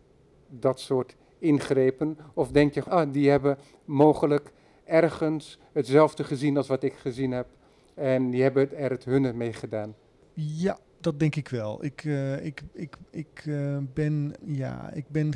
dat 0.50 0.80
soort 0.80 1.16
ingrepen? 1.46 2.18
Of 2.34 2.52
denk 2.52 2.74
je, 2.74 2.84
ah, 2.84 3.14
die 3.14 3.30
hebben 3.30 3.58
mogelijk 3.86 4.52
ergens 4.84 5.60
hetzelfde 5.74 6.24
gezien 6.24 6.58
als 6.58 6.68
wat 6.68 6.84
ik 6.84 6.94
gezien 6.94 7.32
heb. 7.32 7.48
En 7.94 8.30
die 8.30 8.42
hebben 8.42 8.78
er 8.78 8.92
het 8.92 9.04
hunne 9.06 9.34
mee 9.34 9.54
gedaan. 9.54 9.96
Ja, 10.34 10.78
dat 11.00 11.20
denk 11.20 11.36
ik 11.36 11.50
wel. 11.50 11.84
Ik, 11.84 12.04
eh, 12.06 12.46
ik, 12.46 12.62
ik, 12.74 12.96
ik 13.12 13.44
eh, 13.46 13.78
ben, 13.94 14.34
ja, 14.46 14.92
ik 14.94 15.06
ben 15.10 15.34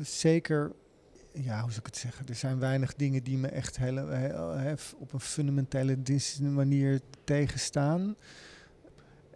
zeker, 0.00 0.72
ja, 1.32 1.60
hoe 1.60 1.68
zou 1.70 1.80
ik 1.80 1.86
het 1.86 1.96
zeggen? 1.96 2.26
Er 2.26 2.34
zijn 2.34 2.58
weinig 2.58 2.94
dingen 2.94 3.22
die 3.22 3.38
me 3.38 3.48
echt 3.48 3.78
hele, 3.78 4.00
he- 4.00 4.74
op 4.98 5.12
een 5.12 5.20
fundamentele 5.20 5.98
manier 6.40 7.00
tegenstaan. 7.24 8.16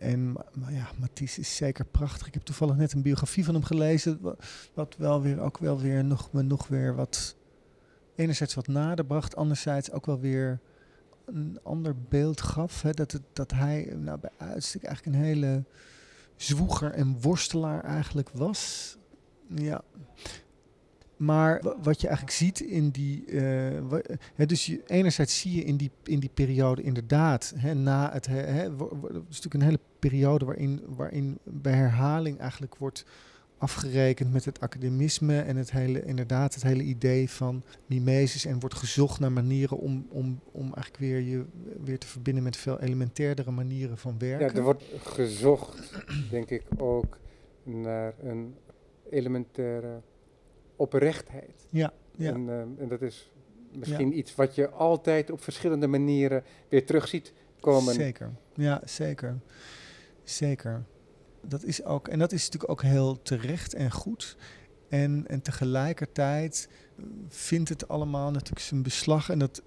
En 0.03 0.33
ma- 0.33 0.45
maar 0.55 0.73
ja, 0.73 0.91
Matisse 0.99 1.41
is 1.41 1.57
zeker 1.57 1.85
prachtig. 1.85 2.27
Ik 2.27 2.35
heb 2.35 2.43
toevallig 2.43 2.77
net 2.77 2.93
een 2.93 3.03
biografie 3.03 3.45
van 3.45 3.55
hem 3.55 3.65
gelezen, 3.65 4.19
wa- 4.21 4.37
wat 4.75 4.97
wel 4.99 5.23
weer 5.23 5.41
ook 5.41 5.59
wel 5.59 5.81
weer 5.81 6.05
nog, 6.05 6.33
me 6.33 6.43
nog 6.43 6.69
weer 6.69 6.95
wat, 6.95 7.37
enerzijds 8.15 8.55
wat 8.55 8.67
nader 8.67 9.05
bracht, 9.05 9.37
anderzijds 9.37 9.91
ook 9.91 10.07
wel 10.07 10.21
weer 10.21 10.61
een 11.27 11.59
ander 11.63 11.95
beeld 12.09 12.41
gaf. 12.41 12.83
Hè, 12.83 12.91
dat, 12.91 13.13
het, 13.13 13.23
dat 13.33 13.51
hij 13.51 13.95
nou, 13.97 14.19
bij 14.19 14.31
uitstek 14.37 14.83
eigenlijk 14.85 15.17
een 15.17 15.23
hele 15.23 15.65
zwoeger 16.37 16.91
en 16.93 17.21
worstelaar 17.21 17.85
eigenlijk 17.85 18.29
was. 18.35 18.97
Ja. 19.49 19.83
Maar 21.23 21.61
wa- 21.63 21.77
wat 21.83 22.01
je 22.01 22.07
eigenlijk 22.07 22.37
ziet 22.37 22.61
in 22.61 22.91
die. 22.91 23.25
eh, 23.25 24.47
dus 24.47 24.67
je, 24.67 24.83
enerzijds 24.87 25.41
zie 25.41 25.53
je 25.57 25.63
in 25.65 25.77
die, 25.77 25.91
in 26.05 26.21
die 26.21 26.31
periode 26.35 26.83
inderdaad. 26.83 27.53
Hè, 27.57 27.75
na 27.75 28.13
het. 28.13 28.27
Is 28.27 28.35
natuurlijk 28.35 29.55
een 29.55 29.63
hele 29.63 29.81
periode 29.99 30.45
waarin, 30.45 30.83
waarin 30.87 31.39
bij 31.45 31.73
herhaling 31.73 32.39
eigenlijk 32.39 32.77
wordt 32.77 33.05
afgerekend 33.59 34.33
met 34.33 34.45
het 34.45 34.61
academisme 34.61 35.41
en 35.41 35.57
het 35.57 35.71
hele, 35.73 36.05
inderdaad, 36.05 36.55
het 36.55 36.63
hele 36.63 36.83
idee 36.83 37.31
van 37.31 37.63
mimesis 37.87 38.45
en 38.45 38.61
wordt 38.61 38.75
gezocht 38.75 39.21
naar 39.21 39.33
manieren 39.33 39.79
om, 39.79 40.07
om, 40.11 40.41
om 40.53 40.63
eigenlijk 40.65 40.97
weer 40.97 41.21
je 41.21 41.45
weer 41.85 41.99
te 41.99 42.07
verbinden 42.07 42.43
met 42.43 42.57
veel 42.57 42.81
elementairdere 42.81 43.51
manieren 43.51 43.99
van 43.99 44.15
Ja, 44.19 44.27
werken. 44.27 44.57
er 44.57 44.63
wordt 44.63 44.85
gezocht, 45.03 46.03
denk 46.31 46.51
ik, 46.51 46.63
ook 46.77 47.19
naar 47.63 48.15
een 48.23 48.55
elementaire 49.11 50.01
oprechtheid. 50.83 51.67
ja, 51.71 51.93
ja, 52.17 52.33
En, 52.33 52.49
eh, 52.49 52.61
en 52.61 52.89
dat 52.89 53.03
is 53.03 53.31
misschien 53.73 54.19
iets 54.19 54.35
wat 54.35 54.55
je 54.55 54.69
altijd 54.71 55.31
op 55.31 55.43
verschillende 55.43 55.87
manieren 55.87 56.45
weer 56.69 56.87
terug 56.87 57.09
ziet 57.09 57.33
komen. 57.61 57.95
zeker. 57.95 58.31
Ja, 58.55 58.81
zeker. 58.85 59.39
Zeker. 60.25 60.85
Dat 61.41 61.65
is 61.65 61.85
ook, 61.85 62.09
en 62.09 62.19
dat 62.19 62.33
is 62.33 62.45
natuurlijk 62.45 62.71
ook 62.71 62.83
heel 62.83 63.23
terecht 63.23 63.75
en 63.75 63.91
goed. 63.91 64.37
En, 64.89 65.25
en 65.29 65.43
tegelijkertijd 65.43 66.69
eh, 66.97 67.05
vindt 67.29 67.69
het 67.69 67.89
allemaal 67.89 68.31
natuurlijk 68.31 68.61
zijn 68.61 68.83
beslag. 68.83 69.29
En 69.31 69.39
dat. 69.39 69.63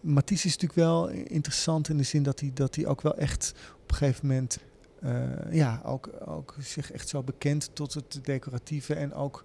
Matisse 0.00 0.46
is 0.46 0.52
natuurlijk 0.52 0.80
wel 0.88 1.08
interessant 1.08 1.88
in 1.88 1.96
de 1.96 2.02
zin 2.02 2.22
dat 2.22 2.40
hij, 2.40 2.50
dat 2.54 2.74
hij 2.74 2.86
ook 2.86 3.00
wel 3.00 3.16
echt 3.16 3.54
op 3.82 3.90
een 3.90 3.96
gegeven 3.96 4.26
moment. 4.26 4.58
eh, 5.00 5.52
ja, 5.52 5.80
ook, 5.84 6.10
ook 6.26 6.54
zich 6.58 6.92
echt 6.92 7.08
zo 7.08 7.22
bekend 7.22 7.70
tot 7.74 7.94
het 7.94 8.20
decoratieve 8.22 8.94
en 8.94 9.14
ook 9.14 9.44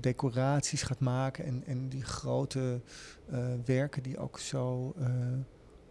decoraties 0.00 0.82
gaat 0.82 1.00
maken. 1.00 1.44
En, 1.44 1.62
en 1.66 1.88
die 1.88 2.02
grote 2.04 2.80
eh, 3.30 3.38
werken 3.64 4.02
die 4.02 4.18
ook 4.18 4.38
zo 4.38 4.94
eh, 4.98 5.06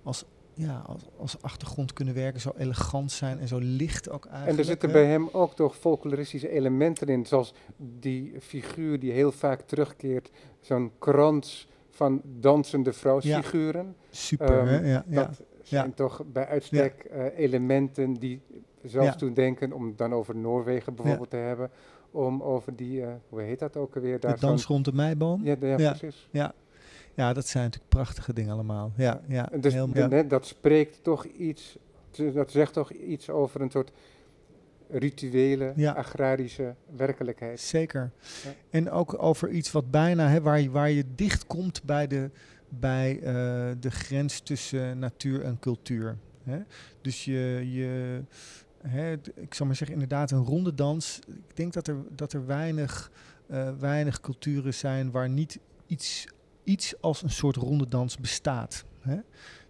als, 0.03 0.25
ja, 0.53 0.77
als, 0.85 1.03
als 1.17 1.41
achtergrond 1.41 1.93
kunnen 1.93 2.13
werken, 2.13 2.41
zo 2.41 2.51
elegant 2.57 3.11
zijn 3.11 3.39
en 3.39 3.47
zo 3.47 3.57
licht 3.61 4.09
ook 4.09 4.25
eigenlijk. 4.25 4.51
En 4.53 4.59
er 4.59 4.65
zitten 4.65 4.91
bij 4.91 5.05
hem 5.05 5.29
ook 5.31 5.55
toch 5.55 5.75
folkloristische 5.75 6.49
elementen 6.49 7.07
in, 7.07 7.25
zoals 7.25 7.53
die 7.77 8.33
figuur 8.39 8.99
die 8.99 9.11
heel 9.11 9.31
vaak 9.31 9.61
terugkeert, 9.61 10.31
zo'n 10.59 10.91
krans 10.99 11.67
van 11.89 12.21
dansende 12.23 12.93
vrouwsfiguren. 12.93 13.95
Super, 14.09 14.59
Ehm, 14.59 14.67
hè? 14.67 14.91
Ja, 14.91 15.03
ja. 15.07 15.23
Dat 15.25 15.41
zijn 15.63 15.93
toch 15.93 16.23
bij 16.31 16.47
uitstek 16.47 16.93
eh, 17.03 17.37
elementen 17.37 18.13
die 18.13 18.41
zelfs 18.83 19.07
Ja. 19.07 19.15
doen 19.15 19.33
denken, 19.33 19.71
om 19.73 19.85
het 19.85 19.97
dan 19.97 20.13
over 20.13 20.35
Noorwegen 20.35 20.95
bijvoorbeeld 20.95 21.29
te 21.29 21.35
hebben, 21.35 21.69
om 22.15 22.41
over 22.43 22.75
die, 22.75 23.01
eh, 23.01 23.13
hoe 23.29 23.41
heet 23.41 23.59
dat 23.59 23.77
ook 23.77 23.95
alweer? 23.95 24.19
de 24.19 24.27
Daar 24.27 24.39
dans 24.39 24.61
zo'n- 24.61 24.71
rond 24.73 24.85
de 24.85 24.93
meiboom. 24.93 25.43
Ja. 25.43 25.55
Ja, 25.59 25.67
ja, 25.67 25.77
Ja. 25.77 25.89
precies. 25.93 26.27
Ja. 26.31 26.53
dat 27.33 27.47
zijn 27.47 27.63
natuurlijk 27.63 27.89
prachtige 27.91 28.33
dingen 28.33 28.53
allemaal. 28.53 28.91
Ja, 28.97 29.21
ja, 29.27 29.51
En 29.51 29.61
Dus 29.61 29.73
heel 29.73 29.91
de- 29.91 29.99
ja. 29.99 30.07
net, 30.07 30.29
dat 30.29 30.45
spreekt 30.45 31.03
toch 31.03 31.25
iets, 31.25 31.77
dat 32.33 32.51
zegt 32.51 32.73
toch 32.73 32.91
iets 32.91 33.29
over 33.29 33.61
een 33.61 33.69
soort 33.71 33.91
rituele, 34.89 35.73
Ja. 35.75 35.91
agrarische 35.91 36.75
werkelijkheid. 36.95 37.59
Zeker. 37.59 38.11
Ja. 38.43 38.49
En 38.69 38.91
ook 38.91 39.23
over 39.23 39.49
iets 39.49 39.71
wat 39.71 39.91
bijna, 39.91 40.27
hè, 40.27 40.41
waar, 40.41 40.59
je, 40.61 40.69
waar 40.71 40.89
je 40.89 41.03
dicht 41.15 41.45
komt 41.47 41.83
bij 41.83 42.07
de, 42.07 42.29
bij, 42.69 43.19
eh, 43.19 43.33
de 43.79 43.91
grens 43.91 44.39
tussen 44.39 44.99
natuur 44.99 45.41
en 45.43 45.59
cultuur. 45.59 46.17
Hè? 46.43 46.57
Dus 47.01 47.25
je, 47.25 47.61
je 47.71 48.21
hè, 48.87 49.13
ik 49.35 49.53
zal 49.53 49.65
maar 49.65 49.75
zeggen, 49.75 49.95
inderdaad 49.95 50.31
een 50.31 50.43
ronde 50.45 50.73
dans. 50.73 51.19
Ik 51.47 51.55
denk 51.55 51.73
dat 51.73 51.87
er, 51.87 51.95
dat 52.09 52.33
er 52.33 52.45
weinig, 52.45 53.11
eh, 53.47 53.69
weinig 53.79 54.19
culturen 54.19 54.73
zijn 54.73 55.11
waar 55.11 55.29
niet 55.29 55.59
iets, 55.87 56.27
iets 56.63 56.93
als 57.01 57.21
een 57.23 57.29
soort 57.29 57.55
ronde 57.55 57.87
dans 57.87 58.17
bestaat. 58.17 58.85
Hè? 58.99 59.17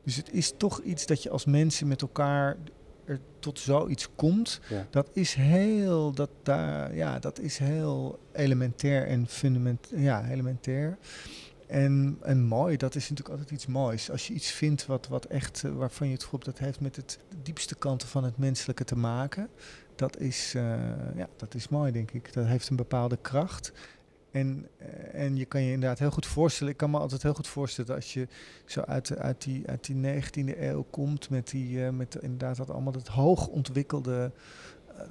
Dus 0.03 0.15
het 0.15 0.33
is 0.33 0.53
toch 0.57 0.81
iets 0.81 1.05
dat 1.05 1.23
je 1.23 1.29
als 1.29 1.45
mensen 1.45 1.87
met 1.87 2.01
elkaar 2.01 2.57
er 3.05 3.19
tot 3.39 3.59
zoiets 3.59 4.09
komt, 4.15 4.59
Ja. 4.69 4.87
dat 4.89 5.09
is 5.13 5.33
heel, 5.33 6.11
dat, 6.11 6.29
daar, 6.43 6.95
ja, 6.95 7.19
dat 7.19 7.39
is 7.39 7.57
heel 7.57 8.19
elementair 8.33 9.07
en 9.07 9.27
fundament, 9.27 9.91
ja, 9.95 10.29
elementair. 10.29 10.97
En, 11.67 12.17
en 12.21 12.43
mooi, 12.43 12.77
dat 12.77 12.95
is 12.95 13.09
natuurlijk 13.09 13.29
altijd 13.29 13.51
iets 13.51 13.65
moois. 13.65 14.11
Als 14.11 14.27
je 14.27 14.33
iets 14.33 14.51
vindt 14.51 14.85
wat, 14.85 15.07
wat 15.07 15.25
echt, 15.25 15.63
eh, 15.63 15.71
waarvan 15.71 16.07
je 16.07 16.13
het 16.13 16.23
gevoel 16.23 16.39
dat 16.39 16.59
heeft 16.59 16.79
met 16.79 16.95
het 16.95 17.19
diepste 17.43 17.75
kanten 17.75 18.07
van 18.07 18.23
het 18.23 18.37
menselijke 18.37 18.83
te 18.83 18.97
maken. 18.97 19.49
Dat 19.95 20.19
is, 20.19 20.53
eh, 20.55 20.63
ja, 21.15 21.27
dat 21.37 21.53
is 21.53 21.67
mooi, 21.67 21.91
denk 21.91 22.11
ik. 22.11 22.33
Dat 22.33 22.45
heeft 22.45 22.69
een 22.69 22.75
bepaalde 22.75 23.17
kracht. 23.21 23.71
En, 24.31 24.67
eh, 24.77 25.23
en 25.23 25.35
je 25.35 25.45
kan 25.45 25.61
je 25.61 25.71
inderdaad 25.71 25.99
heel 25.99 26.11
goed 26.11 26.25
voorstellen, 26.25 26.71
ik 26.71 26.77
kan 26.77 26.91
me 26.91 26.97
altijd 26.97 27.23
heel 27.23 27.33
goed 27.33 27.47
voorstellen 27.47 27.95
als 27.95 28.13
je 28.13 28.27
zo 28.65 28.81
uit, 28.81 29.17
uit, 29.17 29.43
die, 29.43 29.67
uit 29.67 29.85
die 29.85 29.95
19e 29.95 30.61
eeuw 30.61 30.85
komt 30.89 31.29
met, 31.29 31.49
die, 31.49 31.91
met 31.91 32.15
inderdaad 32.15 32.57
dat 32.57 32.69
allemaal 32.69 32.93
dat 32.93 33.07
hoog 33.07 33.47
ontwikkelde, 33.47 34.31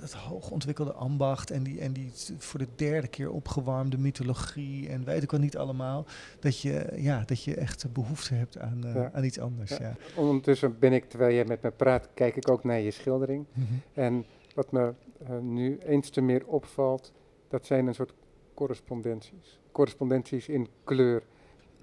dat 0.00 0.12
hoog 0.12 0.50
ontwikkelde 0.50 0.92
ambacht 0.92 1.50
en 1.50 1.62
die, 1.62 1.80
en 1.80 1.92
die 1.92 2.12
voor 2.38 2.58
de 2.58 2.68
derde 2.76 3.08
keer 3.08 3.30
opgewarmde 3.30 3.98
mythologie 3.98 4.88
en 4.88 5.04
weet 5.04 5.22
ik 5.22 5.30
wat 5.30 5.40
niet 5.40 5.56
allemaal, 5.56 6.06
dat 6.40 6.60
je, 6.60 6.92
ja, 6.96 7.22
dat 7.26 7.42
je 7.42 7.54
echt 7.54 7.92
behoefte 7.92 8.34
hebt 8.34 8.58
aan, 8.58 8.84
eh, 8.84 8.94
Ja. 8.94 9.10
aan 9.12 9.24
iets 9.24 9.38
anders. 9.38 9.70
Ja. 9.70 9.78
Ja. 9.80 9.96
Ondertussen 10.16 10.78
ben 10.78 10.92
ik, 10.92 11.08
terwijl 11.08 11.34
jij 11.34 11.44
met 11.44 11.62
me 11.62 11.70
praat, 11.70 12.08
kijk 12.14 12.36
ik 12.36 12.50
ook 12.50 12.64
naar 12.64 12.80
je 12.80 12.90
schildering. 12.90 13.46
Mhm. 13.52 13.64
En 13.92 14.24
wat 14.54 14.72
me 14.72 14.94
eh, 15.26 15.38
nu 15.38 15.78
eens 15.78 16.10
te 16.10 16.20
meer 16.20 16.46
opvalt, 16.46 17.12
dat 17.48 17.66
zijn 17.66 17.86
een 17.86 17.94
soort 17.94 18.14
correspondenties. 18.54 19.60
Correspondenties 19.72 20.48
in 20.48 20.68
kleur. 20.84 21.22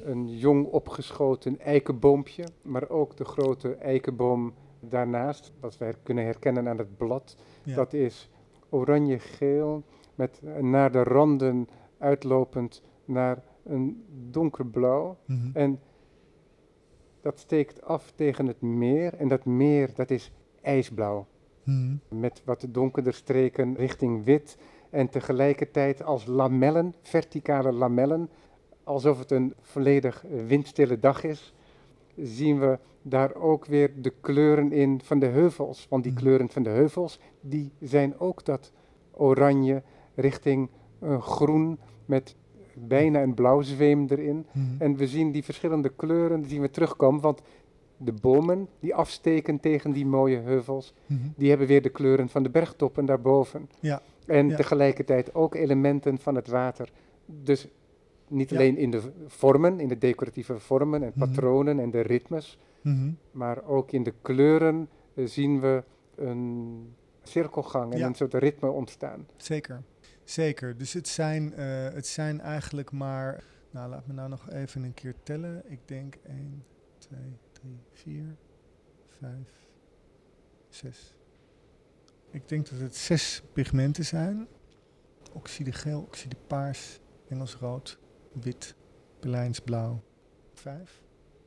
Een 0.04 0.38
jong 0.38 0.66
opgeschoten 0.66 1.60
eikenboompje, 1.60 2.44
maar 2.62 2.90
ook 2.90 3.18
de 3.18 3.26
grote 3.26 3.76
eikenboom 3.76 4.54
daarnaast, 4.80 5.52
wat 5.60 5.78
wij 5.78 5.94
kunnen 6.04 6.24
herkennen 6.24 6.68
aan 6.70 6.78
het 6.78 6.98
blad. 6.98 7.36
Ja. 7.64 7.76
Dat 7.76 7.94
is 7.94 8.30
oranje-geel 8.70 9.84
met 10.16 10.42
naar 10.62 10.92
de 10.92 11.04
randen 11.04 11.68
uitlopend 11.98 12.84
naar 13.06 13.44
een 13.64 14.04
donkerblauw. 14.30 15.18
Mhm. 15.26 15.50
En 15.54 15.80
dat 17.22 17.40
steekt 17.40 17.82
af 17.82 18.12
tegen 18.16 18.48
het 18.48 18.62
meer. 18.62 19.14
En 19.14 19.28
dat 19.28 19.46
meer, 19.46 19.90
dat 19.96 20.10
is 20.10 20.32
ijsblauw. 20.62 21.28
Mhm. 21.64 21.96
Met 22.10 22.42
wat 22.46 22.68
donkerder 22.70 23.14
streken 23.14 23.76
richting 23.76 24.24
wit. 24.24 24.58
En 24.90 25.10
tegelijkertijd 25.10 26.04
als 26.04 26.26
lamellen, 26.26 26.94
verticale 27.02 27.72
lamellen, 27.72 28.30
alsof 28.84 29.20
het 29.20 29.32
een 29.32 29.54
volledig 29.62 30.24
windstille 30.48 31.00
dag 31.00 31.24
is, 31.24 31.54
zien 32.18 32.60
we 32.60 32.80
daar 33.02 33.36
ook 33.36 33.66
weer 33.66 33.92
de 34.02 34.14
kleuren 34.22 34.72
in 34.72 35.02
van 35.04 35.20
de 35.20 35.26
heuvels. 35.26 35.88
Want 35.90 36.04
die 36.04 36.12
Mhm. 36.12 36.22
kleuren 36.22 36.50
van 36.50 36.64
de 36.64 36.70
heuvels, 36.70 37.20
die 37.42 37.72
zijn 37.80 38.20
ook 38.20 38.46
dat 38.46 38.72
oranje 39.12 39.84
richting 40.16 40.70
een 41.00 41.22
groen 41.22 41.80
met 42.06 42.36
bijna 42.74 43.22
een 43.22 43.34
blauwzweem 43.34 44.06
erin. 44.10 44.46
Mhm. 44.52 44.66
En 44.80 44.96
we 44.96 45.08
zien 45.08 45.32
die 45.32 45.44
verschillende 45.44 45.90
kleuren 45.96 46.42
die 46.42 46.50
zien 46.50 46.62
we 46.62 46.70
terugkomen, 46.70 47.22
want 47.22 47.42
de 47.98 48.14
bomen 48.22 48.68
die 48.80 48.96
afsteken 48.96 49.60
tegen 49.60 49.92
die 49.92 50.06
mooie 50.06 50.38
heuvels, 50.40 50.94
Mhm. 51.06 51.20
die 51.36 51.50
hebben 51.50 51.68
weer 51.68 51.82
de 51.82 51.90
kleuren 51.90 52.30
van 52.30 52.44
de 52.44 52.50
bergtoppen 52.50 53.06
daarboven. 53.06 53.70
Ja, 53.80 54.02
En 54.26 54.48
ja. 54.50 54.56
tegelijkertijd 54.56 55.36
ook 55.36 55.56
elementen 55.56 56.18
van 56.20 56.36
het 56.36 56.48
water. 56.48 56.92
Dus 57.26 57.68
niet 58.32 58.52
alleen 58.52 58.78
in 58.78 58.92
de 58.92 59.12
vormen, 59.28 59.80
in 59.80 59.88
de 59.88 59.98
decoratieve 59.98 60.60
vormen 60.60 61.04
en 61.04 61.12
Mhm. 61.16 61.20
patronen 61.20 61.80
en 61.80 61.92
de 61.92 62.02
ritmes, 62.02 62.58
Mhm. 62.82 63.12
maar 63.32 63.64
ook 63.64 63.92
in 63.92 64.04
de 64.04 64.14
kleuren 64.22 64.90
eh, 65.14 65.26
zien 65.28 65.60
we 65.60 65.84
een 66.16 66.96
cirkelgang 67.24 67.94
en 67.94 68.00
Ja. 68.00 68.08
een 68.08 68.16
soort 68.16 68.34
ritme 68.34 68.70
ontstaan. 68.70 69.28
Zeker, 69.38 69.84
zeker. 70.24 70.78
Dus 70.78 70.94
het 70.94 71.08
zijn, 71.08 71.54
eh, 71.54 71.84
het 71.94 72.08
zijn 72.08 72.40
eigenlijk 72.40 72.92
maar, 72.92 73.44
nou 73.72 73.90
laat 73.90 74.08
me 74.08 74.14
nou 74.14 74.30
nog 74.30 74.50
even 74.50 74.84
een 74.84 74.94
keer 74.94 75.16
tellen. 75.24 75.64
Ik 75.72 75.80
denk 75.86 76.16
1, 76.24 76.64
2, 76.98 77.20
3, 77.52 77.80
4, 77.92 78.36
5, 79.20 79.68
6. 80.70 81.16
Ik 82.30 82.48
denk 82.50 82.70
dat 82.70 82.80
het 82.80 82.96
zes 82.96 83.44
pigmenten 83.54 84.06
zijn. 84.06 84.48
Oxide 85.34 85.72
geel, 85.72 86.02
oxide 86.02 86.36
paars, 86.48 87.00
Engels 87.28 87.56
rood, 87.56 88.00
wit, 88.32 88.76
Berlijnsblauw. 89.20 90.02
Vijf. 90.54 91.02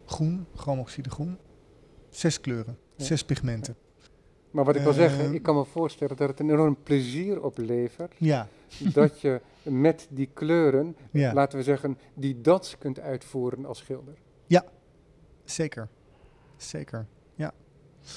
Groen, 0.07 0.47
chromoxide 0.57 1.11
groen. 1.11 1.39
Zes 2.09 2.41
kleuren, 2.41 2.78
Ja. 2.97 3.05
zes 3.05 3.24
pigmenten. 3.24 3.76
Maar 4.51 4.64
wat 4.64 4.76
ik 4.76 4.82
wil 4.82 4.93
zeggen, 4.93 5.24
Ehm. 5.24 5.35
ik 5.35 5.43
kan 5.43 5.55
me 5.57 5.64
voorstellen 5.64 6.16
dat 6.16 6.28
het 6.28 6.41
een 6.41 6.51
enorm 6.51 6.76
plezier 6.82 7.43
oplevert 7.43 8.14
Ja, 8.18 8.49
dat 8.95 9.20
je 9.20 9.41
met 9.62 10.07
die 10.11 10.30
kleuren, 10.35 10.97
ja. 11.11 11.32
laten 11.32 11.59
we 11.59 11.64
zeggen, 11.64 11.99
die 12.14 12.41
dans 12.41 12.78
kunt 12.78 13.01
uitvoeren 13.01 13.64
als 13.66 13.78
schilder. 13.78 14.14
zeker. 15.45 15.89
Zeker, 16.57 17.07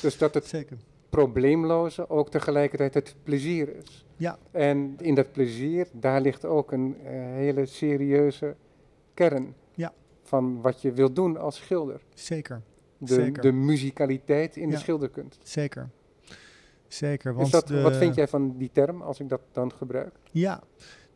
Dus 0.02 0.18
dat 0.18 0.34
het 0.34 0.46
zeker. 0.46 0.78
probleemloze 1.10 2.10
ook 2.10 2.30
tegelijkertijd 2.30 2.94
het 2.94 3.16
plezier 3.24 3.76
is. 3.76 4.06
Ja. 4.18 4.38
En 4.52 4.96
in 5.02 5.16
dat 5.16 5.32
plezier, 5.32 5.88
daar 5.92 6.22
ligt 6.22 6.46
ook 6.46 6.72
een 6.72 6.96
eh, 7.04 7.12
hele 7.12 7.66
serieuze 7.66 8.56
kern 9.14 9.54
Ja. 9.74 9.94
van 10.24 10.62
wat 10.62 10.82
je 10.82 10.92
wilt 10.92 11.16
doen 11.16 11.38
als 11.38 11.56
schilder. 11.56 12.02
Zeker, 12.14 12.62
De, 12.98 13.14
Zeker. 13.14 13.42
de 13.42 13.52
muzikaliteit 13.52 14.56
in 14.56 14.70
de 14.70 14.78
schilderkunst. 14.78 15.40
zeker. 15.44 15.90
Zeker, 16.88 17.34
want 17.34 17.52
dat, 17.52 17.68
de- 17.68 17.82
Wat 17.82 17.96
vind 17.98 18.16
jij 18.16 18.28
van 18.28 18.58
die 18.58 18.70
term, 18.74 19.02
als 19.02 19.20
ik 19.20 19.30
dat 19.30 19.42
dan 19.52 19.72
gebruik? 19.74 20.14
Ja, 20.32 20.64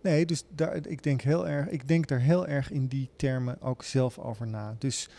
nee, 0.01 0.25
dus 0.25 0.45
daar, 0.49 0.87
ik, 0.87 1.03
denk 1.03 1.21
heel 1.21 1.47
erg, 1.47 1.69
ik 1.69 1.87
denk 1.87 2.07
daar 2.07 2.19
heel 2.19 2.47
erg 2.47 2.71
in 2.71 2.87
die 2.87 3.09
termen 3.15 3.61
ook 3.61 3.83
zelf 3.83 4.19
over 4.19 4.47
na. 4.47 4.75
Dus, 4.79 5.09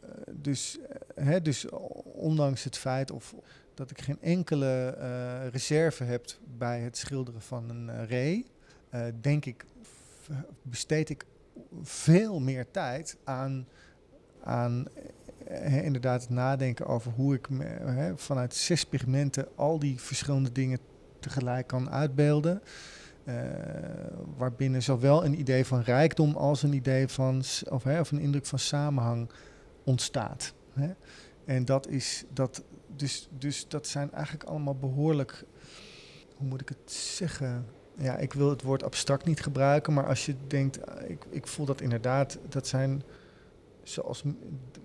eh, 0.00 0.08
dus, 0.32 0.78
eh, 1.14 1.24
hè, 1.26 1.42
dus 1.42 1.68
ondanks 2.04 2.64
het 2.64 2.76
feit 2.78 3.10
of 3.10 3.34
dat 3.74 3.90
ik 3.90 4.00
geen 4.00 4.20
enkele 4.20 4.96
eh, 4.98 5.48
reserve 5.48 6.04
heb 6.04 6.26
bij 6.58 6.80
het 6.80 6.96
schilderen 6.96 7.42
van 7.42 7.70
een 7.70 7.90
eh, 7.90 8.08
ree, 8.08 8.46
eh, 8.88 9.02
denk 9.20 9.44
ik, 9.44 9.64
besteed 10.62 11.08
ik 11.08 11.24
veel 11.82 12.40
meer 12.40 12.70
tijd 12.70 13.16
aan, 13.24 13.68
aan 14.42 14.84
inderdaad 15.82 16.20
het 16.20 16.30
nadenken 16.30 16.86
over 16.86 17.12
hoe 17.12 17.34
ik 17.34 17.48
vanuit 18.16 18.54
zes 18.54 18.84
pigmenten 18.84 19.48
al 19.54 19.78
die 19.78 20.00
verschillende 20.00 20.52
dingen 20.52 20.78
tegelijk 21.20 21.66
kan 21.66 21.90
uitbeelden. 21.90 22.62
waarbinnen 24.36 24.82
zowel 24.82 25.24
een 25.24 25.38
idee 25.38 25.64
van 25.64 25.80
rijkdom 25.80 26.36
als 26.36 26.62
een 26.62 26.72
idee 26.72 27.08
van, 27.08 27.42
of, 27.70 27.86
of 27.86 28.10
een 28.10 28.20
indruk 28.20 28.46
van 28.46 28.58
samenhang 28.58 29.30
ontstaat. 29.84 30.54
En 31.44 31.64
dat 31.64 31.88
is 31.88 32.24
dat, 32.32 32.62
dus, 33.00 33.28
dus 33.38 33.68
dat 33.68 33.86
zijn 33.86 34.12
eigenlijk 34.12 34.44
allemaal 34.44 34.76
behoorlijk, 34.76 35.44
hoe 36.36 36.46
moet 36.46 36.60
ik 36.60 36.68
het 36.68 36.92
zeggen? 36.92 37.66
Ja, 37.94 38.16
ik 38.16 38.32
wil 38.32 38.50
het 38.50 38.62
woord 38.62 38.82
abstract 38.82 39.24
niet 39.24 39.42
gebruiken, 39.42 39.92
maar 39.92 40.06
als 40.06 40.26
je 40.26 40.34
denkt, 40.46 40.76
eh, 40.76 41.10
ik, 41.10 41.24
ik 41.30 41.46
voel 41.46 41.66
dat 41.66 41.80
inderdaad, 41.80 42.38
dat 42.48 42.66
zijn 42.66 43.02
zoals 43.82 44.22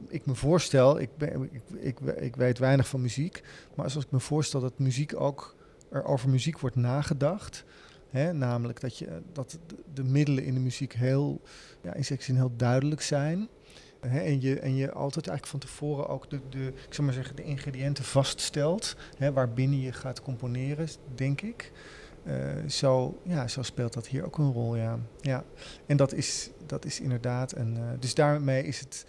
ik 0.07 0.25
me 0.25 0.35
voorstel, 0.35 0.99
ik, 0.99 1.09
ben, 1.17 1.49
ik, 1.51 1.61
ik, 1.79 1.99
ik 1.99 2.35
weet 2.35 2.57
weinig 2.57 2.87
van 2.87 3.01
muziek, 3.01 3.43
maar 3.75 3.89
zoals 3.89 4.05
ik 4.05 4.11
me 4.11 4.19
voorstel 4.19 4.59
dat 4.59 4.79
muziek 4.79 5.19
ook 5.19 5.55
er 5.89 6.03
over 6.03 6.29
muziek 6.29 6.59
wordt 6.59 6.75
nagedacht. 6.75 7.63
Hè, 8.09 8.33
namelijk 8.33 8.79
dat, 8.79 8.97
je, 8.97 9.21
dat 9.33 9.57
de, 9.67 9.75
de 9.93 10.03
middelen 10.03 10.43
in 10.43 10.53
de 10.53 10.59
muziek 10.59 10.93
heel, 10.93 11.41
ja, 11.81 11.93
in 11.93 12.05
zekere 12.05 12.25
zin 12.25 12.35
heel 12.35 12.55
duidelijk 12.55 13.01
zijn. 13.01 13.47
Hè, 13.99 14.19
en, 14.19 14.41
je, 14.41 14.59
en 14.59 14.75
je 14.75 14.91
altijd 14.91 15.27
eigenlijk 15.27 15.47
van 15.47 15.59
tevoren 15.59 16.07
ook 16.07 16.29
de, 16.29 16.39
de, 16.49 16.67
ik 16.87 16.93
zou 16.93 17.07
maar 17.07 17.15
zeggen, 17.15 17.35
de 17.35 17.43
ingrediënten 17.43 18.03
vaststelt. 18.03 18.95
Hè, 19.17 19.33
waarbinnen 19.33 19.79
je 19.79 19.91
gaat 19.91 20.21
componeren, 20.21 20.87
denk 21.15 21.41
ik. 21.41 21.71
Eh, 22.23 22.67
zo, 22.67 23.17
ja, 23.23 23.47
zo 23.47 23.61
speelt 23.61 23.93
dat 23.93 24.07
hier 24.07 24.25
ook 24.25 24.37
een 24.37 24.51
rol, 24.51 24.75
ja. 24.75 24.99
ja. 25.21 25.43
En 25.85 25.97
dat 25.97 26.13
is, 26.13 26.49
dat 26.65 26.85
is 26.85 26.99
inderdaad 26.99 27.55
een... 27.55 27.77
eh, 27.77 27.83
dus 27.99 28.13
daarmee 28.13 28.63
is 28.63 28.79
het... 28.79 29.05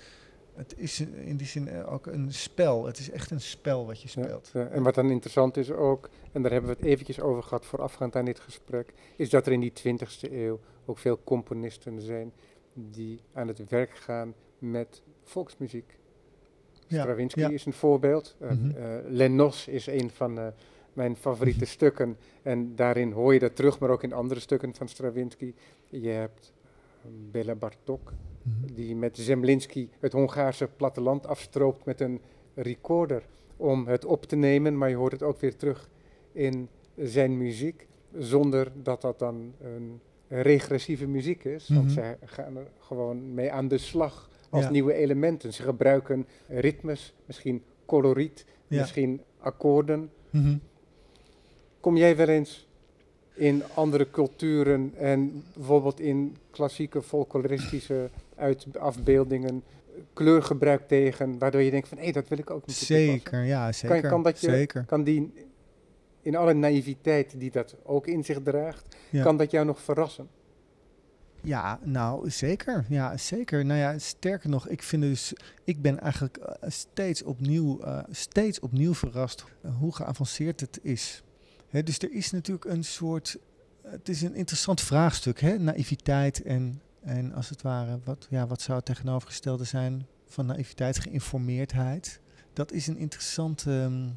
Het 0.55 0.75
is 0.77 1.01
in 1.01 1.37
die 1.37 1.47
zin 1.47 1.69
eh, 1.69 1.93
ook 1.93 2.07
een 2.07 2.33
spel. 2.33 2.87
Het 2.87 2.99
is 2.99 3.11
echt 3.11 3.31
een 3.31 3.41
spel 3.41 3.87
wat 3.87 4.03
je 4.03 4.09
speelt. 4.09 4.51
ja. 4.53 4.67
en 4.67 4.83
wat 4.83 4.95
dan 4.95 5.11
interessant 5.11 5.57
is 5.57 5.71
ook, 5.71 6.11
en 6.33 6.43
daar 6.43 6.51
hebben 6.53 6.71
we 6.71 6.77
het 6.77 6.87
eventjes 6.87 7.21
over 7.21 7.43
gehad 7.43 7.67
voorafgaand 7.67 8.17
aan 8.17 8.25
dit 8.25 8.41
gesprek, 8.41 8.93
is 9.17 9.31
dat 9.31 9.47
er 9.47 9.53
in 9.53 9.61
die 9.61 9.73
20e 9.73 10.33
eeuw 10.33 10.61
ook 10.85 10.99
veel 10.99 11.21
componisten 11.25 12.01
zijn 12.01 12.33
die 12.75 13.21
aan 13.33 13.49
het 13.49 13.69
werk 13.69 13.97
gaan 13.97 14.35
met 14.59 15.03
volksmuziek. 15.23 15.99
Ja, 16.87 17.01
Stravinsky 17.03 17.41
ja. 17.41 17.49
is 17.49 17.67
een 17.67 17.73
voorbeeld. 17.73 18.37
Uh, 18.41 18.51
Mhm. 18.51 18.67
uh, 18.69 18.85
Lennos 19.09 19.69
is 19.69 19.87
een 19.87 20.11
van 20.11 20.39
uh, 20.39 20.47
mijn 20.93 21.17
favoriete 21.17 21.65
stukken. 21.77 22.17
En 22.43 22.77
daarin 22.77 23.13
hoor 23.13 23.33
je 23.33 23.39
dat 23.39 23.57
terug, 23.57 23.79
maar 23.79 23.91
ook 23.91 24.03
in 24.03 24.13
andere 24.13 24.41
stukken 24.41 24.75
van 24.75 24.89
Stravinsky. 24.89 25.55
Je 25.89 26.09
hebt 26.09 26.53
uh, 27.05 27.11
Bela 27.31 27.55
Bartok, 27.55 28.13
Mhm. 28.43 28.75
die 28.75 28.97
met 28.97 29.17
Zemlinsky 29.19 29.89
het 30.01 30.13
Hongaarse 30.13 30.69
platteland 30.77 31.27
afstroopt 31.27 31.85
met 31.85 32.01
een 32.01 32.21
recorder 32.55 33.23
om 33.57 33.87
het 33.87 34.05
op 34.05 34.25
te 34.25 34.37
nemen, 34.37 34.79
maar 34.79 34.89
je 34.89 34.95
hoort 34.97 35.13
het 35.13 35.23
ook 35.23 35.41
weer 35.41 35.57
terug 35.57 35.89
in 36.33 36.69
zijn 36.97 37.39
muziek, 37.39 37.87
zonder 38.19 38.73
dat 38.83 39.01
dat 39.01 39.19
dan 39.19 39.53
een 39.61 40.01
regressieve 40.29 41.07
muziek 41.07 41.45
is. 41.45 41.69
Want 41.69 41.83
Mhm. 41.85 41.93
zij 41.93 42.17
gaan 42.25 42.57
er 42.57 42.67
gewoon 42.79 43.35
mee 43.35 43.53
aan 43.53 43.69
de 43.69 43.79
slag 43.79 44.29
als 44.51 44.65
Ja. 44.65 44.71
nieuwe 44.71 44.93
elementen. 44.95 45.53
Ze 45.53 45.63
gebruiken 45.63 46.27
ritmes, 46.49 47.15
misschien 47.27 47.63
coloriet, 47.87 48.45
Ja. 48.67 48.81
misschien 48.81 49.21
akkoorden. 49.39 50.11
Mhm. 50.31 50.57
Kom 51.81 51.97
jij 51.97 52.17
wel 52.17 52.29
eens 52.29 52.69
in 53.35 53.63
andere 53.75 54.11
culturen 54.11 54.93
en 54.97 55.45
bijvoorbeeld 55.55 56.01
in 56.01 56.37
klassieke 56.51 57.03
folkloristische 57.03 58.11
uit 58.37 58.67
afbeeldingen 58.79 59.63
kleurgebruik 60.13 60.89
tegen, 60.89 61.39
waardoor 61.39 61.61
je 61.63 61.71
denkt 61.71 61.89
van 61.89 61.99
hé, 61.99 62.11
dat 62.11 62.29
wil 62.29 62.39
ik 62.39 62.51
ook 62.51 62.67
niet? 62.67 62.77
Zeker, 62.77 63.45
ja, 63.45 63.73
zeker. 63.73 64.09
kan 64.09 64.23
dat 64.23 64.41
je- 64.41 64.51
zeker. 64.51 64.85
Kan 64.85 65.05
die 65.05 65.33
in 66.23 66.37
alle 66.37 66.53
naïviteit 66.55 67.41
die 67.41 67.51
dat 67.51 67.77
ook 67.83 68.07
in 68.07 68.25
zich 68.25 68.43
draagt, 68.43 68.97
Ja. 69.11 69.23
kan 69.23 69.37
dat 69.37 69.51
jou 69.51 69.67
nog 69.67 69.81
verrassen? 69.81 70.29
Ja, 71.47 71.79
nou 71.83 72.31
zeker. 72.31 72.85
Ja, 72.89 73.17
zeker. 73.17 73.65
Nou 73.65 73.81
ja, 73.81 73.99
sterker 73.99 74.49
nog, 74.49 74.69
ik 74.69 74.83
vind 74.83 75.03
dus, 75.03 75.33
ik 75.65 75.83
ben 75.83 76.01
eigenlijk 76.01 76.37
eh, 76.37 76.71
steeds 76.71 77.23
opnieuw, 77.23 77.81
eh, 77.81 77.99
steeds 78.11 78.61
opnieuw 78.61 78.95
verrast 78.95 79.45
hoe 79.79 79.95
geavanceerd 79.95 80.61
het 80.61 80.79
is. 80.83 81.23
Dus 81.71 81.99
er 81.99 82.13
is 82.13 82.31
natuurlijk 82.31 82.65
een 82.65 82.85
soort, 82.85 83.39
het 83.83 84.09
is 84.09 84.23
een 84.23 84.35
interessant 84.35 84.81
vraagstuk, 84.81 85.41
hè? 85.41 85.59
naïviteit 85.59 86.43
en, 86.43 86.81
en 87.03 87.33
als 87.33 87.49
het 87.49 87.63
ware, 87.63 87.99
wat, 88.05 88.27
ja, 88.31 88.47
wat 88.47 88.63
zou 88.63 88.77
het 88.77 88.87
tegenovergestelde 88.87 89.65
zijn 89.65 90.07
van 90.27 90.47
naïviteit, 90.47 90.99
geïnformeerdheid. 90.99 92.21
Dat 92.53 92.73
is 92.73 92.87
een 92.87 92.99
interessant 92.99 93.65
ehm, 93.67 94.09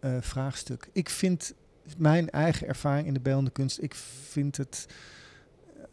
eh, 0.00 0.16
vraagstuk. 0.20 0.88
Ik 0.92 1.10
vind 1.10 1.54
mijn 1.96 2.30
eigen 2.30 2.66
ervaring 2.66 3.06
in 3.06 3.14
de 3.14 3.20
beeldende 3.20 3.50
kunst, 3.50 3.82
ik 3.82 3.94
vind 3.94 4.56
het 4.56 4.86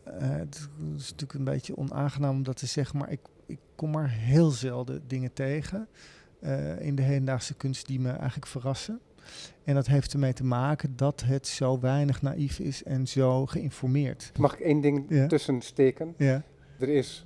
het 0.10 0.56
is 0.96 1.10
natuurlijk 1.10 1.34
een 1.34 1.44
beetje 1.44 1.78
onaangenaam 1.78 2.36
om 2.36 2.44
dat 2.44 2.58
te 2.58 2.66
zeggen, 2.66 2.98
maar 2.98 3.12
ik, 3.12 3.20
ik 3.46 3.60
kom 3.76 3.92
maar 3.92 4.10
heel 4.10 4.50
zelden 4.50 5.04
dingen 5.08 5.34
tegen 5.34 5.88
eh, 6.40 6.80
in 6.80 6.96
de 6.96 7.02
hedendaagse 7.02 7.54
kunst 7.54 7.88
die 7.88 8.00
me 8.00 8.10
eigenlijk 8.10 8.48
verrassen. 8.48 9.00
En 9.64 9.76
dat 9.76 9.88
heeft 9.88 10.14
ermee 10.14 10.34
te 10.34 10.44
maken 10.44 10.96
dat 10.96 11.22
het 11.26 11.48
zo 11.48 11.80
weinig 11.80 12.22
naïef 12.22 12.60
is 12.60 12.84
en 12.84 13.08
zo 13.08 13.46
geïnformeerd. 13.46 14.32
Mag 14.40 14.54
ik 14.54 14.60
één 14.60 14.82
ding 14.82 15.06
Ja. 15.10 15.28
tussen 15.28 15.62
steken? 15.62 16.14
Ja, 16.18 16.44
Er 16.80 16.90
is 16.90 17.26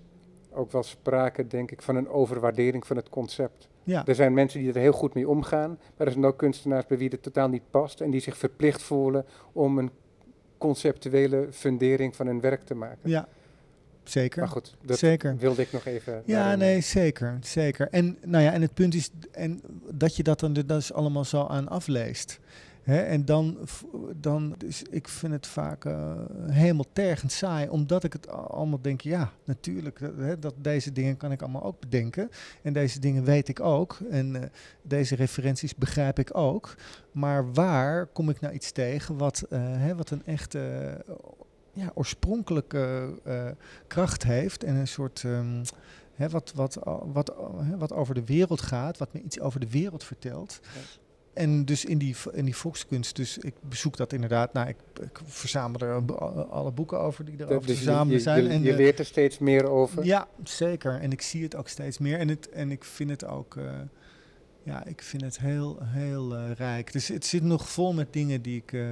ook 0.51 0.71
wel 0.71 0.83
sprake, 0.83 1.47
denk 1.47 1.71
ik, 1.71 1.81
van 1.81 1.95
een 1.95 2.09
overwaardering 2.09 2.87
van 2.87 2.95
het 2.95 3.09
concept. 3.09 3.67
ja, 3.83 4.05
Er 4.05 4.15
zijn 4.15 4.33
mensen 4.33 4.59
die 4.59 4.69
er 4.73 4.79
heel 4.79 4.91
goed 4.91 5.13
mee 5.13 5.27
omgaan, 5.29 5.69
maar 5.97 6.07
er 6.07 6.13
zijn 6.13 6.25
ook 6.25 6.37
kunstenaars 6.37 6.85
bij 6.85 6.97
wie 6.97 7.09
het 7.09 7.23
totaal 7.23 7.47
niet 7.49 7.69
past 7.71 8.01
en 8.01 8.11
die 8.11 8.21
zich 8.21 8.37
verplicht 8.37 8.81
voelen 8.83 9.25
om 9.53 9.77
een 9.77 9.91
conceptuele 10.57 11.47
fundering 11.51 12.15
van 12.15 12.27
hun 12.27 12.39
werk 12.41 12.61
te 12.63 12.75
maken. 12.75 13.09
ja. 13.09 13.27
Zeker. 14.03 14.39
Maar 14.39 14.49
goed, 14.51 14.75
dat 14.81 14.97
Zeker. 14.97 15.37
wilde 15.37 15.61
ik 15.61 15.71
nog 15.71 15.85
even. 15.85 16.21
Ja, 16.25 16.55
nee, 16.55 16.81
zeker, 16.81 17.37
zeker. 17.41 17.87
En, 17.91 18.17
nou 18.25 18.43
ja, 18.43 18.51
en 18.51 18.61
het 18.61 18.73
punt 18.73 18.93
is 18.95 19.09
en 19.31 19.61
dat 19.91 20.15
je 20.15 20.23
dat 20.23 20.39
dan 20.39 20.53
dus 20.53 20.93
allemaal 20.93 21.25
zo 21.25 21.45
aan 21.45 21.67
afleest. 21.67 22.39
En 22.85 23.25
dan, 23.25 23.57
dan, 24.15 24.55
dus 24.57 24.83
ik 24.83 25.07
vind 25.07 25.33
het 25.33 25.47
vaak 25.47 25.85
eh 25.85 26.13
helemaal 26.49 26.85
tergend 26.93 27.31
saai, 27.31 27.69
omdat 27.69 28.03
ik 28.03 28.13
het 28.13 28.27
allemaal 28.27 28.81
denk, 28.81 29.01
ja, 29.01 29.31
natuurlijk, 29.43 29.99
dat, 30.17 30.41
dat 30.41 30.53
deze 30.57 30.91
dingen 30.91 31.17
kan 31.17 31.31
ik 31.31 31.41
allemaal 31.41 31.63
ook 31.63 31.79
bedenken. 31.79 32.29
En 32.61 32.73
deze 32.73 32.99
dingen 32.99 33.23
weet 33.23 33.47
ik 33.47 33.59
ook. 33.59 33.97
En 34.09 34.35
eh, 34.35 34.49
deze 34.81 35.15
referenties 35.15 35.75
begrijp 35.75 36.19
ik 36.19 36.37
ook. 36.37 36.75
Maar 37.11 37.53
waar 37.53 38.05
kom 38.05 38.29
ik 38.29 38.41
nou 38.41 38.53
iets 38.53 38.71
tegen 38.71 39.17
wat, 39.17 39.45
eh, 39.49 39.91
wat 39.91 40.09
een 40.09 40.25
echte 40.25 40.59
ja, 41.73 41.91
oorspronkelijke 41.93 43.13
kracht 43.87 44.23
heeft 44.23 44.63
en 44.63 44.75
een 44.75 44.87
soort 44.87 45.23
ehm, 45.25 45.63
wat, 46.29 46.51
wat, 46.55 46.79
wat, 47.13 47.33
wat 47.77 47.93
over 47.93 48.13
de 48.13 48.25
wereld 48.25 48.61
gaat, 48.61 48.97
wat 48.97 49.13
me 49.13 49.21
iets 49.21 49.39
over 49.39 49.59
de 49.59 49.69
wereld 49.69 50.03
vertelt. 50.03 50.59
En 51.35 51.65
dus 51.65 51.85
in 51.85 51.97
die, 51.97 52.15
in 52.31 52.45
die 52.45 52.55
volkskunst, 52.55 53.15
dus 53.15 53.37
ik 53.37 53.53
bezoek 53.69 53.97
dat 53.97 54.13
inderdaad. 54.13 54.53
Nou, 54.53 54.67
ik, 54.67 54.75
ik 55.01 55.19
verzamel 55.25 55.79
er 55.79 55.93
alle 56.49 56.71
boeken 56.71 56.99
over 56.99 57.25
die 57.25 57.35
erover 57.39 57.59
te 57.61 57.65
Dus 57.67 57.77
je, 57.77 57.83
verzamelen 57.83 58.21
zijn. 58.21 58.43
je- 58.43 58.49
en 58.49 58.61
je 58.63 58.75
leert 58.75 58.99
er 58.99 59.05
steeds 59.05 59.37
meer 59.39 59.69
over. 59.69 60.05
ja, 60.05 60.27
zeker. 60.43 60.99
En 60.99 61.11
ik 61.11 61.21
zie 61.21 61.43
het 61.43 61.55
ook 61.55 61.67
steeds 61.67 61.97
meer. 61.97 62.19
En, 62.19 62.27
het, 62.27 62.49
en 62.49 62.71
ik 62.71 62.83
vind 62.83 63.09
het 63.09 63.25
ook, 63.25 63.55
eh, 63.55 63.63
ja, 64.63 64.85
ik 64.85 65.01
vind 65.01 65.21
het 65.23 65.39
heel, 65.39 65.77
heel 65.83 66.35
eh, 66.35 66.51
rijk. 66.51 66.91
Dus 66.93 67.07
het 67.07 67.25
zit 67.25 67.43
nog 67.43 67.69
vol 67.69 67.93
met 67.93 68.13
dingen 68.13 68.41
die 68.41 68.57
ik, 68.57 68.73
eh, 68.73 68.87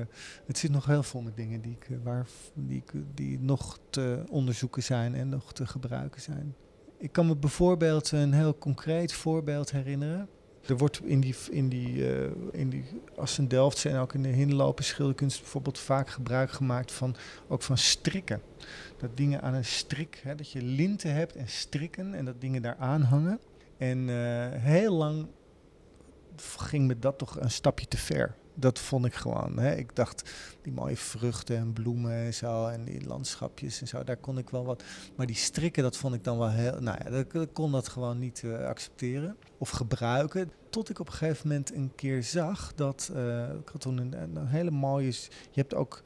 het 0.46 0.58
zit 0.58 0.72
nog 0.72 0.86
heel 0.86 1.04
vol 1.04 1.22
met 1.22 1.36
dingen 1.36 1.62
die 1.62 1.78
ik, 1.80 1.98
waar, 2.04 2.28
die, 2.54 2.84
die 3.14 3.40
nog 3.40 3.80
te 3.90 4.24
onderzoeken 4.30 4.84
zijn 4.84 5.16
en 5.16 5.30
nog 5.30 5.54
te 5.54 5.66
gebruiken 5.66 6.22
zijn. 6.22 6.56
Ik 6.98 7.12
kan 7.12 7.28
me 7.28 7.36
bijvoorbeeld 7.36 8.12
een 8.12 8.34
heel 8.34 8.58
concreet 8.58 9.14
voorbeeld 9.14 9.72
herinneren. 9.72 10.28
Er 10.68 10.78
wordt 10.78 11.02
in 11.04 11.20
die, 11.20 11.36
in 11.52 11.70
die, 11.70 12.14
eh, 12.14 12.32
in 12.52 12.70
die 12.70 12.86
Assendelftse 13.16 13.90
en 13.90 13.98
ook 13.98 14.14
in 14.14 14.24
de 14.24 14.30
hinlopen 14.30 14.84
schilderkunst 14.84 15.40
bijvoorbeeld 15.40 15.80
vaak 15.80 16.10
gebruik 16.10 16.52
gemaakt 16.52 16.92
van, 16.92 17.16
ook 17.48 17.62
van 17.62 17.78
strikken. 17.78 18.42
Dat 18.98 19.18
dingen 19.18 19.42
aan 19.42 19.54
een 19.54 19.66
strik, 19.66 20.22
hè, 20.24 20.36
dat 20.36 20.52
je 20.52 20.62
linten 20.62 21.14
hebt 21.14 21.36
en 21.36 21.48
strikken 21.48 22.14
en 22.14 22.26
dat 22.26 22.42
dingen 22.42 22.62
daar 22.62 22.78
hangen. 23.02 23.40
En 23.78 24.10
eh, 24.10 24.62
heel 24.62 24.94
lang 24.94 25.28
ging 26.58 26.88
me 26.88 27.00
dat 27.00 27.18
toch 27.18 27.40
een 27.40 27.52
stapje 27.52 27.88
te 27.88 27.98
ver. 27.98 28.36
Dat 28.56 28.80
vond 28.80 29.06
ik 29.06 29.14
gewoon. 29.14 29.60
Hè. 29.60 29.76
Ik 29.76 29.96
dacht, 29.96 30.30
die 30.62 30.74
mooie 30.74 30.98
vruchten 30.98 31.58
en 31.58 31.74
bloemen 31.74 32.12
en 32.14 32.34
zo 32.34 32.68
en 32.68 32.84
die 32.84 33.06
landschapjes 33.06 33.82
en 33.82 33.88
zo, 33.88 34.04
daar 34.04 34.18
kon 34.18 34.38
ik 34.38 34.50
wel 34.50 34.66
wat. 34.66 34.84
Maar 35.16 35.26
die 35.26 35.36
strikken, 35.36 35.84
dat 35.84 35.98
vond 35.98 36.16
ik 36.16 36.24
dan 36.24 36.38
wel 36.38 36.50
heel. 36.52 36.80
Nou 36.80 36.98
ja, 37.04 37.10
dat- 37.10 37.48
kon 37.54 37.72
dat 37.72 37.88
gewoon 37.88 38.20
niet 38.20 38.44
eh, 38.44 38.66
accepteren 38.66 39.38
of 39.58 39.70
gebruiken. 39.70 40.52
Tot 40.70 40.90
ik 40.90 41.00
op 41.00 41.08
een 41.08 41.14
gegeven 41.14 41.48
moment 41.48 41.74
een 41.76 41.92
keer 41.96 42.24
zag 42.24 42.74
dat. 42.76 43.12
eh, 43.16 43.50
ik 43.50 43.70
had 43.72 43.82
toen 43.82 43.98
een, 43.98 44.48
hele 44.48 44.72
mooie. 44.72 45.12
Je 45.52 45.60
hebt 45.60 45.74
ook. 45.76 46.04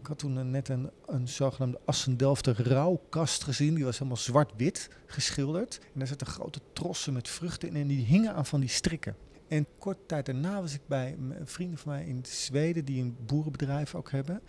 Ik 0.00 0.06
had 0.06 0.18
toen 0.18 0.50
net 0.50 0.68
een, 0.68 0.90
een 1.06 1.28
zogenaamde 1.28 1.80
Assendelfter 1.84 2.68
rouwkast 2.68 3.44
gezien. 3.44 3.74
Die 3.74 3.84
was 3.84 3.98
helemaal 3.98 4.16
zwart-wit 4.20 4.90
geschilderd. 5.06 5.78
En 5.92 5.98
daar 5.98 6.06
zaten 6.08 6.26
grote 6.26 6.60
trossen 6.72 7.12
met 7.12 7.28
vruchten 7.28 7.68
in 7.68 7.76
en 7.76 7.86
die 7.86 8.04
hingen 8.04 8.34
aan 8.34 8.46
van 8.46 8.60
die 8.60 8.68
strikken. 8.68 9.16
En 9.52 9.66
kort 9.78 10.08
tijd 10.08 10.26
daarna 10.26 10.60
was 10.60 10.74
ik 10.74 10.80
bij 10.86 11.16
m- 11.18 11.32
vrienden 11.44 11.78
van 11.78 11.92
mij 11.92 12.04
in 12.04 12.20
Zweden 12.26 12.84
die 12.84 13.02
een 13.02 13.16
boerenbedrijf 13.26 13.94
ook 13.94 14.10
hebben. 14.10 14.40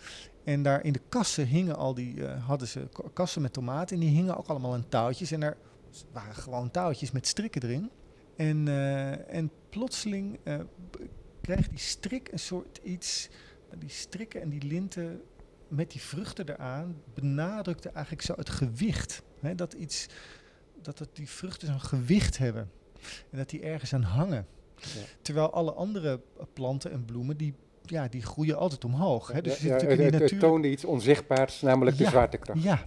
En 0.44 0.64
daar 0.64 0.84
in 0.84 0.94
de 0.94 1.02
kassen 1.10 1.46
hingen 1.48 1.76
al 1.76 1.94
die, 1.94 2.28
eh, 2.28 2.46
hadden 2.48 2.68
ze 2.68 2.88
kassen 3.14 3.42
met 3.42 3.54
tomaten 3.54 3.96
en 3.96 4.02
die 4.02 4.12
hingen 4.16 4.38
ook 4.38 4.48
allemaal 4.48 4.74
aan 4.74 4.90
touwtjes. 4.90 5.32
En 5.32 5.56
s- 5.92 6.06
waren 6.12 6.36
gewoon 6.36 6.72
touwtjes 6.72 7.12
met 7.12 7.28
strikken 7.28 7.62
erin. 7.64 7.90
En, 8.36 8.68
eh, 8.68 9.36
en 9.36 9.52
plotseling 9.70 10.40
b- 10.90 10.98
kreeg 11.42 11.68
die 11.70 11.80
strik 11.80 12.32
een 12.32 12.40
soort 12.40 12.80
iets, 12.84 13.30
die 13.78 13.90
strikken 13.90 14.42
en 14.42 14.50
die 14.50 14.64
linten 14.64 15.22
met 15.68 15.92
die 15.92 16.02
vruchten 16.02 16.50
eraan 16.50 17.02
benadrukte 17.14 17.90
eigenlijk 17.90 18.26
zo 18.26 18.34
het 18.36 18.50
gewicht. 18.50 19.24
Hè, 19.40 19.56
dat 19.56 19.74
iets, 19.74 20.08
dat 20.82 21.08
die 21.14 21.30
vruchten 21.30 21.68
zo'n 21.68 21.82
gewicht 21.82 22.38
hebben. 22.38 22.72
En 23.32 23.38
dat 23.38 23.50
die 23.50 23.62
ergens 23.62 23.94
aan 23.94 24.02
hangen. 24.04 24.46
Terwijl 25.22 25.52
alle 25.54 25.74
andere 25.74 26.20
planten 26.54 26.92
en 26.92 27.06
bloemen, 27.06 27.38
die, 27.38 27.54
ja, 27.86 28.08
die 28.08 28.22
groeien 28.22 28.58
altijd 28.58 28.86
omhoog. 28.86 29.32
Hè? 29.32 29.42
Dus 29.42 29.60
Ja, 29.60 29.74
het, 29.76 29.98
het 30.00 30.12
natuur. 30.12 30.40
toonde 30.40 30.70
iets 30.70 30.86
onzichtbaars, 30.86 31.62
namelijk 31.62 31.98
de 31.98 32.06
zwaartekracht. 32.06 32.64
Ja. 32.64 32.86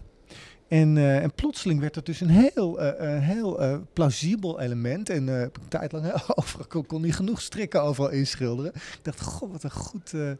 En, 0.68 0.96
eh, 0.96 1.22
en 1.22 1.34
plotseling 1.34 1.80
werd 1.80 1.94
het 1.94 2.06
dus 2.06 2.20
een 2.20 2.28
heel, 2.28 2.80
eh, 2.80 3.14
een 3.14 3.20
heel 3.22 3.60
eh, 3.60 3.78
plausibel 3.92 4.60
element. 4.60 5.10
En 5.10 5.28
eh 5.28 5.40
een 5.40 5.50
tijd 5.68 5.92
lang 5.92 6.12
overal 6.34 6.66
kon, 6.66 6.86
kon 6.86 7.02
niet 7.02 7.14
genoeg 7.14 7.40
strikken 7.40 7.82
overal 7.82 8.10
inschilderen. 8.10 8.72
Ik 8.74 8.98
dacht, 9.02 9.20
god, 9.20 9.52
wat 9.52 9.62
een 9.62 9.70
goed. 9.70 10.12
eh, 10.14 10.30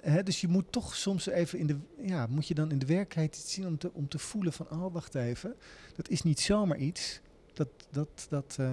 hè, 0.00 0.22
dus 0.22 0.40
je 0.40 0.48
moet 0.48 0.64
toch 0.72 0.94
soms 0.96 1.26
even 1.26 1.58
in 1.58 1.66
de. 1.66 1.76
Ja, 2.02 2.26
moet 2.30 2.48
je 2.48 2.54
dan 2.54 2.70
in 2.70 2.78
de 2.78 2.86
werkelijkheid 2.86 3.36
iets 3.36 3.52
zien 3.52 3.66
om 3.66 3.78
te, 3.78 3.90
om 3.92 4.08
te 4.08 4.18
voelen 4.18 4.52
van, 4.52 4.66
oh, 4.70 4.92
wacht 4.92 5.14
even. 5.14 5.54
Dat 5.96 6.08
is 6.08 6.22
niet 6.22 6.40
zomaar 6.40 6.78
iets. 6.78 7.20
Dat, 7.52 7.68
dat, 7.90 8.26
dat, 8.28 8.56
eh, 8.60 8.68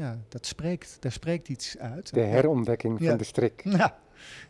ja, 0.00 0.18
dat 0.28 0.46
spreekt, 0.46 0.96
daar 1.00 1.12
spreekt 1.12 1.48
iets 1.48 1.78
uit. 1.78 2.14
De 2.14 2.20
herontdekking 2.20 3.00
Ja. 3.00 3.08
van 3.08 3.18
de 3.18 3.24
strik. 3.24 3.62
Ja, 3.78 3.98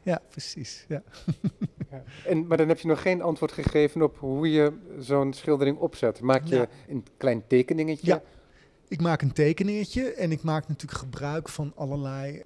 ja 0.02 0.22
precies. 0.28 0.84
Ja. 0.88 1.02
Ja. 1.90 2.02
En, 2.26 2.46
maar 2.46 2.56
dan 2.56 2.68
heb 2.68 2.78
je 2.78 2.88
nog 2.88 3.02
geen 3.02 3.22
antwoord 3.22 3.52
gegeven 3.52 4.02
op 4.02 4.18
hoe 4.18 4.50
je 4.50 4.72
zo'n 4.98 5.32
schildering 5.32 5.78
opzet. 5.78 6.20
Maak 6.20 6.44
je 6.44 6.68
een 6.88 7.04
klein 7.16 7.46
tekeningetje? 7.46 8.06
Ja. 8.06 8.22
Ik 8.88 9.00
maak 9.00 9.22
een 9.22 9.32
tekeningetje 9.32 10.12
en 10.12 10.32
ik 10.32 10.42
maak 10.42 10.68
natuurlijk 10.68 11.00
gebruik 11.00 11.48
van 11.48 11.72
allerlei, 11.76 12.42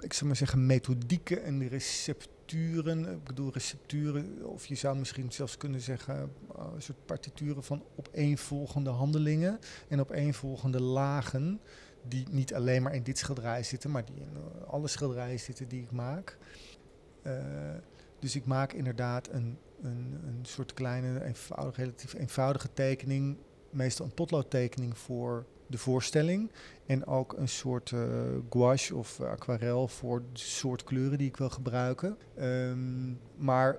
ik 0.00 0.12
zou 0.12 0.26
maar 0.26 0.36
zeggen, 0.36 0.66
methodieken 0.66 1.42
en 1.44 1.68
recepturen. 1.68 3.08
Ik 3.12 3.24
bedoel 3.24 3.52
recepturen, 3.52 4.38
of 4.44 4.66
je 4.66 4.74
zou 4.74 4.98
misschien 4.98 5.32
zelfs 5.32 5.56
kunnen 5.56 5.80
zeggen, 5.80 6.32
uh, 6.56 6.64
een 6.74 6.82
soort 6.82 7.06
partituren 7.06 7.62
van 7.62 7.82
opeenvolgende 7.96 8.90
handelingen 8.90 9.58
en 9.88 10.00
opeenvolgende 10.00 10.80
lagen 10.82 11.60
die 12.08 12.26
niet 12.30 12.54
alleen 12.54 12.82
maar 12.82 12.94
in 12.94 13.02
dit 13.02 13.18
schilderij 13.18 13.62
zitten, 13.62 13.90
maar 13.90 14.04
die 14.04 14.16
in 14.16 14.30
eh, 14.34 14.68
alle 14.68 14.88
schilderijen 14.88 15.40
zitten 15.40 15.68
die 15.68 15.82
ik 15.82 15.90
maak. 15.90 16.38
Eh, 17.22 17.34
dus 18.18 18.36
ik 18.36 18.44
maak 18.44 18.72
inderdaad 18.72 19.28
een, 19.28 19.58
een, 19.82 20.20
een 20.26 20.40
soort 20.42 20.74
kleine, 20.74 21.24
eenvoudige, 21.24 21.80
relatief 21.80 22.14
eenvoudige 22.14 22.72
tekening, 22.72 23.36
meestal 23.70 24.06
een 24.06 24.14
potloodtekening 24.14 24.98
voor 24.98 25.46
de 25.66 25.78
voorstelling. 25.78 26.50
En 26.86 27.06
ook 27.06 27.32
een 27.32 27.48
soort 27.48 27.90
uh, 27.90 28.02
gouache 28.50 28.96
of 28.96 29.20
aquarel 29.20 29.88
voor 29.88 30.22
de 30.32 30.38
soort 30.38 30.84
kleuren 30.84 31.18
die 31.18 31.28
ik 31.28 31.36
wil 31.36 31.50
gebruiken. 31.50 32.18
Um, 32.38 33.20
maar 33.36 33.78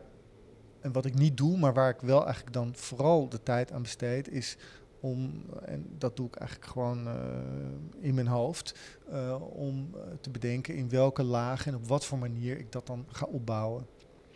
en 0.83 0.91
wat 0.91 1.05
ik 1.05 1.13
niet 1.13 1.37
doe, 1.37 1.57
maar 1.57 1.73
waar 1.73 1.89
ik 1.89 2.01
wel 2.01 2.23
eigenlijk 2.23 2.53
dan 2.53 2.75
vooral 2.75 3.29
de 3.29 3.43
tijd 3.43 3.71
aan 3.71 3.81
besteed, 3.81 4.29
is 4.29 4.57
om, 5.03 5.43
en 5.65 5.85
dat 5.97 6.15
doe 6.15 6.27
ik 6.27 6.35
eigenlijk 6.35 6.71
gewoon 6.71 7.07
uh, 7.07 7.13
in 7.99 8.13
mijn 8.13 8.27
hoofd, 8.27 8.79
uh, 9.11 9.41
om 9.49 9.95
te 10.21 10.29
bedenken 10.29 10.75
in 10.75 10.89
welke 10.89 11.23
laag 11.23 11.67
en 11.67 11.75
op 11.75 11.87
wat 11.87 12.05
voor 12.05 12.17
manier 12.17 12.57
ik 12.57 12.71
dat 12.71 12.87
dan 12.87 13.05
ga 13.07 13.25
opbouwen. 13.25 13.87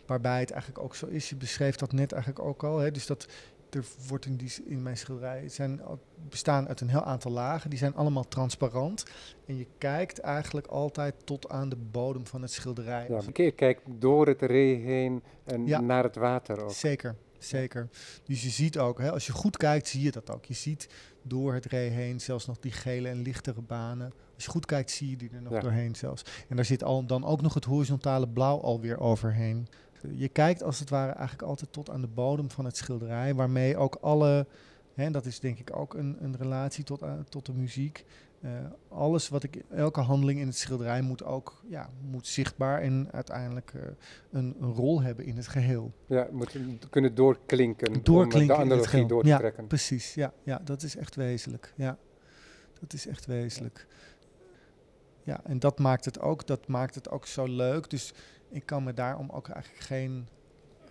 Waarbij 0.06 0.40
het 0.40 0.50
eigenlijk 0.50 0.82
ook 0.84 0.94
zo 0.94 1.06
is, 1.06 1.28
je 1.28 1.36
beschreef 1.36 1.76
dat 1.76 1.92
net 1.92 2.12
eigenlijk 2.12 2.44
ook 2.44 2.64
al, 2.64 2.78
hè, 2.78 2.90
dus 2.90 3.06
dat 3.06 3.26
er 3.70 3.84
wordt 4.08 4.26
in, 4.26 4.36
die, 4.36 4.52
in 4.64 4.82
mijn 4.82 4.96
schilderij, 4.96 5.48
zijn, 5.48 5.80
bestaan 6.28 6.68
uit 6.68 6.80
een 6.80 6.88
heel 6.88 7.04
aantal 7.04 7.32
lagen, 7.32 7.70
die 7.70 7.78
zijn 7.78 7.94
allemaal 7.94 8.28
transparant. 8.28 9.04
En 9.46 9.56
je 9.56 9.66
kijkt 9.78 10.18
eigenlijk 10.18 10.66
altijd 10.66 11.14
tot 11.24 11.48
aan 11.48 11.68
de 11.68 11.76
bodem 11.76 12.26
van 12.26 12.42
het 12.42 12.50
schilderij. 12.50 13.06
Ja, 13.08 13.16
een 13.16 13.32
keer 13.32 13.52
kijkt 13.52 13.82
door 13.98 14.26
het 14.26 14.42
ree 14.42 14.76
heen 14.76 15.22
en 15.44 15.86
naar 15.86 16.02
het 16.02 16.16
water 16.16 16.62
ook. 16.62 16.72
Zeker, 16.72 17.16
zeker. 17.38 17.88
Dus 18.24 18.42
je 18.42 18.48
ziet 18.48 18.78
ook, 18.78 18.98
hè, 18.98 19.12
als 19.12 19.26
je 19.26 19.32
goed 19.32 19.56
kijkt, 19.56 19.88
zie 19.88 20.02
je 20.02 20.10
dat 20.10 20.30
ook. 20.30 20.44
Je 20.44 20.54
ziet 20.54 20.88
door 21.22 21.54
het 21.54 21.64
ree 21.64 21.90
heen 21.90 22.20
zelfs 22.20 22.46
nog 22.46 22.58
die 22.58 22.72
gele 22.72 23.08
en 23.08 23.22
lichtere 23.22 23.60
banen. 23.60 24.12
Als 24.34 24.44
je 24.44 24.50
goed 24.50 24.66
kijkt, 24.66 24.90
zie 24.90 25.10
je 25.10 25.16
die 25.16 25.30
er 25.32 25.42
nog 25.42 25.60
doorheen 25.60 25.96
zelfs. 25.96 26.24
En 26.48 26.56
daar 26.56 26.64
zit 26.64 26.84
al, 26.84 27.06
dan 27.06 27.24
ook 27.24 27.40
nog 27.40 27.54
het 27.54 27.64
horizontale 27.64 28.28
blauw 28.28 28.60
alweer 28.60 28.98
overheen. 28.98 29.68
Je 30.14 30.28
kijkt 30.28 30.62
als 30.62 30.78
het 30.78 30.90
ware 30.90 31.12
eigenlijk 31.12 31.48
altijd 31.48 31.72
tot 31.72 31.90
aan 31.90 32.00
de 32.00 32.06
bodem 32.06 32.50
van 32.50 32.64
het 32.64 32.76
schilderij, 32.76 33.34
waarmee 33.34 33.76
ook 33.76 33.94
alle, 34.00 34.46
hè, 34.94 35.10
dat 35.10 35.26
is 35.26 35.40
denk 35.40 35.58
ik 35.58 35.76
ook 35.76 35.94
een, 35.94 36.16
een 36.20 36.36
relatie 36.36 36.84
tot, 36.84 37.02
uh, 37.02 37.12
tot 37.28 37.46
de 37.46 37.52
muziek. 37.52 38.04
Uh, 38.40 38.50
alles 38.88 39.28
wat 39.28 39.42
ik, 39.42 39.62
elke 39.70 40.00
handeling 40.00 40.40
in 40.40 40.46
het 40.46 40.56
schilderij 40.56 41.00
moet 41.00 41.24
ook 41.24 41.62
ja, 41.68 41.90
moet 42.10 42.26
zichtbaar 42.26 42.80
en 42.80 43.08
uiteindelijk 43.12 43.72
uh, 43.76 43.82
een, 44.30 44.56
een, 44.60 44.72
rol 44.72 45.02
hebben 45.02 45.24
in 45.24 45.36
het 45.36 45.48
geheel. 45.48 45.92
Ja, 46.06 46.28
moet 46.32 46.56
kunnen 46.90 47.14
doorklinken, 47.14 48.04
doorklinken 48.04 48.56
om 48.56 48.68
de 48.68 48.74
analogie 48.74 49.06
door 49.06 49.22
te 49.22 49.28
ja, 49.28 49.38
trekken. 49.38 49.66
Precies, 49.66 50.14
ja, 50.14 50.32
ja, 50.42 50.60
dat 50.64 50.82
is 50.82 50.96
echt 50.96 51.14
wezenlijk. 51.14 51.72
Ja, 51.76 51.98
dat 52.80 52.92
is 52.92 53.06
echt 53.06 53.26
wezenlijk. 53.26 53.86
Ja, 55.22 55.40
en 55.44 55.58
dat 55.58 55.78
maakt 55.78 56.04
het 56.04 56.20
ook, 56.20 56.46
dat 56.46 56.68
maakt 56.68 56.94
het 56.94 57.10
ook 57.10 57.26
zo 57.26 57.44
leuk. 57.46 57.90
Dus 57.90 58.12
ik 58.50 58.66
kan 58.66 58.84
me 58.84 58.94
daarom 58.94 59.30
ook 59.30 59.48
eigenlijk 59.48 59.84
geen 59.84 60.28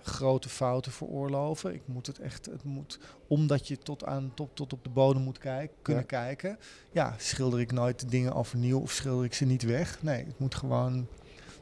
grote 0.07 0.49
fouten 0.49 0.91
veroorloven. 0.91 1.73
Ik 1.73 1.81
moet 1.85 2.07
het 2.07 2.19
echt, 2.19 2.45
het 2.45 2.63
moet, 2.63 2.99
omdat 3.27 3.67
je 3.67 3.77
tot, 3.77 4.05
aan, 4.05 4.31
tot, 4.33 4.49
tot 4.53 4.73
op 4.73 4.83
de 4.83 4.89
bodem 4.89 5.21
moet 5.21 5.37
kijken, 5.37 5.75
kunnen 5.81 6.05
kijken. 6.05 6.57
Ja, 6.91 7.15
schilder 7.17 7.59
ik 7.59 7.71
nooit 7.71 7.99
de 7.99 8.05
dingen 8.05 8.33
overnieuw 8.33 8.79
of 8.79 8.91
schilder 8.91 9.25
ik 9.25 9.33
ze 9.33 9.45
niet 9.45 9.63
weg. 9.63 10.03
Nee, 10.03 10.25
het 10.25 10.39
moet 10.39 10.55
gewoon, 10.55 11.07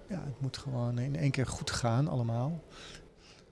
ja, 0.10 0.24
het 0.26 0.42
moet 0.42 0.58
gewoon 0.58 1.00
in 1.00 1.16
één 1.16 1.32
keer 1.32 1.48
goed 1.48 1.72
gaan 1.72 2.08
allemaal. 2.08 2.64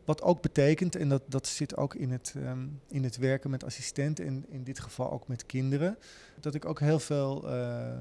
Wat 0.05 0.21
ook 0.21 0.41
betekent, 0.41 0.95
en 0.95 1.09
dat, 1.09 1.23
dat 1.27 1.47
zit 1.47 1.77
ook 1.77 1.95
in 1.95 2.11
het, 2.11 2.33
um, 2.37 2.79
in 2.87 3.03
het 3.03 3.17
werken 3.17 3.49
met 3.49 3.63
assistenten, 3.63 4.25
en 4.25 4.45
in 4.49 4.63
dit 4.63 4.79
geval 4.79 5.11
ook 5.11 5.27
met 5.27 5.45
kinderen, 5.45 5.97
dat 6.39 6.55
ik 6.55 6.65
ook 6.65 6.79
heel 6.79 6.99
veel, 6.99 7.55
uh, 7.55 7.97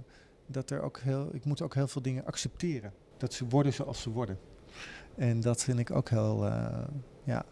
dat 0.47 0.71
er 0.71 0.83
ook 0.83 0.99
heel, 0.99 1.29
ik 1.35 1.45
moet 1.45 1.63
ook 1.63 1.75
heel 1.75 1.89
veel 1.89 2.03
dingen 2.03 2.25
accepteren 2.25 2.93
dat 3.17 3.35
ze 3.35 3.49
worden 3.49 3.73
zoals 3.73 4.03
ze 4.03 4.11
worden. 4.11 4.39
En 5.17 5.41
dat 5.41 5.63
vind 5.63 5.79
ik 5.79 5.91
ook 5.91 6.09
heel, 6.09 6.47
uh, 6.47 6.79
ja, 7.25 7.45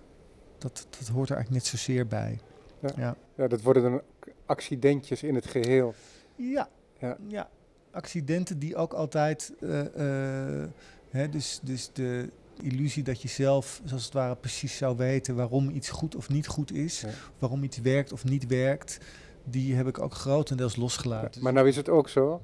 dat, 0.59 0.87
dat 0.99 1.09
hoort 1.09 1.29
er 1.29 1.37
eigenlijk 1.37 1.51
net 1.51 1.67
zozeer 1.67 2.07
bij. 2.07 2.39
Ja. 2.81 2.91
Ja. 2.97 3.17
ja, 3.35 3.49
dat 3.49 3.63
worden 3.63 3.83
dan 3.83 4.03
accidentjes 4.47 5.23
in 5.23 5.35
het 5.35 5.47
geheel. 5.47 5.95
Ja, 6.37 6.69
ja. 6.99 7.17
ja. 7.29 7.51
accidenten 7.91 8.59
die 8.59 8.77
ook 8.77 8.93
altijd, 8.93 9.53
uh, 9.61 9.81
uh, 9.81 10.65
hè, 11.11 11.29
dus, 11.29 11.61
dus 11.63 11.91
de 11.93 12.31
illusie 12.63 13.03
dat 13.03 13.23
je 13.23 13.29
zelf, 13.29 13.81
zoals 13.85 14.05
het 14.05 14.13
ware, 14.13 14.37
precies 14.37 14.77
zou 14.77 14.97
weten 14.97 15.37
waarom 15.37 15.71
iets 15.71 15.91
goed 15.91 16.17
of 16.17 16.29
niet 16.29 16.47
goed 16.47 16.73
is, 16.73 17.01
ja. 17.01 17.09
waarom 17.39 17.63
iets 17.63 17.79
werkt 17.79 18.13
of 18.13 18.25
niet 18.25 18.47
werkt, 18.47 18.99
die 19.45 19.75
heb 19.75 19.87
ik 19.87 19.99
ook 19.99 20.15
grotendeels 20.15 20.77
losgelaten. 20.77 21.43
Maar 21.43 21.53
nou 21.53 21.69
is 21.69 21.77
het 21.77 21.89
ook 21.89 22.09
zo 22.09 22.41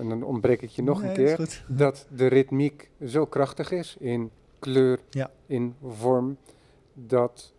en 0.00 0.08
dan 0.08 0.22
ontbreek 0.22 0.62
ik 0.62 0.70
je 0.70 0.82
nog 0.82 1.02
een 1.02 1.12
keer, 1.12 1.62
dat 1.68 2.06
de 2.10 2.26
ritmiek 2.26 2.90
zo 3.06 3.26
krachtig 3.26 3.70
is 3.70 3.96
in 3.98 4.30
kleur, 4.58 4.98
ja. 5.10 5.30
in 5.46 5.74
vorm, 5.86 6.36
dat 6.94 7.52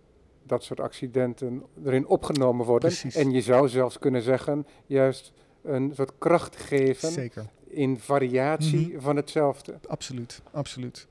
dat 0.43 0.63
soort 0.63 0.79
accidenten 0.79 1.63
erin 1.85 2.07
opgenomen 2.07 2.65
worden. 2.65 2.89
Precies. 2.89 3.15
En 3.15 3.31
je 3.31 3.41
zou 3.41 3.69
zelfs 3.69 3.99
kunnen 3.99 4.21
zeggen, 4.21 4.65
juist 4.85 5.33
een 5.63 5.91
soort 5.95 6.11
kracht 6.17 6.55
geven 6.55 7.11
Zeker. 7.11 7.45
in 7.67 7.99
variatie 7.99 8.87
Mhm. 8.87 8.99
van 9.01 9.15
hetzelfde. 9.15 9.79
Absoluut, 9.87 10.41
absoluut. 10.51 11.07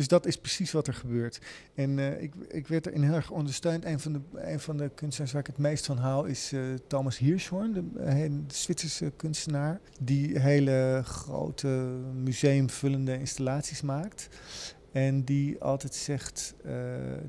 Dus 0.00 0.08
dat 0.08 0.26
is 0.26 0.36
precies 0.36 0.72
wat 0.72 0.86
er 0.86 0.94
gebeurt. 0.94 1.40
En 1.74 1.98
uh, 1.98 2.22
ik, 2.22 2.34
ik 2.48 2.68
werd 2.68 2.86
erin 2.86 3.02
heel 3.02 3.14
erg 3.14 3.30
ondersteund. 3.30 3.84
Een 3.84 4.00
van, 4.00 4.12
de, 4.12 4.58
van 4.58 4.76
de 4.76 4.90
kunstenaars 4.94 5.32
waar 5.32 5.40
ik 5.40 5.46
het 5.46 5.58
meest 5.58 5.86
van 5.86 5.96
hou 5.96 6.28
is 6.28 6.52
uh, 6.52 6.74
Thomas 6.86 7.18
Hirschhorn, 7.18 7.72
de, 7.72 7.82
de, 7.92 8.54
Zwitserse 8.54 9.12
kunstenaar. 9.16 9.80
Die 10.00 10.38
hele 10.38 11.02
grote 11.04 11.68
museumvullende 12.14 13.18
installaties 13.18 13.82
maakt. 13.82 14.28
En 14.92 15.24
die 15.24 15.60
altijd 15.60 15.94
zegt, 15.94 16.54
uh, 16.66 16.72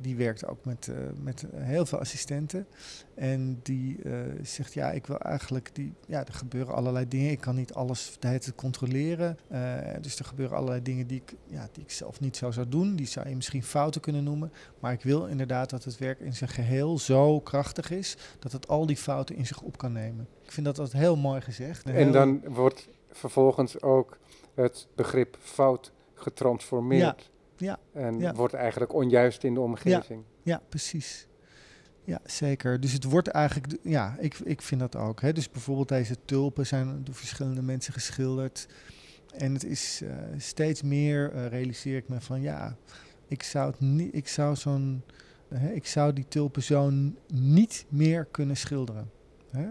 die 0.02 0.16
werkt 0.16 0.46
ook 0.46 0.66
met, 0.66 0.88
uh, 0.88 0.96
met 1.22 1.46
heel 1.56 1.86
veel 1.86 2.00
assistenten. 2.00 2.68
En 3.16 3.60
die 3.64 3.98
uh, 4.04 4.14
zegt, 4.42 4.74
ja, 4.74 4.92
ik 4.92 5.08
wil 5.08 5.18
eigenlijk, 5.18 5.70
die, 5.74 5.94
ja, 6.08 6.26
er 6.26 6.34
gebeuren 6.34 6.74
allerlei 6.74 7.08
dingen. 7.08 7.32
Ik 7.32 7.40
kan 7.40 7.56
niet 7.56 7.74
alles 7.74 8.16
de 8.20 8.28
hele 8.28 8.40
tijd 8.40 8.56
controleren. 8.56 9.38
dus 10.02 10.20
er 10.20 10.26
gebeuren 10.26 10.58
allerlei 10.58 10.82
dingen 10.82 11.08
die 11.08 11.22
ik, 11.26 11.36
ja, 11.48 11.70
die 11.72 11.84
ik 11.84 11.92
zelf 11.92 12.20
niet 12.20 12.38
zo 12.38 12.52
zou 12.52 12.70
doen. 12.70 12.96
Die 12.96 13.08
zou 13.08 13.30
je 13.30 13.36
misschien 13.36 13.64
fouten 13.64 14.02
kunnen 14.02 14.24
noemen. 14.24 14.52
Maar 14.80 14.94
ik 14.94 15.02
wil 15.02 15.26
inderdaad 15.26 15.70
dat 15.70 15.84
het 15.84 15.98
werk 15.98 16.20
in 16.20 16.34
zijn 16.34 16.50
geheel 16.50 17.00
zo 17.00 17.40
krachtig 17.40 17.92
is, 17.92 18.18
dat 18.40 18.52
het 18.52 18.68
al 18.68 18.86
die 18.86 18.98
fouten 18.98 19.36
in 19.36 19.48
zich 19.48 19.62
op 19.62 19.78
kan 19.78 19.92
nemen. 19.92 20.28
Ik 20.44 20.52
vind 20.52 20.66
dat 20.66 20.76
dat 20.76 20.92
heel 20.92 21.16
mooi 21.16 21.42
gezegd. 21.42 21.86
En 21.86 21.94
heel 21.94 22.12
dan 22.12 22.42
wordt 22.48 22.90
vervolgens 23.12 23.82
ook 23.82 24.18
het 24.54 24.88
begrip 24.96 25.38
fout 25.40 25.92
getransformeerd. 26.14 27.22
Ja. 27.22 27.30
Ja, 27.62 27.80
en 27.94 28.20
ja. 28.20 28.34
wordt 28.34 28.54
eigenlijk 28.54 28.94
onjuist 28.94 29.44
in 29.44 29.54
de 29.54 29.60
omgeving. 29.60 30.24
Ja, 30.44 30.54
ja, 30.54 30.62
precies. 30.70 31.28
Ja, 32.04 32.20
zeker. 32.26 32.80
Dus 32.80 32.94
het 32.94 33.04
wordt 33.04 33.28
eigenlijk, 33.28 33.78
ja, 33.84 34.16
ik, 34.20 34.40
ik 34.40 34.62
vind 34.62 34.82
dat 34.82 34.96
ook. 34.96 35.22
Hè. 35.22 35.34
Dus 35.34 35.50
bijvoorbeeld 35.50 35.88
deze 35.88 36.16
tulpen 36.26 36.68
zijn 36.68 37.04
door 37.04 37.16
verschillende 37.16 37.62
mensen 37.62 37.94
geschilderd. 37.94 38.68
En 39.38 39.54
het 39.54 39.64
is 39.64 40.02
uh, 40.04 40.14
steeds 40.38 40.82
meer, 40.82 41.34
uh, 41.34 41.48
realiseer 41.48 41.98
ik 41.98 42.10
me 42.10 42.22
van, 42.22 42.42
ja, 42.42 42.76
ik 43.28 43.44
zou, 43.44 43.72
het 43.72 43.80
niet, 43.80 44.16
ik 44.16 44.28
zou 44.28 44.56
zo'n, 44.56 45.04
uh, 45.50 45.76
ik 45.76 45.86
zou 45.86 46.14
die 46.14 46.26
tulpen 46.28 46.64
zo 46.64 46.92
niet 47.34 47.86
meer 47.90 48.26
kunnen 48.26 48.58
schilderen. 48.58 49.12
Hè. 49.52 49.68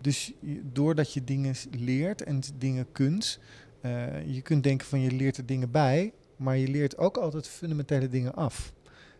Dus 0.00 0.32
je, 0.40 0.62
doordat 0.72 1.12
je 1.12 1.24
dingen 1.24 1.54
leert 1.70 2.22
en 2.22 2.40
dingen 2.58 2.92
kunt, 2.92 3.38
uh, 3.82 4.34
je 4.34 4.42
kunt 4.42 4.62
denken 4.62 4.86
van 4.86 5.00
je 5.00 5.10
leert 5.10 5.36
er 5.36 5.46
dingen 5.46 5.70
bij, 5.70 6.12
maar 6.36 6.56
je 6.56 6.68
leert 6.68 6.98
ook 6.98 7.16
altijd 7.16 7.48
fundamentele 7.48 8.08
dingen 8.08 8.34
af. 8.34 8.72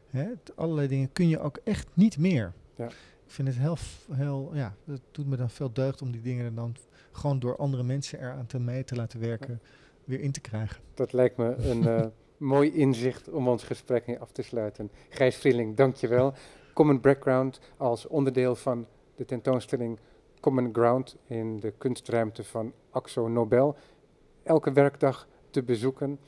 Hè? 0.07 0.27
Allerlei 0.55 0.89
dingen 0.89 1.13
kun 1.13 1.29
je 1.29 1.41
ook 1.41 1.59
echt 1.65 1.89
niet 1.95 2.19
meer. 2.19 2.53
Ja. 2.75 2.87
Ik 3.27 3.33
vind 3.33 3.49
het 3.49 3.57
heel, 3.57 3.77
heel, 4.13 4.51
ja, 4.55 4.75
het 4.85 5.01
doet 5.11 5.27
me 5.27 5.37
dan 5.37 5.51
veel 5.51 5.73
deugd 5.73 6.03
om 6.03 6.11
die 6.11 6.23
dingen 6.23 6.55
dan 6.55 6.77
gewoon 7.13 7.39
door 7.39 7.57
andere 7.57 7.83
mensen 7.83 8.21
eraan 8.21 8.47
te 8.47 8.59
mee 8.59 8.85
te 8.85 8.95
laten 8.95 9.21
werken, 9.21 9.61
ja. 9.63 9.69
weer 10.05 10.21
in 10.21 10.33
te 10.33 10.41
krijgen. 10.41 10.81
Dat 10.95 11.13
lijkt 11.13 11.37
me 11.37 11.55
een 11.55 11.83
uh, 11.83 12.07
mooi 12.37 12.73
inzicht 12.73 13.29
om 13.29 13.49
ons 13.49 13.63
gesprek 13.63 14.07
mee 14.07 14.19
af 14.19 14.33
te 14.33 14.43
sluiten. 14.43 14.91
Gijs 15.09 15.37
Vrieling, 15.37 15.77
dankjewel. 15.77 16.35
Common 16.73 17.01
Background 17.01 17.61
als 17.77 18.07
onderdeel 18.07 18.55
van 18.55 18.87
de 19.15 19.25
tentoonstelling 19.25 19.99
Common 20.41 20.69
Ground 20.73 21.17
in 21.27 21.61
de 21.61 21.73
kunstruimte 21.79 22.45
van 22.45 22.73
Axo 22.91 23.29
Nobel. 23.29 23.77
Elke 24.43 24.73
werkdag 24.73 25.29
te 25.51 25.63
bezoeken. 25.63 26.19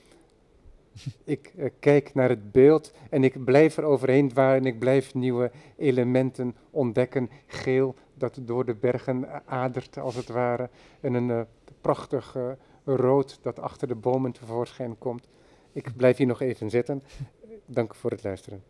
Ik 1.25 1.53
uh, 1.57 1.69
kijk 1.79 2.15
naar 2.15 2.29
het 2.29 2.53
beeld 2.53 2.93
en 3.11 3.25
ik 3.25 3.45
blijf 3.45 3.77
er 3.77 3.85
overheen 3.85 4.29
dwalen 4.29 4.57
en 4.57 4.67
ik 4.67 4.79
blijf 4.79 5.15
nieuwe 5.15 5.51
elementen 5.77 6.57
ontdekken. 6.71 7.31
Geel 7.47 7.95
dat 8.15 8.39
door 8.43 8.65
de 8.65 8.75
bergen 8.75 9.47
adert 9.47 9.99
als 9.99 10.15
het 10.15 10.29
ware. 10.29 10.71
En 11.01 11.15
een 11.15 11.29
uh, 11.29 11.41
prachtig 11.81 12.35
uh, 12.37 12.53
rood 12.85 13.39
dat 13.43 13.59
achter 13.59 13.89
de 13.89 13.95
bomen 13.95 14.33
tevoorschijn 14.33 14.99
komt. 14.99 15.29
Ik 15.73 15.97
blijf 15.97 16.17
hier 16.17 16.27
nog 16.27 16.41
even 16.41 16.71
zitten. 16.71 17.03
Dank 17.67 17.95
voor 17.95 18.11
het 18.11 18.25
luisteren. 18.25 18.63